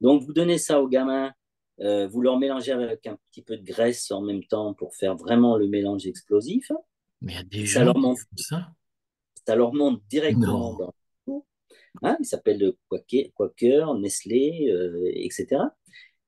Donc, 0.00 0.22
vous 0.22 0.32
donnez 0.32 0.58
ça 0.58 0.80
aux 0.80 0.88
gamins, 0.88 1.32
euh, 1.80 2.06
vous 2.06 2.22
leur 2.22 2.38
mélangez 2.38 2.72
avec 2.72 3.06
un 3.06 3.18
petit 3.30 3.42
peu 3.42 3.56
de 3.56 3.64
graisse 3.64 4.10
en 4.10 4.22
même 4.22 4.44
temps 4.44 4.74
pour 4.74 4.94
faire 4.94 5.16
vraiment 5.16 5.56
le 5.56 5.68
mélange 5.68 6.06
explosif. 6.06 6.70
Mais 7.20 7.32
il 7.32 7.36
y 7.36 7.38
a 7.38 7.44
des 7.44 7.66
ça 7.66 7.84
leur 7.84 7.98
monte, 7.98 8.18
ça 8.36 8.68
Ça 9.46 9.56
leur 9.56 9.74
monte 9.74 10.02
directement 10.08 10.74
dans 10.74 10.92
le 11.26 11.34
hein, 12.02 12.16
Il 12.20 12.26
s'appelle 12.26 12.58
le 12.58 12.76
Quaker, 12.88 13.94
Nestlé, 13.94 14.68
euh, 14.70 15.10
etc. 15.14 15.62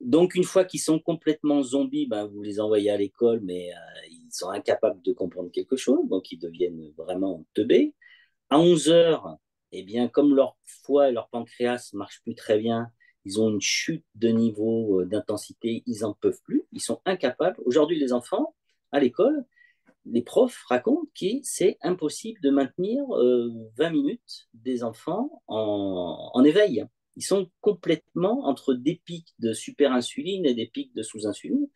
Donc, 0.01 0.35
une 0.35 0.45
fois 0.45 0.65
qu'ils 0.65 0.81
sont 0.81 0.99
complètement 0.99 1.63
zombies, 1.63 2.07
ben, 2.07 2.27
vous 2.27 2.43
les 2.43 2.61
envoyez 2.61 2.91
à 2.91 2.97
l'école, 2.97 3.41
mais 3.43 3.71
euh, 3.73 4.09
ils 4.29 4.35
sont 4.37 4.51
incapables 4.51 5.03
de 5.03 5.13
comprendre 5.13 5.51
quelque 5.51 5.77
chose, 5.77 6.09
donc 6.09 6.31
ils 6.33 6.39
deviennent 6.39 6.93
vraiment 6.97 7.45
teubés. 7.55 7.95
À 8.51 8.59
11 8.59 8.91
heures, 8.91 9.37
eh 9.73 9.83
bien, 9.83 10.09
comme 10.09 10.35
leur 10.35 10.57
foie 10.65 11.11
et 11.11 11.13
leur 11.13 11.29
pancréas 11.29 11.91
ne 11.93 11.99
marchent 11.99 12.23
plus 12.23 12.35
très 12.35 12.59
bien, 12.59 12.91
ils 13.25 13.41
ont 13.41 13.51
une 13.51 13.61
chute 13.61 14.05
de 14.15 14.29
niveau 14.29 15.01
euh, 15.01 15.07
d'intensité, 15.07 15.83
ils 15.87 16.01
n'en 16.01 16.15
peuvent 16.15 16.41
plus, 16.45 16.65
ils 16.73 16.81
sont 16.81 17.01
incapables. 17.05 17.57
Aujourd'hui, 17.65 17.99
les 17.99 18.13
enfants, 18.13 18.55
à 18.93 19.01
l'école, 19.01 19.45
les 20.07 20.23
profs 20.23 20.63
racontent 20.69 21.11
que 21.19 21.27
c'est 21.43 21.77
impossible 21.83 22.41
de 22.41 22.51
maintenir 22.51 23.05
20 23.07 23.15
euh, 23.19 23.91
minutes 23.91 24.49
des 24.55 24.83
enfants 24.83 25.43
en, 25.47 26.31
en 26.33 26.45
éveil 26.45 26.87
ils 27.19 27.25
sont 27.25 27.51
complètement 27.61 28.47
entre 28.47 28.75
des 28.75 29.03
pics 29.05 29.35
de 29.41 29.53
superinsuline 29.53 30.47
et 30.47 30.55
des 30.55 30.67
pics 30.67 30.95
de 30.95 31.03
sous-insuline. 31.03 31.67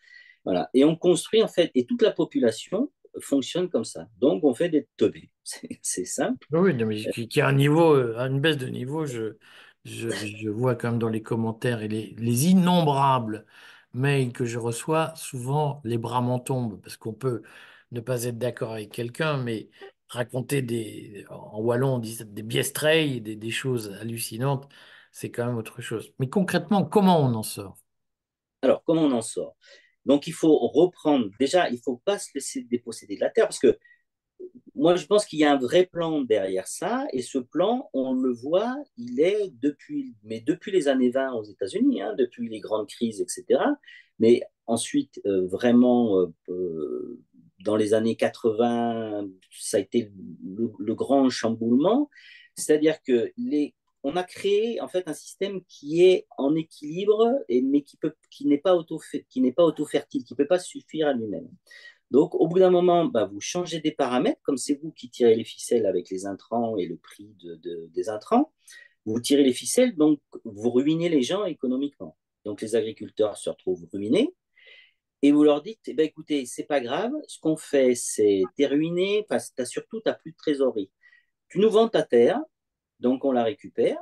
Voilà. 0.44 0.70
Et 0.74 0.84
on 0.84 0.96
construit 0.96 1.42
en 1.42 1.48
fait, 1.48 1.70
et 1.74 1.86
toute 1.86 2.02
la 2.02 2.10
population 2.10 2.90
fonctionne 3.20 3.68
comme 3.68 3.84
ça. 3.84 4.08
Donc 4.18 4.44
on 4.44 4.54
fait 4.54 4.68
des 4.68 4.88
teubés. 4.96 5.30
C'est 5.82 6.04
simple. 6.04 6.46
Oui, 6.52 6.72
mais 6.84 7.02
qui 7.28 7.40
a 7.40 7.48
un 7.48 7.52
niveau, 7.52 7.94
euh, 7.94 8.16
une 8.18 8.40
baisse 8.40 8.56
de 8.56 8.68
niveau, 8.68 9.06
je, 9.06 9.36
je, 9.84 10.08
je, 10.10 10.48
vois 10.48 10.74
quand 10.74 10.90
même 10.90 10.98
dans 10.98 11.08
les 11.08 11.22
commentaires 11.22 11.82
et 11.82 11.88
les, 11.88 12.14
les, 12.18 12.46
innombrables 12.48 13.44
mails 13.92 14.32
que 14.32 14.44
je 14.44 14.58
reçois, 14.58 15.12
souvent 15.16 15.80
les 15.84 15.98
bras 15.98 16.20
m'en 16.20 16.38
tombent 16.38 16.80
parce 16.80 16.96
qu'on 16.96 17.12
peut 17.12 17.42
ne 17.90 18.00
pas 18.00 18.24
être 18.24 18.38
d'accord 18.38 18.72
avec 18.72 18.90
quelqu'un, 18.90 19.36
mais 19.36 19.68
raconter 20.08 20.62
des, 20.62 21.26
en 21.30 21.60
wallon, 21.60 21.96
on 21.96 21.98
dit 21.98 22.18
des 22.24 22.42
biestreilles, 22.42 23.20
des, 23.20 23.36
des 23.36 23.50
choses 23.50 23.92
hallucinantes 24.00 24.68
c'est 25.12 25.30
quand 25.30 25.46
même 25.46 25.56
autre 25.56 25.80
chose. 25.80 26.12
Mais 26.18 26.28
concrètement, 26.28 26.84
comment 26.84 27.20
on 27.20 27.34
en 27.34 27.42
sort? 27.42 27.76
Alors, 28.62 28.82
comment 28.84 29.02
on 29.02 29.12
en 29.12 29.22
sort? 29.22 29.54
Donc, 30.06 30.26
il 30.26 30.32
faut 30.32 30.56
reprendre. 30.56 31.30
Déjà, 31.38 31.68
il 31.68 31.76
ne 31.76 31.80
faut 31.80 32.00
pas 32.04 32.18
se 32.18 32.30
laisser 32.34 32.62
déposséder 32.64 33.16
de 33.16 33.20
la 33.20 33.30
terre 33.30 33.46
parce 33.46 33.58
que 33.58 33.78
moi, 34.74 34.96
je 34.96 35.06
pense 35.06 35.26
qu'il 35.26 35.38
y 35.38 35.44
a 35.44 35.52
un 35.52 35.58
vrai 35.58 35.86
plan 35.86 36.22
derrière 36.22 36.66
ça. 36.66 37.06
Et 37.12 37.22
ce 37.22 37.38
plan, 37.38 37.88
on 37.92 38.12
le 38.14 38.32
voit, 38.32 38.76
il 38.96 39.20
est 39.20 39.52
depuis, 39.60 40.14
mais 40.24 40.40
depuis 40.40 40.72
les 40.72 40.88
années 40.88 41.10
20 41.10 41.32
aux 41.34 41.44
États-Unis, 41.44 42.02
hein, 42.02 42.14
depuis 42.18 42.48
les 42.48 42.60
grandes 42.60 42.88
crises, 42.88 43.20
etc. 43.20 43.60
Mais 44.18 44.42
ensuite, 44.66 45.20
euh, 45.26 45.46
vraiment, 45.46 46.18
euh, 46.20 46.26
euh, 46.48 47.20
dans 47.60 47.76
les 47.76 47.94
années 47.94 48.16
80, 48.16 49.28
ça 49.50 49.76
a 49.76 49.80
été 49.80 50.12
le, 50.44 50.72
le 50.78 50.94
grand 50.94 51.28
chamboulement. 51.30 52.10
C'est-à-dire 52.56 53.02
que 53.02 53.30
les 53.36 53.74
on 54.02 54.16
a 54.16 54.24
créé 54.24 54.80
en 54.80 54.88
fait 54.88 55.06
un 55.08 55.14
système 55.14 55.62
qui 55.64 56.04
est 56.04 56.26
en 56.36 56.54
équilibre, 56.54 57.38
et, 57.48 57.62
mais 57.62 57.82
qui, 57.82 57.98
qui 58.30 58.46
n'est 58.46 58.58
pas 58.58 58.74
auto-fertile, 58.74 60.24
qui 60.24 60.32
ne 60.32 60.36
peut 60.36 60.46
pas 60.46 60.58
suffire 60.58 61.08
à 61.08 61.12
lui-même. 61.12 61.48
Donc, 62.10 62.34
au 62.34 62.46
bout 62.46 62.58
d'un 62.58 62.70
moment, 62.70 63.06
bah, 63.06 63.24
vous 63.24 63.40
changez 63.40 63.80
des 63.80 63.92
paramètres, 63.92 64.40
comme 64.42 64.58
c'est 64.58 64.74
vous 64.82 64.92
qui 64.92 65.08
tirez 65.08 65.34
les 65.34 65.44
ficelles 65.44 65.86
avec 65.86 66.10
les 66.10 66.26
intrants 66.26 66.76
et 66.76 66.86
le 66.86 66.96
prix 66.96 67.34
des 67.94 68.08
intrants. 68.10 68.52
Vous 69.06 69.20
tirez 69.20 69.42
les 69.44 69.54
ficelles, 69.54 69.96
donc 69.96 70.20
vous 70.44 70.70
ruinez 70.70 71.08
les 71.08 71.22
gens 71.22 71.44
économiquement. 71.44 72.16
Donc, 72.44 72.60
les 72.60 72.76
agriculteurs 72.76 73.36
se 73.38 73.48
retrouvent 73.50 73.86
ruinés. 73.92 74.34
Et 75.22 75.32
vous 75.32 75.44
leur 75.44 75.62
dites, 75.62 75.80
eh 75.86 75.94
ben, 75.94 76.04
écoutez, 76.04 76.44
c'est 76.46 76.64
pas 76.64 76.80
grave, 76.80 77.12
ce 77.28 77.38
qu'on 77.38 77.56
fait, 77.56 77.94
c'est 77.94 78.42
t'es 78.56 78.66
ruiné, 78.66 79.24
parce 79.28 79.50
que 79.50 79.64
surtout, 79.64 80.00
tu 80.00 80.08
n'as 80.08 80.14
plus 80.14 80.32
de 80.32 80.36
trésorerie. 80.36 80.90
Tu 81.48 81.60
nous 81.60 81.70
vends 81.70 81.88
ta 81.88 82.02
terre, 82.02 82.40
donc, 83.02 83.24
on 83.24 83.32
la 83.32 83.44
récupère. 83.44 83.98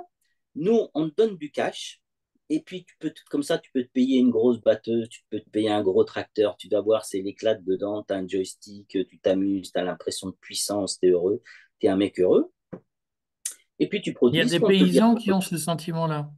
Nous, 0.55 0.89
on 0.95 1.09
te 1.09 1.15
donne 1.17 1.37
du 1.37 1.51
cash. 1.51 2.01
Et 2.49 2.61
puis, 2.61 2.85
tu 2.85 2.97
peux, 2.99 3.13
comme 3.31 3.43
ça, 3.43 3.59
tu 3.59 3.71
peux 3.73 3.83
te 3.83 3.91
payer 3.91 4.19
une 4.19 4.31
grosse 4.31 4.61
batteuse, 4.61 5.09
tu 5.09 5.23
peux 5.31 5.41
te 5.41 5.49
payer 5.51 5.71
un 5.71 5.83
gros 5.83 6.05
tracteur. 6.05 6.57
Tu 6.57 6.69
dois 6.69 6.81
voir, 6.81 7.05
c'est 7.05 7.21
l'éclat 7.21 7.55
dedans. 7.55 8.05
Tu 8.07 8.13
as 8.13 8.19
un 8.19 8.29
joystick, 8.29 8.89
tu 8.89 9.19
t'amuses, 9.21 9.73
tu 9.73 9.79
as 9.79 9.85
l'impression 9.85 10.29
de 10.29 10.37
puissance, 10.41 10.99
tu 10.99 11.09
es 11.09 11.11
heureux. 11.11 11.43
Tu 11.79 11.87
es 11.87 11.89
un 11.89 11.97
mec 11.97 12.21
heureux. 12.21 12.53
Et 13.79 13.89
puis, 13.89 14.03
tu 14.03 14.13
produis. 14.13 14.41
Il 14.41 14.51
y 14.51 14.55
a 14.55 14.59
des 14.59 14.65
paysans 14.65 15.15
qui 15.15 15.33
ont 15.33 15.41
ce 15.41 15.57
sentiment-là. 15.57 16.31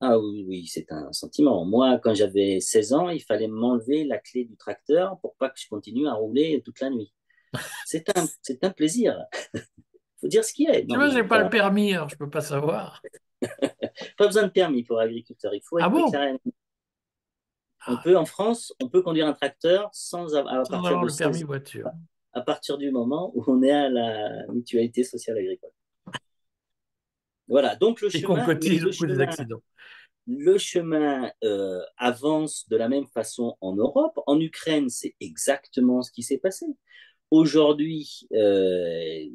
Ah 0.00 0.18
oui, 0.18 0.44
oui, 0.46 0.66
c'est 0.66 0.92
un 0.92 1.12
sentiment. 1.12 1.64
Moi, 1.64 1.98
quand 2.02 2.14
j'avais 2.14 2.60
16 2.60 2.92
ans, 2.92 3.08
il 3.08 3.22
fallait 3.22 3.48
m'enlever 3.48 4.04
la 4.04 4.18
clé 4.18 4.44
du 4.44 4.56
tracteur 4.56 5.18
pour 5.20 5.34
pas 5.36 5.48
que 5.50 5.58
je 5.58 5.68
continue 5.68 6.06
à 6.06 6.14
rouler 6.14 6.62
toute 6.64 6.80
la 6.80 6.90
nuit. 6.90 7.12
C'est 7.84 8.16
un, 8.16 8.26
un 8.62 8.70
plaisir 8.70 9.16
faut 10.20 10.28
dire 10.28 10.44
ce 10.44 10.52
qu'il 10.52 10.70
est. 10.70 10.86
Tu 10.86 10.96
vois, 10.96 11.10
j'ai 11.10 11.24
pas 11.24 11.42
le 11.42 11.50
permis, 11.50 11.94
alors 11.94 12.08
je 12.08 12.16
peux 12.16 12.30
pas 12.30 12.40
savoir. 12.40 13.02
pas 14.18 14.26
besoin 14.26 14.44
de 14.44 14.48
permis 14.48 14.82
pour 14.82 15.00
agriculteur. 15.00 15.54
Il 15.54 15.62
faut 15.62 15.78
être 15.78 15.86
ah 15.86 15.88
bon? 15.88 16.10
On 17.86 17.96
peut 17.96 18.16
en 18.16 18.26
France, 18.26 18.74
on 18.82 18.88
peut 18.88 19.02
conduire 19.02 19.26
un 19.26 19.32
tracteur 19.32 19.88
sans, 19.92 20.34
avoir, 20.34 20.62
le 20.62 21.16
permis 21.16 21.42
voiture. 21.42 21.88
À 22.32 22.42
partir 22.42 22.76
du 22.76 22.90
moment 22.90 23.32
où 23.34 23.44
on 23.46 23.62
est 23.62 23.70
à 23.70 23.88
la 23.88 24.46
mutualité 24.48 25.04
sociale 25.04 25.38
agricole. 25.38 25.70
Voilà. 27.48 27.76
Donc 27.76 28.00
le 28.00 28.10
chemin. 28.10 28.46
le 28.46 28.92
chemin, 28.92 29.14
des 29.14 29.20
accidents. 29.20 29.62
Le 30.26 30.58
chemin 30.58 31.32
euh, 31.42 31.80
avance 31.96 32.68
de 32.68 32.76
la 32.76 32.88
même 32.88 33.06
façon 33.06 33.56
en 33.62 33.74
Europe. 33.74 34.20
En 34.26 34.38
Ukraine, 34.38 34.90
c'est 34.90 35.14
exactement 35.20 36.02
ce 36.02 36.12
qui 36.12 36.22
s'est 36.22 36.38
passé. 36.38 36.66
Aujourd'hui, 37.30 38.26
euh, 38.32 39.26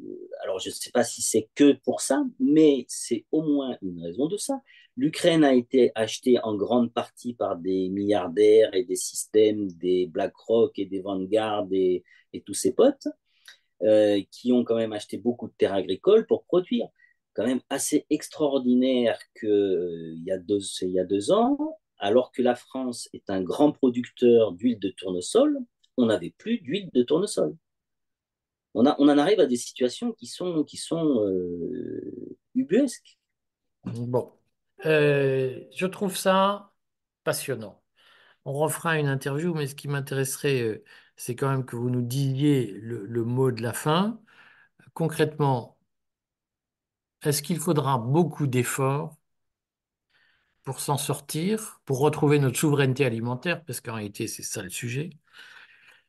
alors 0.42 0.58
je 0.58 0.68
ne 0.68 0.74
sais 0.74 0.90
pas 0.90 1.04
si 1.04 1.22
c'est 1.22 1.48
que 1.54 1.74
pour 1.84 2.00
ça, 2.00 2.24
mais 2.40 2.84
c'est 2.88 3.24
au 3.30 3.42
moins 3.42 3.78
une 3.82 4.02
raison 4.02 4.26
de 4.26 4.36
ça. 4.36 4.60
L'Ukraine 4.96 5.44
a 5.44 5.54
été 5.54 5.92
achetée 5.94 6.40
en 6.42 6.56
grande 6.56 6.92
partie 6.92 7.34
par 7.34 7.56
des 7.56 7.88
milliardaires 7.90 8.74
et 8.74 8.84
des 8.84 8.96
systèmes, 8.96 9.68
des 9.72 10.06
BlackRock 10.08 10.76
et 10.78 10.86
des 10.86 11.00
Vanguard 11.00 11.66
et, 11.70 12.04
tous 12.44 12.54
ses 12.54 12.72
potes, 12.74 13.06
euh, 13.82 14.20
qui 14.32 14.52
ont 14.52 14.64
quand 14.64 14.76
même 14.76 14.92
acheté 14.92 15.16
beaucoup 15.16 15.46
de 15.46 15.54
terres 15.56 15.74
agricoles 15.74 16.26
pour 16.26 16.44
produire. 16.44 16.88
Quand 17.34 17.46
même 17.46 17.60
assez 17.70 18.06
extraordinaire 18.10 19.18
qu'il 19.38 19.48
euh, 19.48 20.14
y, 20.16 20.30
y 20.30 20.98
a 20.98 21.04
deux 21.04 21.32
ans, 21.32 21.78
alors 21.98 22.32
que 22.32 22.42
la 22.42 22.56
France 22.56 23.08
est 23.12 23.30
un 23.30 23.42
grand 23.42 23.70
producteur 23.72 24.52
d'huile 24.52 24.80
de 24.80 24.88
tournesol, 24.90 25.58
on 25.96 26.06
n'avait 26.06 26.34
plus 26.36 26.58
d'huile 26.58 26.90
de 26.92 27.02
tournesol. 27.04 27.56
On, 28.74 28.86
en 28.86 29.18
arrive 29.18 29.40
à 29.40 29.46
des 29.46 29.56
situations 29.56 30.12
qui 30.12 30.26
sont, 30.26 30.64
qui 30.64 30.76
sont 30.76 31.20
euh, 31.26 32.36
ubuesques. 32.54 33.18
Bon, 33.84 34.32
Euh, 34.86 35.64
je 35.74 35.86
trouve 35.86 36.16
ça 36.16 36.72
passionnant. 37.24 37.82
On 38.44 38.52
refera 38.54 38.98
une 38.98 39.08
interview, 39.08 39.54
mais 39.54 39.66
ce 39.68 39.74
qui 39.74 39.88
m'intéresserait, 39.88 40.62
euh, 40.62 40.84
c'est 41.16 41.36
quand 41.36 41.50
même 41.50 41.66
que 41.66 41.76
vous 41.76 41.90
nous 41.90 42.02
disiez 42.02 42.72
le, 42.72 43.06
le 43.06 43.24
mot 43.24 43.50
de 43.52 43.62
la 43.62 43.72
fin. 43.74 44.20
Concrètement, 44.94 45.78
est-ce 47.22 47.42
qu'il 47.42 47.58
faudra 47.58 47.98
beaucoup 47.98 48.46
d'efforts 48.46 49.16
pour 50.64 50.80
s'en 50.80 50.96
sortir, 50.98 51.80
pour 51.84 52.00
retrouver 52.00 52.38
notre 52.38 52.58
souveraineté 52.58 53.04
alimentaire, 53.04 53.64
parce 53.64 53.80
qu'en 53.80 53.94
réalité, 53.94 54.26
c'est 54.28 54.42
ça 54.42 54.62
le 54.62 54.70
sujet. 54.70 55.10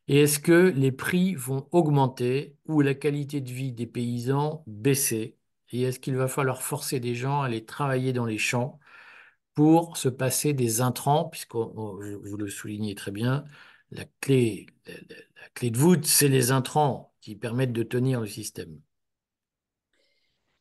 Et 0.08 0.22
est-ce 0.22 0.40
que 0.40 0.72
les 0.76 0.92
prix 0.92 1.36
vont 1.36 1.68
augmenter 1.72 2.56
ou 2.68 2.82
la 2.82 2.94
qualité 2.94 3.42
de 3.42 3.52
vie 3.52 3.72
des 3.72 3.88
paysans 3.88 4.64
baisser? 4.68 5.38
Et 5.72 5.82
est-ce 5.84 6.00
qu'il 6.00 6.16
va 6.16 6.28
falloir 6.28 6.62
forcer 6.62 7.00
des 7.00 7.16
gens 7.16 7.42
à 7.42 7.48
aller 7.48 7.66
travailler 7.66 8.14
dans 8.14 8.26
les 8.26 8.38
champs 8.38 8.80
pour 9.56 9.98
se 9.98 10.10
passer 10.10 10.54
des 10.54 10.82
intrants, 10.82 11.26
puisque 11.26 11.56
vous 11.56 12.38
le 12.38 12.48
soulignez 12.50 12.94
très 12.94 13.12
bien, 13.12 13.46
la 13.92 14.06
clé, 14.22 14.68
la, 14.86 15.50
clé 15.54 15.72
de 15.72 15.78
voûte, 15.78 16.06
c'est 16.06 16.28
les 16.28 16.52
intrants 16.52 17.14
qui 17.22 17.36
permettent 17.36 17.74
de 17.74 17.84
tenir 17.84 18.22
le 18.22 18.28
système. 18.28 18.80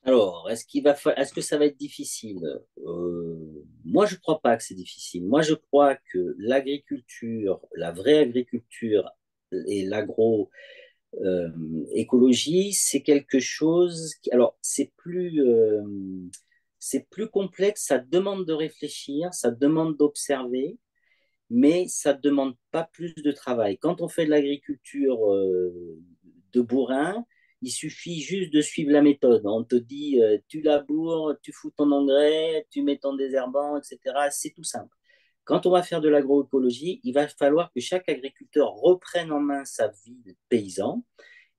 Alors, 0.05 0.49
est-ce 0.51 0.67
est-ce 1.17 1.33
que 1.33 1.41
ça 1.41 1.59
va 1.59 1.65
être 1.65 1.79
difficile? 1.79 2.45
Euh, 2.87 3.65
moi, 3.85 4.07
je 4.07 4.15
ne 4.15 4.21
crois 4.21 4.41
pas 4.41 4.57
que 4.57 4.63
c'est 4.63 4.75
difficile. 4.75 5.27
Moi, 5.27 5.43
je 5.43 5.55
crois 5.55 5.97
que 5.97 6.37
l'agriculture, 6.39 7.61
la 7.75 7.91
vraie 7.91 8.19
agriculture 8.19 9.11
et 9.67 9.85
l'agro 9.85 10.51
euh, 11.23 11.49
c'est 12.73 13.03
quelque 13.03 13.39
chose 13.41 14.15
qui, 14.23 14.31
alors, 14.33 14.57
c'est 14.63 14.93
plus, 14.97 15.43
euh, 15.43 15.83
c'est 16.79 17.09
plus 17.11 17.29
complexe, 17.29 17.85
ça 17.87 17.99
demande 17.99 18.47
de 18.47 18.53
réfléchir, 18.53 19.33
ça 19.33 19.51
demande 19.51 19.97
d'observer, 19.97 20.79
mais 21.51 21.87
ça 21.89 22.15
demande 22.15 22.57
pas 22.71 22.85
plus 22.93 23.15
de 23.15 23.33
travail. 23.33 23.79
Quand 23.79 24.01
on 24.01 24.09
fait 24.09 24.27
de 24.27 24.31
l'agriculture 24.31 25.33
euh, 25.33 26.01
de 26.53 26.61
bourrin, 26.61 27.25
il 27.63 27.71
suffit 27.71 28.21
juste 28.21 28.53
de 28.53 28.61
suivre 28.61 28.91
la 28.93 29.03
méthode. 29.03 29.43
On 29.47 29.65
te 29.65 29.77
dit, 29.77 30.21
tu 30.49 30.61
laboures, 30.61 31.35
tu 31.43 31.51
fous 31.53 31.73
ton 31.75 31.91
engrais, 31.93 32.67
tu 32.71 32.83
mets 32.83 32.99
ton 32.99 33.15
désherbant, 33.17 33.79
etc. 33.79 33.99
C'est 34.31 34.51
tout 34.51 34.65
simple. 34.65 34.95
Quand 35.45 35.67
on 35.67 35.71
va 35.71 35.83
faire 35.83 36.01
de 36.01 36.09
l'agroécologie, 36.09 37.01
il 37.05 37.13
va 37.13 37.29
falloir 37.29 37.73
que 37.73 37.81
chaque 37.81 38.09
agriculteur 38.09 38.71
reprenne 38.71 39.31
en 39.31 39.41
main 39.41 39.65
sa 39.65 39.89
vie 39.89 40.19
de 40.25 40.35
paysan 40.49 41.05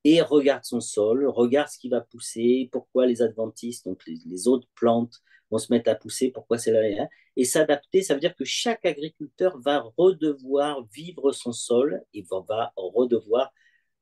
et 0.04 0.22
regarde 0.22 0.64
son 0.64 0.82
sol, 0.82 1.28
regarde 1.28 1.70
ce 1.70 1.78
qui 1.78 1.90
va 1.90 2.02
pousser, 2.02 2.70
pourquoi 2.72 3.06
les 3.06 3.22
adventistes, 3.22 3.86
donc 3.86 4.02
les, 4.06 4.18
les 4.26 4.48
autres 4.48 4.68
plantes, 4.76 5.22
vont 5.52 5.58
se 5.58 5.72
mettre 5.72 5.90
à 5.90 5.96
pousser, 5.96 6.32
pourquoi 6.32 6.58
c'est 6.58 6.72
là, 6.72 6.88
là, 6.88 7.08
et 7.36 7.46
s'adapter. 7.46 8.02
Ça 8.02 8.14
veut 8.14 8.20
dire 8.20 8.36
que 8.36 8.46
chaque 8.46 8.86
agriculteur 8.86 9.60
va 9.60 9.86
redevoir 9.98 10.84
vivre 10.92 11.32
son 11.32 11.52
sol 11.52 12.04
et 12.14 12.24
va, 12.30 12.44
va 12.48 12.74
redevoir 12.76 13.52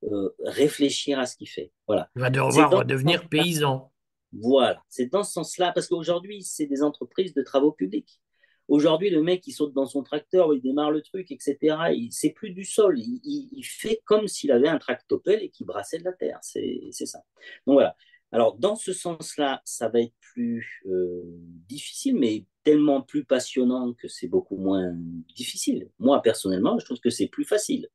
euh, 0.04 0.30
réfléchir 0.46 1.20
à 1.20 1.26
ce 1.26 1.36
qu'il 1.36 1.50
fait. 1.50 1.72
Voilà. 1.88 2.10
Il 2.16 2.22
va 2.22 2.30
devoir 2.30 2.72
redevenir 2.72 3.28
paysan. 3.30 3.92
Voilà. 4.32 4.82
C'est 4.90 5.08
dans 5.08 5.24
ce 5.24 5.34
sens-là, 5.34 5.72
parce 5.74 5.88
qu'aujourd'hui, 5.88 6.44
c'est 6.44 6.66
des 6.66 6.84
entreprises 6.84 7.34
de 7.34 7.42
travaux 7.42 7.72
publics. 7.72 8.20
Aujourd'hui, 8.68 9.10
le 9.10 9.22
mec, 9.22 9.46
il 9.46 9.52
saute 9.52 9.74
dans 9.74 9.86
son 9.86 10.04
tracteur, 10.04 10.54
il 10.54 10.62
démarre 10.62 10.92
le 10.92 11.02
truc, 11.02 11.32
etc. 11.32 11.58
Il, 11.94 12.10
c'est 12.12 12.32
plus 12.32 12.52
du 12.52 12.64
sol. 12.64 12.98
Il, 12.98 13.64
fait 13.64 14.02
comme 14.06 14.28
s'il 14.28 14.52
avait 14.52 14.70
un 14.70 14.78
tractopelle 14.78 15.44
et 15.44 15.50
qu'il 15.50 15.66
brassait 15.66 16.00
de 16.00 16.06
la 16.06 16.14
terre. 16.14 16.40
C'est, 16.42 16.82
c'est 16.92 17.06
ça. 17.06 17.20
Donc 17.68 17.74
voilà. 17.76 17.96
Alors, 18.32 18.58
dans 18.58 18.76
ce 18.76 18.94
sens-là, 18.94 19.62
ça 19.64 19.90
va 19.90 20.02
être 20.02 20.16
plus 20.34 20.82
euh, 20.88 21.22
difficile, 21.70 22.16
mais 22.16 22.46
tellement 22.64 23.02
plus 23.02 23.26
passionnant 23.26 23.94
que 23.94 24.08
c'est 24.08 24.28
beaucoup 24.28 24.58
moins 24.58 24.92
difficile. 25.36 25.90
Moi, 26.00 26.20
personnellement, 26.22 26.80
je 26.80 26.86
trouve 26.86 27.00
que 27.00 27.12
c'est 27.12 27.28
plus 27.28 27.46
facile. 27.46 27.90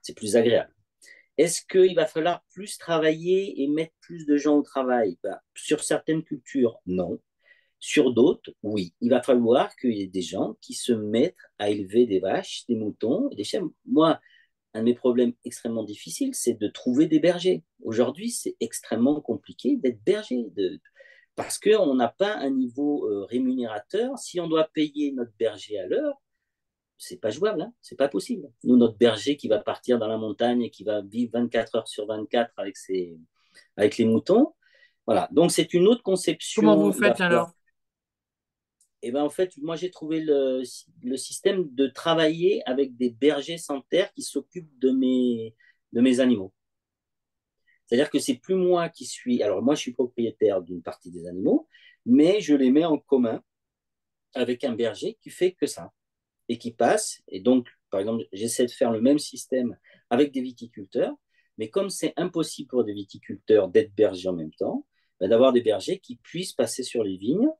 C'est 0.00 0.14
plus 0.14 0.36
agréable. 0.36 0.72
Est-ce 1.38 1.62
qu'il 1.66 1.96
va 1.96 2.06
falloir 2.06 2.44
plus 2.52 2.78
travailler 2.78 3.62
et 3.62 3.66
mettre 3.66 3.94
plus 4.00 4.26
de 4.26 4.36
gens 4.36 4.56
au 4.58 4.62
travail? 4.62 5.18
Ben, 5.24 5.38
Sur 5.54 5.82
certaines 5.82 6.22
cultures, 6.22 6.78
non. 6.86 7.18
Sur 7.80 8.12
d'autres, 8.12 8.50
oui. 8.62 8.94
Il 9.00 9.10
va 9.10 9.22
falloir 9.22 9.74
qu'il 9.76 9.92
y 9.92 10.02
ait 10.02 10.06
des 10.06 10.22
gens 10.22 10.56
qui 10.60 10.74
se 10.74 10.92
mettent 10.92 11.36
à 11.58 11.68
élever 11.68 12.06
des 12.06 12.20
vaches, 12.20 12.64
des 12.66 12.76
moutons 12.76 13.28
et 13.30 13.36
des 13.36 13.44
chèvres. 13.44 13.70
Moi, 13.86 14.20
un 14.72 14.80
de 14.80 14.84
mes 14.84 14.94
problèmes 14.94 15.32
extrêmement 15.44 15.84
difficiles, 15.84 16.34
c'est 16.34 16.58
de 16.58 16.66
trouver 16.68 17.06
des 17.06 17.20
bergers. 17.20 17.62
Aujourd'hui, 17.82 18.30
c'est 18.30 18.56
extrêmement 18.60 19.20
compliqué 19.20 19.76
d'être 19.76 20.02
berger 20.02 20.46
de... 20.56 20.80
parce 21.36 21.58
qu'on 21.58 21.94
n'a 21.94 22.08
pas 22.08 22.34
un 22.36 22.50
niveau 22.50 23.06
euh, 23.08 23.24
rémunérateur. 23.24 24.18
Si 24.18 24.40
on 24.40 24.48
doit 24.48 24.68
payer 24.72 25.12
notre 25.12 25.32
berger 25.38 25.78
à 25.78 25.86
l'heure, 25.86 26.20
c'est 26.96 27.20
pas 27.20 27.30
jouable, 27.30 27.62
hein 27.62 27.72
c'est 27.82 27.96
pas 27.96 28.08
possible. 28.08 28.50
Nous, 28.64 28.76
notre 28.76 28.96
berger 28.96 29.36
qui 29.36 29.48
va 29.48 29.58
partir 29.58 29.98
dans 29.98 30.08
la 30.08 30.16
montagne 30.16 30.62
et 30.62 30.70
qui 30.70 30.84
va 30.84 31.02
vivre 31.02 31.32
24 31.34 31.74
heures 31.76 31.88
sur 31.88 32.06
24 32.06 32.52
avec, 32.56 32.76
ses, 32.76 33.18
avec 33.76 33.98
les 33.98 34.06
moutons, 34.06 34.54
voilà. 35.06 35.28
Donc, 35.32 35.50
c'est 35.50 35.74
une 35.74 35.86
autre 35.86 36.02
Comment 36.02 36.16
vous 36.16 36.92
conception. 36.92 36.98
faites 36.98 37.20
alors? 37.20 37.52
Et 39.04 39.12
ben 39.12 39.22
en 39.22 39.28
fait, 39.28 39.54
moi, 39.58 39.76
j'ai 39.76 39.90
trouvé 39.90 40.20
le, 40.20 40.62
système 41.16 41.68
de 41.74 41.88
travailler 41.88 42.62
avec 42.64 42.96
des 42.96 43.10
bergers 43.10 43.58
sans 43.58 43.82
terre 43.82 44.10
qui 44.14 44.22
s'occupent 44.22 44.78
de 44.78 44.92
mes, 44.92 45.54
de 45.92 46.00
mes 46.00 46.20
animaux. 46.20 46.54
C'est-à-dire 47.84 48.08
que 48.08 48.18
c'est 48.18 48.36
plus 48.36 48.54
moi 48.54 48.88
qui 48.88 49.04
suis. 49.04 49.42
Alors, 49.42 49.60
moi, 49.60 49.74
je 49.74 49.80
suis 49.80 49.92
propriétaire 49.92 50.62
d'une 50.62 50.80
partie 50.80 51.10
des 51.10 51.26
animaux, 51.26 51.68
mais 52.06 52.40
je 52.40 52.54
les 52.54 52.70
mets 52.70 52.86
en 52.86 52.96
commun 52.96 53.42
avec 54.32 54.64
un 54.64 54.72
berger 54.72 55.18
qui 55.20 55.28
fait 55.28 55.52
que 55.52 55.66
ça 55.66 55.92
et 56.48 56.56
qui 56.56 56.72
passe. 56.72 57.22
Et 57.28 57.40
donc, 57.40 57.68
par 57.90 58.00
exemple, 58.00 58.24
j'essaie 58.32 58.64
de 58.64 58.70
faire 58.70 58.90
le 58.90 59.02
même 59.02 59.18
système 59.18 59.76
avec 60.08 60.32
des 60.32 60.40
viticulteurs, 60.40 61.14
mais 61.58 61.68
comme 61.68 61.90
c'est 61.90 62.14
impossible 62.16 62.70
pour 62.70 62.84
des 62.84 62.94
viticulteurs 62.94 63.68
d'être 63.68 63.94
bergers 63.94 64.30
en 64.30 64.32
même 64.32 64.54
temps, 64.54 64.86
ben, 65.20 65.28
d'avoir 65.28 65.52
des 65.52 65.60
bergers 65.60 65.98
qui 65.98 66.16
puissent 66.16 66.54
passer 66.54 66.82
sur 66.82 67.04
les 67.04 67.18
vignes 67.18 67.50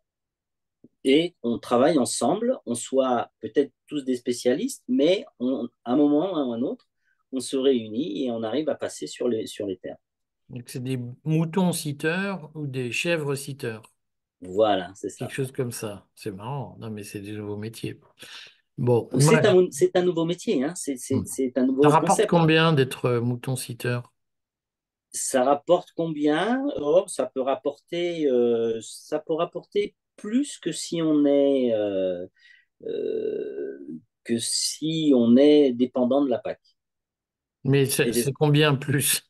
et 1.05 1.35
on 1.43 1.59
travaille 1.59 1.99
ensemble, 1.99 2.59
on 2.67 2.75
soit 2.75 3.31
peut-être 3.41 3.73
tous 3.87 4.05
des 4.05 4.17
spécialistes, 4.17 4.85
mais 4.89 5.25
on, 5.41 5.69
à 5.85 5.93
un 5.93 5.97
moment 5.97 6.33
ou 6.33 6.37
à 6.37 6.57
un 6.57 6.63
autre, 6.63 6.89
on 7.33 7.41
se 7.41 7.57
réunit 7.57 8.25
et 8.25 8.31
on 8.31 8.43
arrive 8.43 8.69
à 8.69 8.75
passer 8.77 9.07
sur 9.07 9.29
les, 9.29 9.47
sur 9.47 9.67
les 9.67 9.77
terres. 9.79 9.99
Donc, 10.49 10.71
c'est 10.71 10.83
des 10.83 10.99
moutons 11.25 11.73
citeurs 11.73 12.51
ou 12.55 12.67
des 12.67 12.93
chèvres 12.93 13.35
citeurs, 13.35 13.83
Voilà, 14.43 14.93
c'est 14.95 15.09
ça. 15.11 15.27
quelque 15.27 15.35
chose 15.35 15.53
comme 15.53 15.73
ça. 15.73 16.07
C'est 16.15 16.31
marrant. 16.31 16.77
Non, 16.79 16.91
mais 16.91 17.03
c'est 17.05 17.21
des 17.21 17.33
nouveaux 17.33 17.57
métiers. 17.57 18.01
Bon, 18.79 19.09
c'est 19.19 19.97
un, 19.97 20.03
nouveau 20.03 20.25
métier, 20.25 20.65
hein. 20.65 20.75
c'est, 20.77 20.97
c'est, 20.97 21.15
Hmm. 21.17 21.25
un 21.57 21.67
nouveau 21.67 21.83
ça 21.83 21.89
rapporte 21.89 22.09
concept. 22.09 22.31
combien 22.31 22.73
d'être 22.73 23.07
euh, 23.07 23.21
mouton 23.21 23.57
citeur? 23.57 24.13
Ça 25.13 25.45
rapporte 25.45 25.93
combien? 25.97 26.63
Oh, 26.77 27.05
ça 27.07 27.27
peut 27.27 27.41
rapporter, 27.41 28.27
euh, 28.27 28.81
ça 28.83 29.19
peut 29.21 29.33
rapporter 29.35 29.95
plus 30.17 30.59
que 30.59 30.73
si 30.73 31.03
on 31.03 31.25
est, 31.27 31.73
euh, 31.75 32.27
euh, 32.87 33.79
que 34.25 34.39
si 34.39 35.13
on 35.17 35.37
est 35.37 35.73
dépendant 35.73 36.25
de 36.25 36.31
la 36.31 36.39
PAC. 36.41 36.61
Mais 37.65 37.87
c'est 37.87 38.13
des- 38.13 38.31
combien 38.35 38.75
plus? 38.75 39.29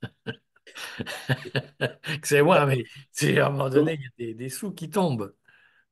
C'est 2.24 2.42
moi, 2.42 2.66
mais 2.66 2.84
c'est 3.12 3.38
à 3.38 3.46
un 3.48 3.50
moment 3.50 3.70
donné, 3.70 3.94
il 3.94 4.00
y 4.02 4.06
a 4.06 4.08
des, 4.18 4.34
des 4.34 4.48
sous 4.48 4.72
qui 4.72 4.90
tombent. 4.90 5.34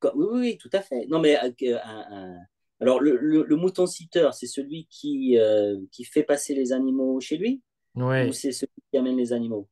Oui, 0.02 0.10
oui, 0.16 0.40
oui, 0.40 0.58
tout 0.58 0.70
à 0.72 0.82
fait. 0.82 1.06
Non, 1.06 1.20
mais 1.20 1.36
euh, 1.38 1.78
un- 1.84 2.06
un- 2.10 2.38
alors 2.80 3.00
le, 3.00 3.16
le, 3.18 3.44
le 3.44 3.56
mouton 3.56 3.86
citeur, 3.86 4.34
c'est 4.34 4.46
celui 4.48 4.86
qui, 4.90 5.36
qui 5.92 6.04
fait 6.04 6.24
passer 6.24 6.54
les 6.54 6.72
animaux 6.72 7.20
chez 7.20 7.36
lui? 7.36 7.62
Ou 8.18 8.32
Ouais, 8.34 8.34
c'est 8.34 8.52
celui 8.52 8.72
qui 8.92 8.98
amène 8.98 9.16
les 9.18 9.32
animaux? 9.32 9.68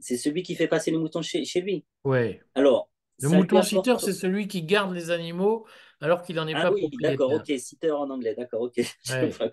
C'est 0.00 0.16
celui 0.18 0.42
qui 0.44 0.56
fait 0.56 0.68
passer 0.68 0.90
les 0.92 0.98
moutons 0.98 1.22
chez, 1.22 1.44
chez 1.46 1.60
lui? 1.62 1.84
ouais. 2.04 2.40
Alors, 2.54 2.90
Le 3.20 3.28
ça 3.28 3.38
mouton 3.38 3.60
citeur, 3.62 4.00
c'est 4.00 4.12
celui 4.14 4.48
qui 4.48 4.62
garde 4.62 4.92
les 4.94 5.10
animaux 5.10 5.66
alors 6.00 6.22
qu'il 6.22 6.36
n'en 6.36 6.46
est 6.48 6.56
Ah 6.56 6.60
pas 6.60 6.72
oui, 6.72 6.90
d'accord, 7.00 7.32
propriétaire. 7.32 7.34
ok, 7.34 7.52
citeur 7.58 8.00
en 8.00 8.10
anglais, 8.10 8.34
d'accord, 8.34 8.62
ok. 8.62 8.74
Ouais. 9.08 9.36
pas 9.38 9.48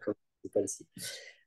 pas 0.53 0.61
le 0.61 0.68
site. 0.68 0.88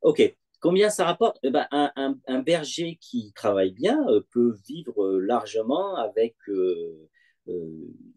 Ok, 0.03 0.23
combien 0.61 0.91
ça 0.91 1.05
rapporte? 1.07 1.39
Eh 1.43 1.51
ben, 1.51 1.67
un, 1.71 1.91
un- 1.97 2.19
un 2.27 2.41
berger 2.41 2.97
qui 3.01 3.33
travaille 3.35 3.73
bien 3.73 4.07
euh, 4.09 4.21
peut 4.33 4.57
vivre 4.69 5.05
euh, 5.05 5.21
largement 5.21 5.97
avec. 5.97 6.37
euh, 6.49 7.09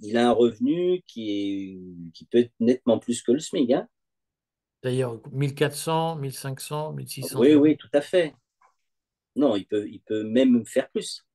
il 0.01 0.17
a 0.17 0.27
un 0.29 0.31
revenu 0.31 1.03
qui, 1.07 1.31
est, 1.31 2.11
qui 2.13 2.25
peut 2.25 2.39
être 2.39 2.53
nettement 2.59 2.99
plus 2.99 3.21
que 3.21 3.31
le 3.31 3.39
SMIC. 3.39 3.71
hein. 3.73 3.87
D'ailleurs, 4.83 5.21
1400, 5.31 6.15
1500, 6.17 6.91
1600 6.91 7.39
Oui, 7.39 7.55
oui, 7.55 7.77
tout 7.77 7.89
à 7.93 8.01
fait. 8.01 8.33
Non, 9.35 9.55
il 9.55 9.65
peut, 9.65 9.87
il 9.89 10.01
peut 10.01 10.23
même 10.23 10.65
faire 10.67 10.87
plus. 10.91 11.25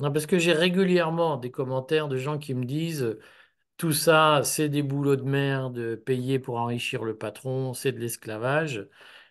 Non, 0.00 0.12
parce 0.12 0.26
que 0.26 0.38
j'ai 0.38 0.52
régulièrement 0.52 1.36
des 1.36 1.50
commentaires 1.50 2.08
de 2.08 2.16
gens 2.16 2.38
qui 2.38 2.54
me 2.54 2.64
disent 2.64 3.18
tout 3.78 3.92
ça, 3.92 4.42
c'est 4.44 4.68
des 4.70 4.82
boulots 4.82 5.16
de 5.16 5.22
merde 5.24 5.96
payés 5.96 6.38
pour 6.40 6.58
enrichir 6.58 7.04
le 7.04 7.16
patron, 7.18 7.74
c'est 7.74 7.92
de 7.92 7.98
l'esclavage. 8.00 8.88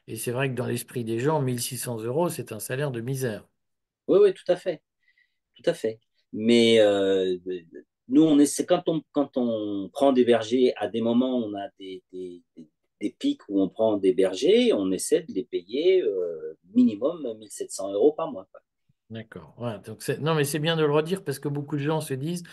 Et 0.08 0.18
c'est 0.18 0.32
vrai 0.32 0.50
que 0.50 0.56
dans 0.56 0.68
l'esprit 0.68 1.04
des 1.06 1.20
gens, 1.20 1.42
1600 1.42 1.78
euros, 2.02 2.30
c'est 2.30 2.52
un 2.54 2.60
salaire 2.60 2.92
de 2.92 3.02
misère. 3.02 3.48
Oui, 4.08 4.20
oui, 4.22 4.34
tout 4.34 4.50
à 4.52 4.56
fait. 4.56 4.82
Tout 5.56 5.70
à 5.70 5.74
fait. 5.74 6.00
Mais 6.34 6.80
euh, 6.80 7.38
nous, 8.10 8.24
on 8.24 8.40
essaie, 8.40 8.66
quand 8.66 8.90
on, 8.90 9.04
quand 9.12 9.38
on 9.38 9.90
prend 9.94 10.14
des 10.14 10.26
bergers, 10.26 10.74
à 10.78 10.88
des 10.90 11.02
moments, 11.02 11.38
on 11.38 11.54
a 11.56 11.70
des, 11.80 12.04
des, 12.14 12.44
des 13.02 13.12
pics 13.20 13.42
où 13.50 13.62
on 13.62 13.70
prend 13.70 13.98
des 13.98 14.14
bergers, 14.14 14.74
on 14.74 14.92
essaie 14.92 15.22
de 15.24 15.34
les 15.34 15.46
payer 15.46 16.02
euh, 16.04 16.58
minimum 16.76 17.36
1700 17.40 17.92
euros 17.94 18.14
par 18.14 18.32
mois. 18.32 18.48
D'accord. 19.10 19.56
Donc 19.86 20.08
non, 20.20 20.36
mais 20.36 20.44
c'est 20.44 20.60
bien 20.60 20.76
de 20.76 20.84
le 20.84 20.92
redire 20.92 21.24
parce 21.24 21.40
que 21.40 21.48
beaucoup 21.48 21.78
de 21.78 21.82
gens 21.82 22.02
se 22.02 22.14
disent 22.14 22.44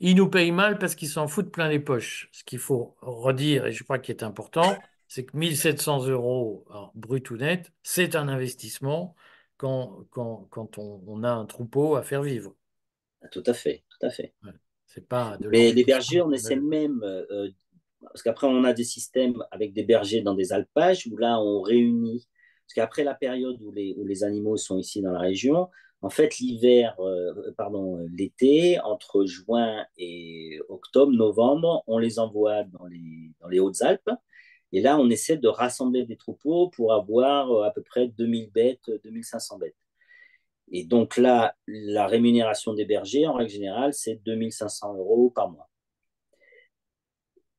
ils 0.00 0.16
nous 0.16 0.28
payent 0.28 0.52
mal 0.52 0.78
parce 0.78 0.94
qu'ils 0.94 1.08
s'en 1.08 1.28
foutent 1.28 1.50
plein 1.50 1.68
les 1.68 1.78
poches. 1.78 2.28
Ce 2.32 2.44
qu'il 2.44 2.58
faut 2.58 2.96
redire, 3.00 3.66
et 3.66 3.72
je 3.72 3.84
crois 3.84 3.98
qu'il 3.98 4.14
est 4.14 4.24
important, 4.24 4.76
c'est 5.08 5.24
que 5.24 5.36
1700 5.36 6.08
euros 6.08 6.66
brut 6.94 7.30
ou 7.30 7.36
net, 7.36 7.72
c'est 7.82 8.16
un 8.16 8.28
investissement 8.28 9.14
quand, 9.56 10.04
quand, 10.10 10.46
quand 10.50 10.78
on, 10.78 11.02
on, 11.06 11.22
a 11.22 11.30
un 11.30 11.46
troupeau 11.46 11.94
à 11.94 12.02
faire 12.02 12.22
vivre. 12.22 12.54
Tout 13.30 13.44
à 13.46 13.54
fait, 13.54 13.84
tout 13.88 14.06
à 14.06 14.10
fait. 14.10 14.34
Ouais. 14.42 14.50
C'est 14.86 15.08
pas 15.08 15.36
de 15.38 15.48
Mais 15.48 15.72
les 15.72 15.84
bergers, 15.84 16.22
on 16.22 16.32
essaie 16.32 16.56
même, 16.56 17.00
euh, 17.02 17.48
parce 18.02 18.22
qu'après 18.22 18.46
on 18.46 18.64
a 18.64 18.72
des 18.72 18.84
systèmes 18.84 19.42
avec 19.50 19.72
des 19.72 19.84
bergers 19.84 20.22
dans 20.22 20.34
des 20.34 20.52
alpages 20.52 21.06
où 21.06 21.16
là 21.16 21.40
on 21.40 21.62
réunit, 21.62 22.28
parce 22.66 22.74
qu'après 22.74 23.04
la 23.04 23.14
période 23.14 23.60
où 23.62 23.72
les, 23.72 23.94
où 23.96 24.04
les 24.04 24.24
animaux 24.24 24.56
sont 24.56 24.78
ici 24.78 25.02
dans 25.02 25.12
la 25.12 25.20
région, 25.20 25.68
en 26.04 26.10
fait, 26.10 26.38
l'hiver, 26.38 26.94
euh, 27.00 27.52
pardon, 27.56 28.06
l'été, 28.12 28.78
entre 28.80 29.24
juin 29.24 29.86
et 29.96 30.60
octobre, 30.68 31.10
novembre, 31.12 31.82
on 31.86 31.96
les 31.96 32.18
envoie 32.18 32.64
dans 32.64 32.84
les, 32.86 33.32
dans 33.40 33.48
les 33.48 33.58
Hautes-Alpes. 33.58 34.10
Et 34.72 34.82
là, 34.82 34.98
on 34.98 35.08
essaie 35.08 35.38
de 35.38 35.48
rassembler 35.48 36.04
des 36.04 36.18
troupeaux 36.18 36.68
pour 36.68 36.92
avoir 36.92 37.50
euh, 37.52 37.62
à 37.62 37.70
peu 37.70 37.82
près 37.82 38.08
2000 38.08 38.50
bêtes, 38.50 38.90
2500 39.02 39.56
bêtes. 39.56 39.76
Et 40.72 40.84
donc 40.84 41.16
là, 41.16 41.56
la 41.66 42.06
rémunération 42.06 42.74
des 42.74 42.84
bergers, 42.84 43.26
en 43.26 43.32
règle 43.32 43.50
générale, 43.50 43.94
c'est 43.94 44.16
2500 44.26 44.96
euros 44.98 45.30
par 45.30 45.50
mois. 45.50 45.70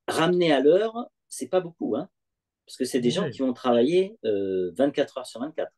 Ramener 0.08 0.52
à 0.52 0.60
l'heure, 0.60 1.10
c'est 1.30 1.50
pas 1.50 1.62
beaucoup, 1.62 1.96
hein, 1.96 2.10
parce 2.68 2.78
que 2.78 2.86
c'est 2.86 3.00
des 3.00 3.10
gens 3.10 3.28
qui 3.28 3.40
vont 3.40 3.54
travailler 3.54 4.20
euh, 4.24 4.72
24 4.78 5.18
heures 5.18 5.26
sur 5.26 5.40
24. 5.40 5.72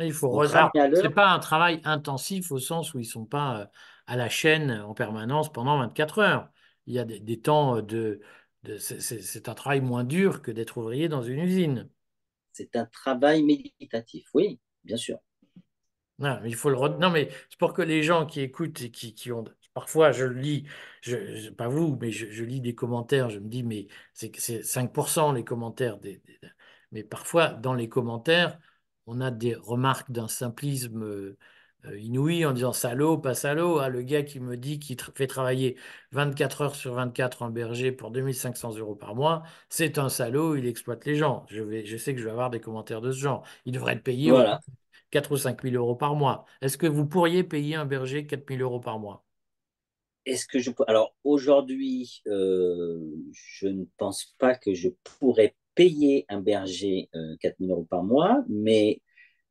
Il 0.00 0.12
faut 0.12 0.44
C'est 0.46 1.10
pas 1.10 1.30
un 1.30 1.38
travail 1.38 1.80
intensif 1.84 2.52
au 2.52 2.58
sens 2.58 2.94
où 2.94 2.98
ils 2.98 3.04
sont 3.04 3.26
pas 3.26 3.60
euh, 3.60 3.66
à 4.06 4.16
la 4.16 4.28
chaîne 4.28 4.70
en 4.70 4.94
permanence 4.94 5.52
pendant 5.52 5.78
24 5.78 6.18
heures. 6.20 6.48
Il 6.86 6.94
y 6.94 6.98
a 6.98 7.04
des, 7.04 7.40
temps 7.40 7.82
de, 7.82 8.20
de 8.62 8.78
c'est 8.78 9.48
un 9.48 9.54
travail 9.54 9.80
moins 9.80 10.04
dur 10.04 10.40
que 10.40 10.50
d'être 10.50 10.78
ouvrier 10.78 11.08
dans 11.08 11.22
une 11.22 11.40
usine. 11.40 11.88
C'est 12.52 12.76
un 12.76 12.86
travail 12.86 13.42
méditatif, 13.42 14.28
oui, 14.34 14.58
bien 14.84 14.96
sûr. 14.96 15.18
Non, 16.18 16.40
mais 16.42 16.48
il 16.48 16.56
faut 16.56 16.70
le 16.70 16.76
non, 16.98 17.10
mais 17.10 17.28
c'est 17.48 17.58
pour 17.58 17.72
que 17.72 17.82
les 17.82 18.02
gens 18.02 18.26
qui 18.26 18.40
écoutent 18.40 18.80
et 18.82 18.90
qui, 18.90 19.14
qui 19.14 19.30
ont 19.30 19.44
parfois 19.74 20.10
je 20.10 20.24
lis, 20.24 20.64
je, 21.02 21.50
pas 21.50 21.68
vous, 21.68 21.96
mais 22.00 22.10
je, 22.10 22.42
lis 22.42 22.60
des 22.60 22.74
commentaires, 22.74 23.30
je 23.30 23.38
me 23.38 23.48
dis 23.48 23.62
mais 23.62 23.86
c'est 24.14 24.32
5% 24.32 25.32
les 25.34 25.44
commentaires 25.44 25.98
des, 25.98 26.20
mais 26.90 27.04
parfois 27.04 27.50
dans 27.50 27.74
les 27.74 27.88
commentaires 27.88 28.58
on 29.08 29.20
a 29.20 29.30
des 29.30 29.54
remarques 29.54 30.10
d'un 30.12 30.28
simplisme 30.28 31.02
euh, 31.02 31.98
inouï 31.98 32.44
en 32.44 32.52
disant 32.52 32.72
salaud, 32.72 33.18
pas 33.18 33.34
salaud. 33.34 33.78
Ah, 33.78 33.88
le 33.88 34.02
gars 34.02 34.22
qui 34.22 34.38
me 34.38 34.56
dit 34.56 34.78
qu'il 34.78 34.96
fait 35.14 35.26
travailler 35.26 35.76
24 36.12 36.60
heures 36.62 36.74
sur 36.74 36.94
24 36.94 37.42
en 37.42 37.50
berger 37.50 37.90
pour 37.90 38.10
2500 38.10 38.76
euros 38.76 38.94
par 38.94 39.14
mois, 39.14 39.44
c'est 39.70 39.98
un 39.98 40.10
salaud, 40.10 40.56
il 40.56 40.66
exploite 40.66 41.06
les 41.06 41.16
gens. 41.16 41.46
Je, 41.48 41.62
vais, 41.62 41.86
je 41.86 41.96
sais 41.96 42.14
que 42.14 42.20
je 42.20 42.24
vais 42.26 42.30
avoir 42.30 42.50
des 42.50 42.60
commentaires 42.60 43.00
de 43.00 43.10
ce 43.10 43.18
genre. 43.18 43.44
Il 43.64 43.72
devrait 43.72 43.94
être 43.94 44.02
payé 44.02 44.30
4 45.10 45.32
ou 45.32 45.36
5 45.38 45.62
000 45.62 45.74
euros 45.76 45.96
par 45.96 46.14
mois. 46.14 46.44
Est-ce 46.60 46.76
que 46.76 46.86
vous 46.86 47.06
pourriez 47.06 47.44
payer 47.44 47.76
un 47.76 47.86
berger 47.86 48.26
4 48.26 48.46
000 48.46 48.60
euros 48.60 48.80
par 48.80 48.98
mois? 48.98 49.24
Est-ce 50.26 50.46
que 50.46 50.58
je 50.58 50.70
peux... 50.70 50.84
Alors 50.86 51.14
aujourd'hui, 51.24 52.20
euh, 52.26 52.98
je 53.32 53.68
ne 53.68 53.84
pense 53.96 54.34
pas 54.38 54.54
que 54.54 54.74
je 54.74 54.90
pourrais 55.18 55.56
payer 55.78 56.26
un 56.28 56.40
berger 56.40 57.08
4 57.40 57.52
euh, 57.52 57.66
000 57.66 57.70
euros 57.70 57.86
par 57.88 58.02
mois, 58.02 58.42
mais 58.48 59.00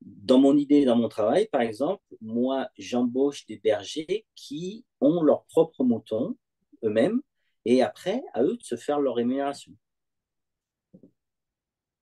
dans 0.02 0.38
mon 0.38 0.58
idée, 0.58 0.84
dans 0.84 0.98
mon 0.98 1.08
travail, 1.08 1.48
par 1.54 1.62
exemple, 1.62 2.04
moi, 2.20 2.68
j'embauche 2.78 3.46
des 3.46 3.60
bergers 3.64 4.26
qui 4.36 4.84
ont 5.00 5.22
leurs 5.22 5.46
propres 5.46 5.86
moutons 5.86 6.36
eux-mêmes, 6.84 7.22
et 7.64 7.82
après, 7.82 8.22
à 8.34 8.44
eux 8.44 8.58
de 8.58 8.64
se 8.64 8.76
faire 8.76 9.00
leur 9.00 9.16
rémunération. 9.16 9.72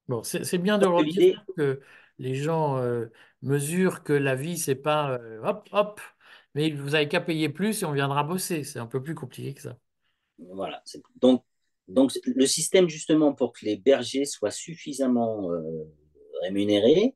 Bon, 0.07 0.23
c'est 0.23 0.57
bien 0.57 0.79
de 0.79 0.87
redire 0.87 1.45
que 1.55 1.79
les 2.17 2.33
gens 2.33 2.77
euh, 2.79 3.05
mesurent 3.43 4.03
que 4.03 4.13
la 4.13 4.33
vie, 4.33 4.57
c'est 4.57 4.73
pas 4.73 5.19
euh, 5.19 5.39
hop, 5.43 5.69
hop, 5.71 6.01
mais 6.55 6.71
vous 6.71 6.91
n'avez 6.91 7.07
qu'à 7.07 7.21
payer 7.21 7.49
plus 7.49 7.83
et 7.83 7.85
on 7.85 7.91
viendra 7.91 8.23
bosser. 8.23 8.63
C'est 8.63 8.79
un 8.79 8.87
peu 8.87 9.03
plus 9.03 9.13
compliqué 9.13 9.53
que 9.53 9.61
ça. 9.61 9.77
Voilà. 10.39 10.81
Donc, 11.21 11.43
donc, 11.87 12.11
le 12.25 12.45
système, 12.47 12.89
justement, 12.89 13.33
pour 13.33 13.53
que 13.53 13.65
les 13.65 13.77
bergers 13.77 14.25
soient 14.25 14.51
suffisamment 14.51 15.51
euh, 15.51 15.83
rémunérés, 16.41 17.15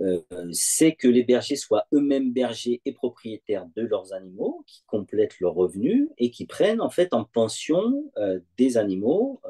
euh, 0.00 0.22
c'est 0.52 0.94
que 0.94 1.08
les 1.08 1.24
bergers 1.24 1.56
soient 1.56 1.86
eux-mêmes 1.92 2.32
bergers 2.32 2.80
et 2.84 2.92
propriétaires 2.92 3.66
de 3.74 3.82
leurs 3.82 4.12
animaux, 4.12 4.62
qui 4.66 4.84
complètent 4.86 5.40
leurs 5.40 5.54
revenus 5.54 6.08
et 6.18 6.30
qui 6.30 6.46
prennent 6.46 6.80
en 6.80 6.90
fait 6.90 7.12
en 7.12 7.24
pension 7.24 8.12
euh, 8.18 8.38
des 8.56 8.76
animaux. 8.76 9.40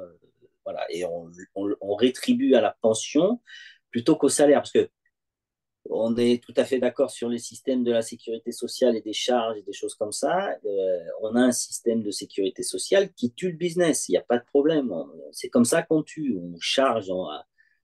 voilà, 0.64 0.86
et 0.90 1.04
on, 1.04 1.30
on, 1.54 1.94
rétribue 1.94 2.54
à 2.54 2.60
la 2.60 2.76
pension 2.80 3.40
plutôt 3.90 4.16
qu'au 4.16 4.28
salaire, 4.28 4.60
parce 4.60 4.72
que 4.72 4.90
on 5.90 6.16
est 6.16 6.42
tout 6.42 6.52
à 6.56 6.64
fait 6.64 6.78
d'accord 6.78 7.10
sur 7.10 7.28
les 7.28 7.38
systèmes 7.38 7.84
de 7.84 7.92
la 7.92 8.02
sécurité 8.02 8.52
sociale 8.52 8.96
et 8.96 9.00
des 9.00 9.12
charges 9.12 9.58
et 9.58 9.62
des 9.62 9.72
choses 9.72 9.94
comme 9.94 10.12
ça. 10.12 10.50
Euh, 10.64 10.98
on 11.22 11.34
a 11.34 11.40
un 11.40 11.52
système 11.52 12.02
de 12.02 12.10
sécurité 12.10 12.62
sociale 12.62 13.12
qui 13.12 13.32
tue 13.32 13.50
le 13.50 13.56
business. 13.56 14.08
Il 14.08 14.12
n'y 14.12 14.18
a 14.18 14.22
pas 14.22 14.38
de 14.38 14.44
problème. 14.44 14.92
C'est 15.32 15.48
comme 15.48 15.64
ça 15.64 15.82
qu'on 15.82 16.02
tue. 16.02 16.38
On 16.40 16.58
charge 16.60 17.10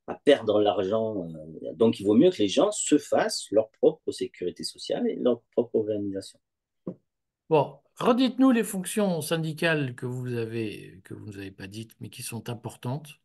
à, 0.07 0.15
perdre 0.25 0.61
l'argent. 0.61 1.29
Euh, 1.29 1.73
donc, 1.75 1.99
il 2.01 2.05
vaut 2.07 2.15
mieux 2.15 2.31
que 2.31 2.39
les 2.39 2.49
gens 2.49 2.71
se 2.71 2.99
fassent 2.99 3.47
leur 3.51 3.71
propre 3.71 4.13
sécurité 4.13 4.65
sociale 4.65 5.09
et 5.09 5.17
leur 5.17 5.41
propre 5.53 5.77
organisation. 5.77 6.39
Bon, 7.51 7.79
redites-nous 7.97 8.51
les 8.51 8.65
fonctions 8.65 9.21
syndicales 9.21 9.95
que 9.95 10.07
vous 10.07 10.35
avez, 10.35 11.01
que 11.05 11.15
vous 11.15 11.33
n'avez 11.33 11.51
pas 11.51 11.67
dites, 11.67 11.93
mais 12.01 12.09
qui 12.11 12.23
sont 12.23 12.49
importantes 12.49 13.21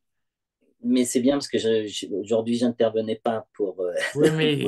mais 0.82 1.06
c'est 1.06 1.20
bien 1.20 1.36
parce 1.36 1.48
que 1.48 1.58
aujourd'hui, 2.20 2.56
je 2.56 2.66
n'intervenais 2.66 3.20
pas 3.22 3.48
pour. 3.54 3.82
Euh, 3.82 3.94
oui, 4.16 4.30
mais 4.32 4.66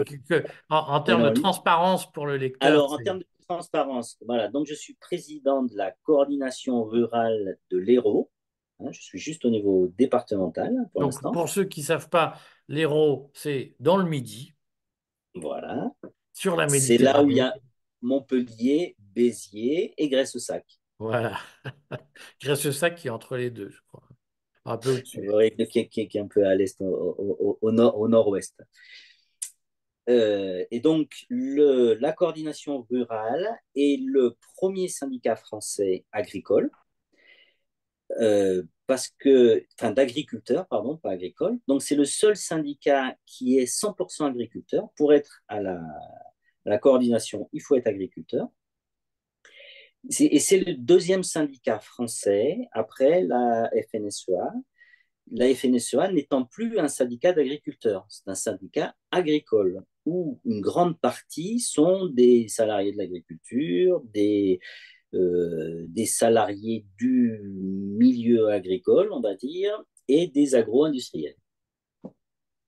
en, 0.69 1.01
termes 1.01 1.23
de 1.23 1.39
transparence 1.39 2.11
pour 2.11 2.25
le 2.25 2.37
lecteur. 2.37 2.69
Alors, 2.69 2.93
en 2.93 2.97
termes 2.97 3.19
de 3.19 3.27
transparence, 3.47 4.17
voilà. 4.25 4.49
Donc, 4.49 4.67
je 4.67 4.73
suis 4.73 4.95
président 4.95 5.63
de 5.63 5.75
la 5.75 5.93
coordination 6.03 6.83
rurale 6.83 7.57
de 7.69 7.77
l'Hérault. 7.77 8.29
Hein, 8.79 8.91
je 8.91 9.01
suis 9.01 9.19
juste 9.19 9.45
au 9.45 9.49
niveau 9.49 9.93
départemental 9.97 10.73
pour 10.91 11.03
l'instant. 11.03 11.31
Pour 11.31 11.49
ceux 11.49 11.65
qui 11.65 11.81
ne 11.81 11.85
savent 11.85 12.09
pas, 12.09 12.35
l'Hérault, 12.67 13.31
c'est 13.33 13.75
dans 13.79 13.97
le 13.97 14.05
Midi. 14.05 14.53
Voilà. 15.35 15.91
Sur 16.33 16.55
la 16.55 16.67
C'est 16.67 16.97
là 16.97 17.23
où 17.23 17.29
il 17.29 17.37
y 17.37 17.41
a 17.41 17.53
Montpellier, 18.01 18.95
Béziers 18.99 19.93
et 19.97 20.09
Graisse-Sac. 20.09 20.65
Voilà. 20.99 21.37
Graisse-Sac 22.41 22.95
qui 22.95 23.07
est 23.07 23.11
entre 23.11 23.37
les 23.37 23.49
deux, 23.49 23.69
je 23.69 23.81
crois. 23.87 24.03
Un. 24.65 24.77
Qui, 24.77 25.19
est 25.19 26.15
un 26.17 26.27
peu 26.27 26.45
à 26.45 26.55
l'est, 26.55 26.79
au, 26.81 27.57
au, 27.61 27.71
nord, 27.71 27.99
au 27.99 28.07
nord-ouest. 28.07 28.61
Euh, 30.09 30.65
et 30.71 30.79
donc, 30.79 31.25
le, 31.29 31.95
la 31.95 32.11
coordination 32.11 32.85
rurale 32.89 33.47
est 33.75 33.99
le 34.03 34.35
premier 34.55 34.87
syndicat 34.87 35.35
français 35.35 36.05
agricole, 36.11 36.69
euh, 38.19 38.63
parce 38.87 39.09
que, 39.19 39.65
enfin, 39.79 39.91
d'agriculteurs, 39.91 40.67
pardon, 40.67 40.97
pas 40.97 41.11
agricole. 41.11 41.59
Donc, 41.67 41.81
c'est 41.81 41.95
le 41.95 42.05
seul 42.05 42.35
syndicat 42.35 43.15
qui 43.25 43.57
est 43.57 43.65
100% 43.65 44.25
agriculteur. 44.25 44.89
Pour 44.97 45.13
être 45.13 45.43
à 45.47 45.61
la, 45.61 45.75
à 45.75 46.69
la 46.69 46.77
coordination, 46.77 47.49
il 47.53 47.61
faut 47.61 47.75
être 47.75 47.87
agriculteur. 47.87 48.47
Et 50.09 50.39
c'est 50.39 50.59
le 50.59 50.73
deuxième 50.75 51.23
syndicat 51.23 51.79
français 51.79 52.67
après 52.71 53.23
la 53.23 53.69
FNSEA. 53.91 54.51
La 55.31 55.53
FNSEA 55.53 56.11
n'étant 56.11 56.43
plus 56.43 56.79
un 56.79 56.87
syndicat 56.87 57.33
d'agriculteurs, 57.33 58.05
c'est 58.09 58.27
un 58.27 58.35
syndicat 58.35 58.95
agricole 59.11 59.83
où 60.05 60.41
une 60.45 60.61
grande 60.61 60.99
partie 60.99 61.59
sont 61.59 62.07
des 62.07 62.47
salariés 62.47 62.91
de 62.91 62.97
l'agriculture, 62.97 64.01
des, 64.13 64.59
euh, 65.13 65.85
salariés 66.05 66.85
du 66.97 67.39
milieu 67.43 68.49
agricole, 68.49 69.09
on 69.13 69.21
va 69.21 69.35
dire, 69.35 69.81
et 70.07 70.27
des 70.27 70.55
agro-industriels. 70.55 71.35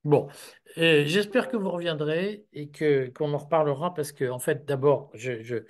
Bon, 0.04 0.28
j'espère 0.76 1.48
que 1.48 1.56
vous 1.56 1.70
reviendrez 1.70 2.46
et 2.52 2.68
que 2.68 3.08
qu'on 3.08 3.32
en 3.32 3.38
reparlera 3.38 3.94
parce 3.94 4.12
que 4.12 4.28
en 4.28 4.38
fait, 4.38 4.66
d'abord, 4.66 5.10
je 5.14 5.64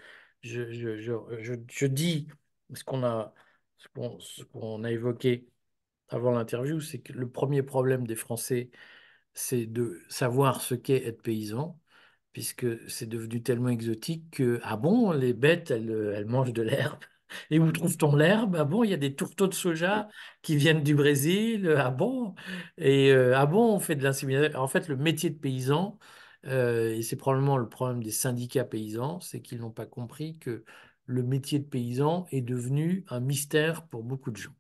je, 0.45 0.72
je, 0.72 0.97
je, 1.42 1.55
je 1.70 1.86
dis 1.86 2.28
ce 2.74 2.84
qu'on 2.84 3.03
a, 3.05 3.34
a 4.84 4.90
évoqué 4.90 5.47
avant 6.09 6.32
l'interview, 6.32 6.80
c'est 6.80 7.01
que 7.01 7.12
le 7.12 7.28
premier 7.30 7.62
problème 7.62 8.07
des 8.07 8.16
Français 8.16 8.70
c'est 9.34 9.66
de 9.66 10.03
savoir 10.09 10.61
ce 10.62 10.74
qu'est 10.74 11.07
être 11.07 11.22
paysan, 11.22 11.78
puisque 12.32 12.66
c'est 12.90 13.07
devenu 13.09 13.42
tellement 13.42 13.68
exotique 13.70 14.30
que, 14.32 14.61
ah 14.64 14.76
bon, 14.76 15.12
les 15.12 15.32
bêtes, 15.34 15.70
elles, 15.72 15.90
elles 16.16 16.26
mangent 16.26 16.53
de 16.55 16.62
l'herbe? 16.62 17.01
Et 17.51 17.59
où 17.61 17.72
trouve-t-on 17.72 18.16
l'herbe? 18.16 18.57
Ah 18.59 18.64
bon, 18.64 18.84
il 18.84 18.90
y 18.90 18.95
a 18.95 18.99
des 18.99 19.14
tourteaux 19.16 19.49
de 19.49 19.55
soja 19.55 20.09
qui 20.42 20.57
viennent 20.57 20.82
du 20.82 20.95
Brésil? 20.95 21.74
Ah 21.78 21.90
bon? 21.90 22.34
Et 22.78 23.12
euh, 23.12 23.36
ah 23.38 23.47
bon, 23.47 23.74
on 23.74 23.80
fait 23.80 23.97
de 23.97 24.05
l'insémination. 24.05 24.59
En 24.61 24.68
fait, 24.68 24.88
le 24.88 24.97
métier 24.97 25.30
de 25.30 25.38
paysan, 25.38 25.99
euh, 26.47 26.95
et 26.95 27.03
c'est 27.03 27.16
probablement 27.16 27.57
le 27.57 27.68
problème 27.68 28.03
des 28.03 28.11
syndicats 28.11 28.64
paysans, 28.64 29.20
c'est 29.20 29.40
qu'ils 29.40 29.61
n'ont 29.61 29.70
pas 29.70 29.86
compris 29.86 30.38
que 30.38 30.64
le 31.07 31.22
métier 31.22 31.59
de 31.59 31.64
paysan 31.64 32.26
est 32.30 32.42
devenu 32.42 33.05
un 33.09 33.20
mystère 33.20 33.86
pour 33.88 34.03
beaucoup 34.05 34.30
de 34.30 34.36
gens. 34.36 34.55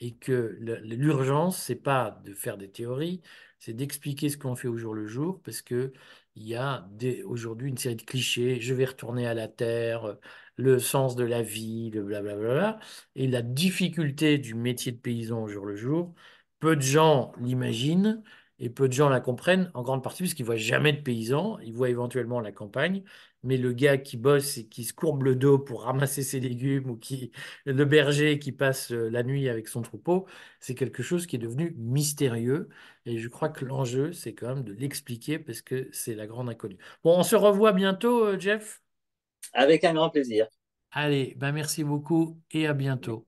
Et 0.00 0.14
que 0.14 0.56
l'urgence, 0.60 1.60
c'est 1.60 1.74
pas 1.74 2.20
de 2.24 2.32
faire 2.32 2.56
des 2.56 2.70
théories, 2.70 3.20
c'est 3.58 3.72
d'expliquer 3.72 4.28
ce 4.28 4.36
qu'on 4.38 4.54
fait 4.54 4.68
au 4.68 4.76
jour 4.76 4.94
le 4.94 5.06
jour, 5.08 5.40
parce 5.42 5.60
que 5.62 5.92
il 6.36 6.46
y 6.46 6.54
a 6.54 6.88
aujourd'hui 7.24 7.68
une 7.68 7.78
série 7.78 7.96
de 7.96 8.02
clichés, 8.02 8.60
je 8.60 8.74
vais 8.74 8.84
retourner 8.84 9.26
à 9.26 9.34
la 9.34 9.48
terre, 9.48 10.16
le 10.56 10.78
sens 10.78 11.16
de 11.16 11.24
la 11.24 11.42
vie, 11.42 11.90
le 11.90 12.02
blablabla, 12.04 12.78
et 13.16 13.26
la 13.26 13.42
difficulté 13.42 14.38
du 14.38 14.54
métier 14.54 14.92
de 14.92 14.98
paysan 14.98 15.42
au 15.42 15.48
jour 15.48 15.66
le 15.66 15.74
jour, 15.76 16.14
peu 16.60 16.76
de 16.76 16.82
gens 16.82 17.32
l'imaginent, 17.40 18.22
et 18.58 18.70
peu 18.70 18.88
de 18.88 18.92
gens 18.92 19.08
la 19.08 19.20
comprennent, 19.20 19.70
en 19.74 19.82
grande 19.82 20.02
partie 20.02 20.22
parce 20.22 20.34
qu'ils 20.34 20.44
voient 20.46 20.56
jamais 20.56 20.92
de 20.92 21.00
paysans, 21.00 21.58
ils 21.60 21.72
voient 21.72 21.90
éventuellement 21.90 22.40
la 22.40 22.52
campagne, 22.52 23.02
mais 23.42 23.56
le 23.56 23.72
gars 23.72 23.98
qui 23.98 24.16
bosse 24.16 24.58
et 24.58 24.68
qui 24.68 24.84
se 24.84 24.92
courbe 24.92 25.22
le 25.22 25.36
dos 25.36 25.58
pour 25.58 25.82
ramasser 25.84 26.22
ses 26.22 26.40
légumes 26.40 26.90
ou 26.90 26.96
qui 26.96 27.30
le 27.64 27.84
berger 27.84 28.38
qui 28.38 28.52
passe 28.52 28.90
euh, 28.92 29.08
la 29.10 29.22
nuit 29.22 29.48
avec 29.48 29.68
son 29.68 29.82
troupeau, 29.82 30.26
c'est 30.60 30.74
quelque 30.74 31.02
chose 31.02 31.26
qui 31.26 31.36
est 31.36 31.38
devenu 31.38 31.74
mystérieux. 31.78 32.68
Et 33.06 33.18
je 33.18 33.28
crois 33.28 33.48
que 33.48 33.64
l'enjeu, 33.64 34.12
c'est 34.12 34.34
quand 34.34 34.48
même 34.48 34.64
de 34.64 34.72
l'expliquer 34.72 35.38
parce 35.38 35.62
que 35.62 35.88
c'est 35.92 36.14
la 36.14 36.26
grande 36.26 36.48
inconnue. 36.48 36.78
Bon, 37.04 37.16
on 37.18 37.22
se 37.22 37.36
revoit 37.36 37.72
bientôt, 37.72 38.24
euh, 38.24 38.38
Jeff? 38.38 38.82
Avec 39.52 39.84
un 39.84 39.94
grand 39.94 40.10
plaisir. 40.10 40.46
Allez, 40.90 41.34
ben 41.36 41.52
merci 41.52 41.84
beaucoup 41.84 42.40
et 42.50 42.66
à 42.66 42.74
bientôt. 42.74 43.26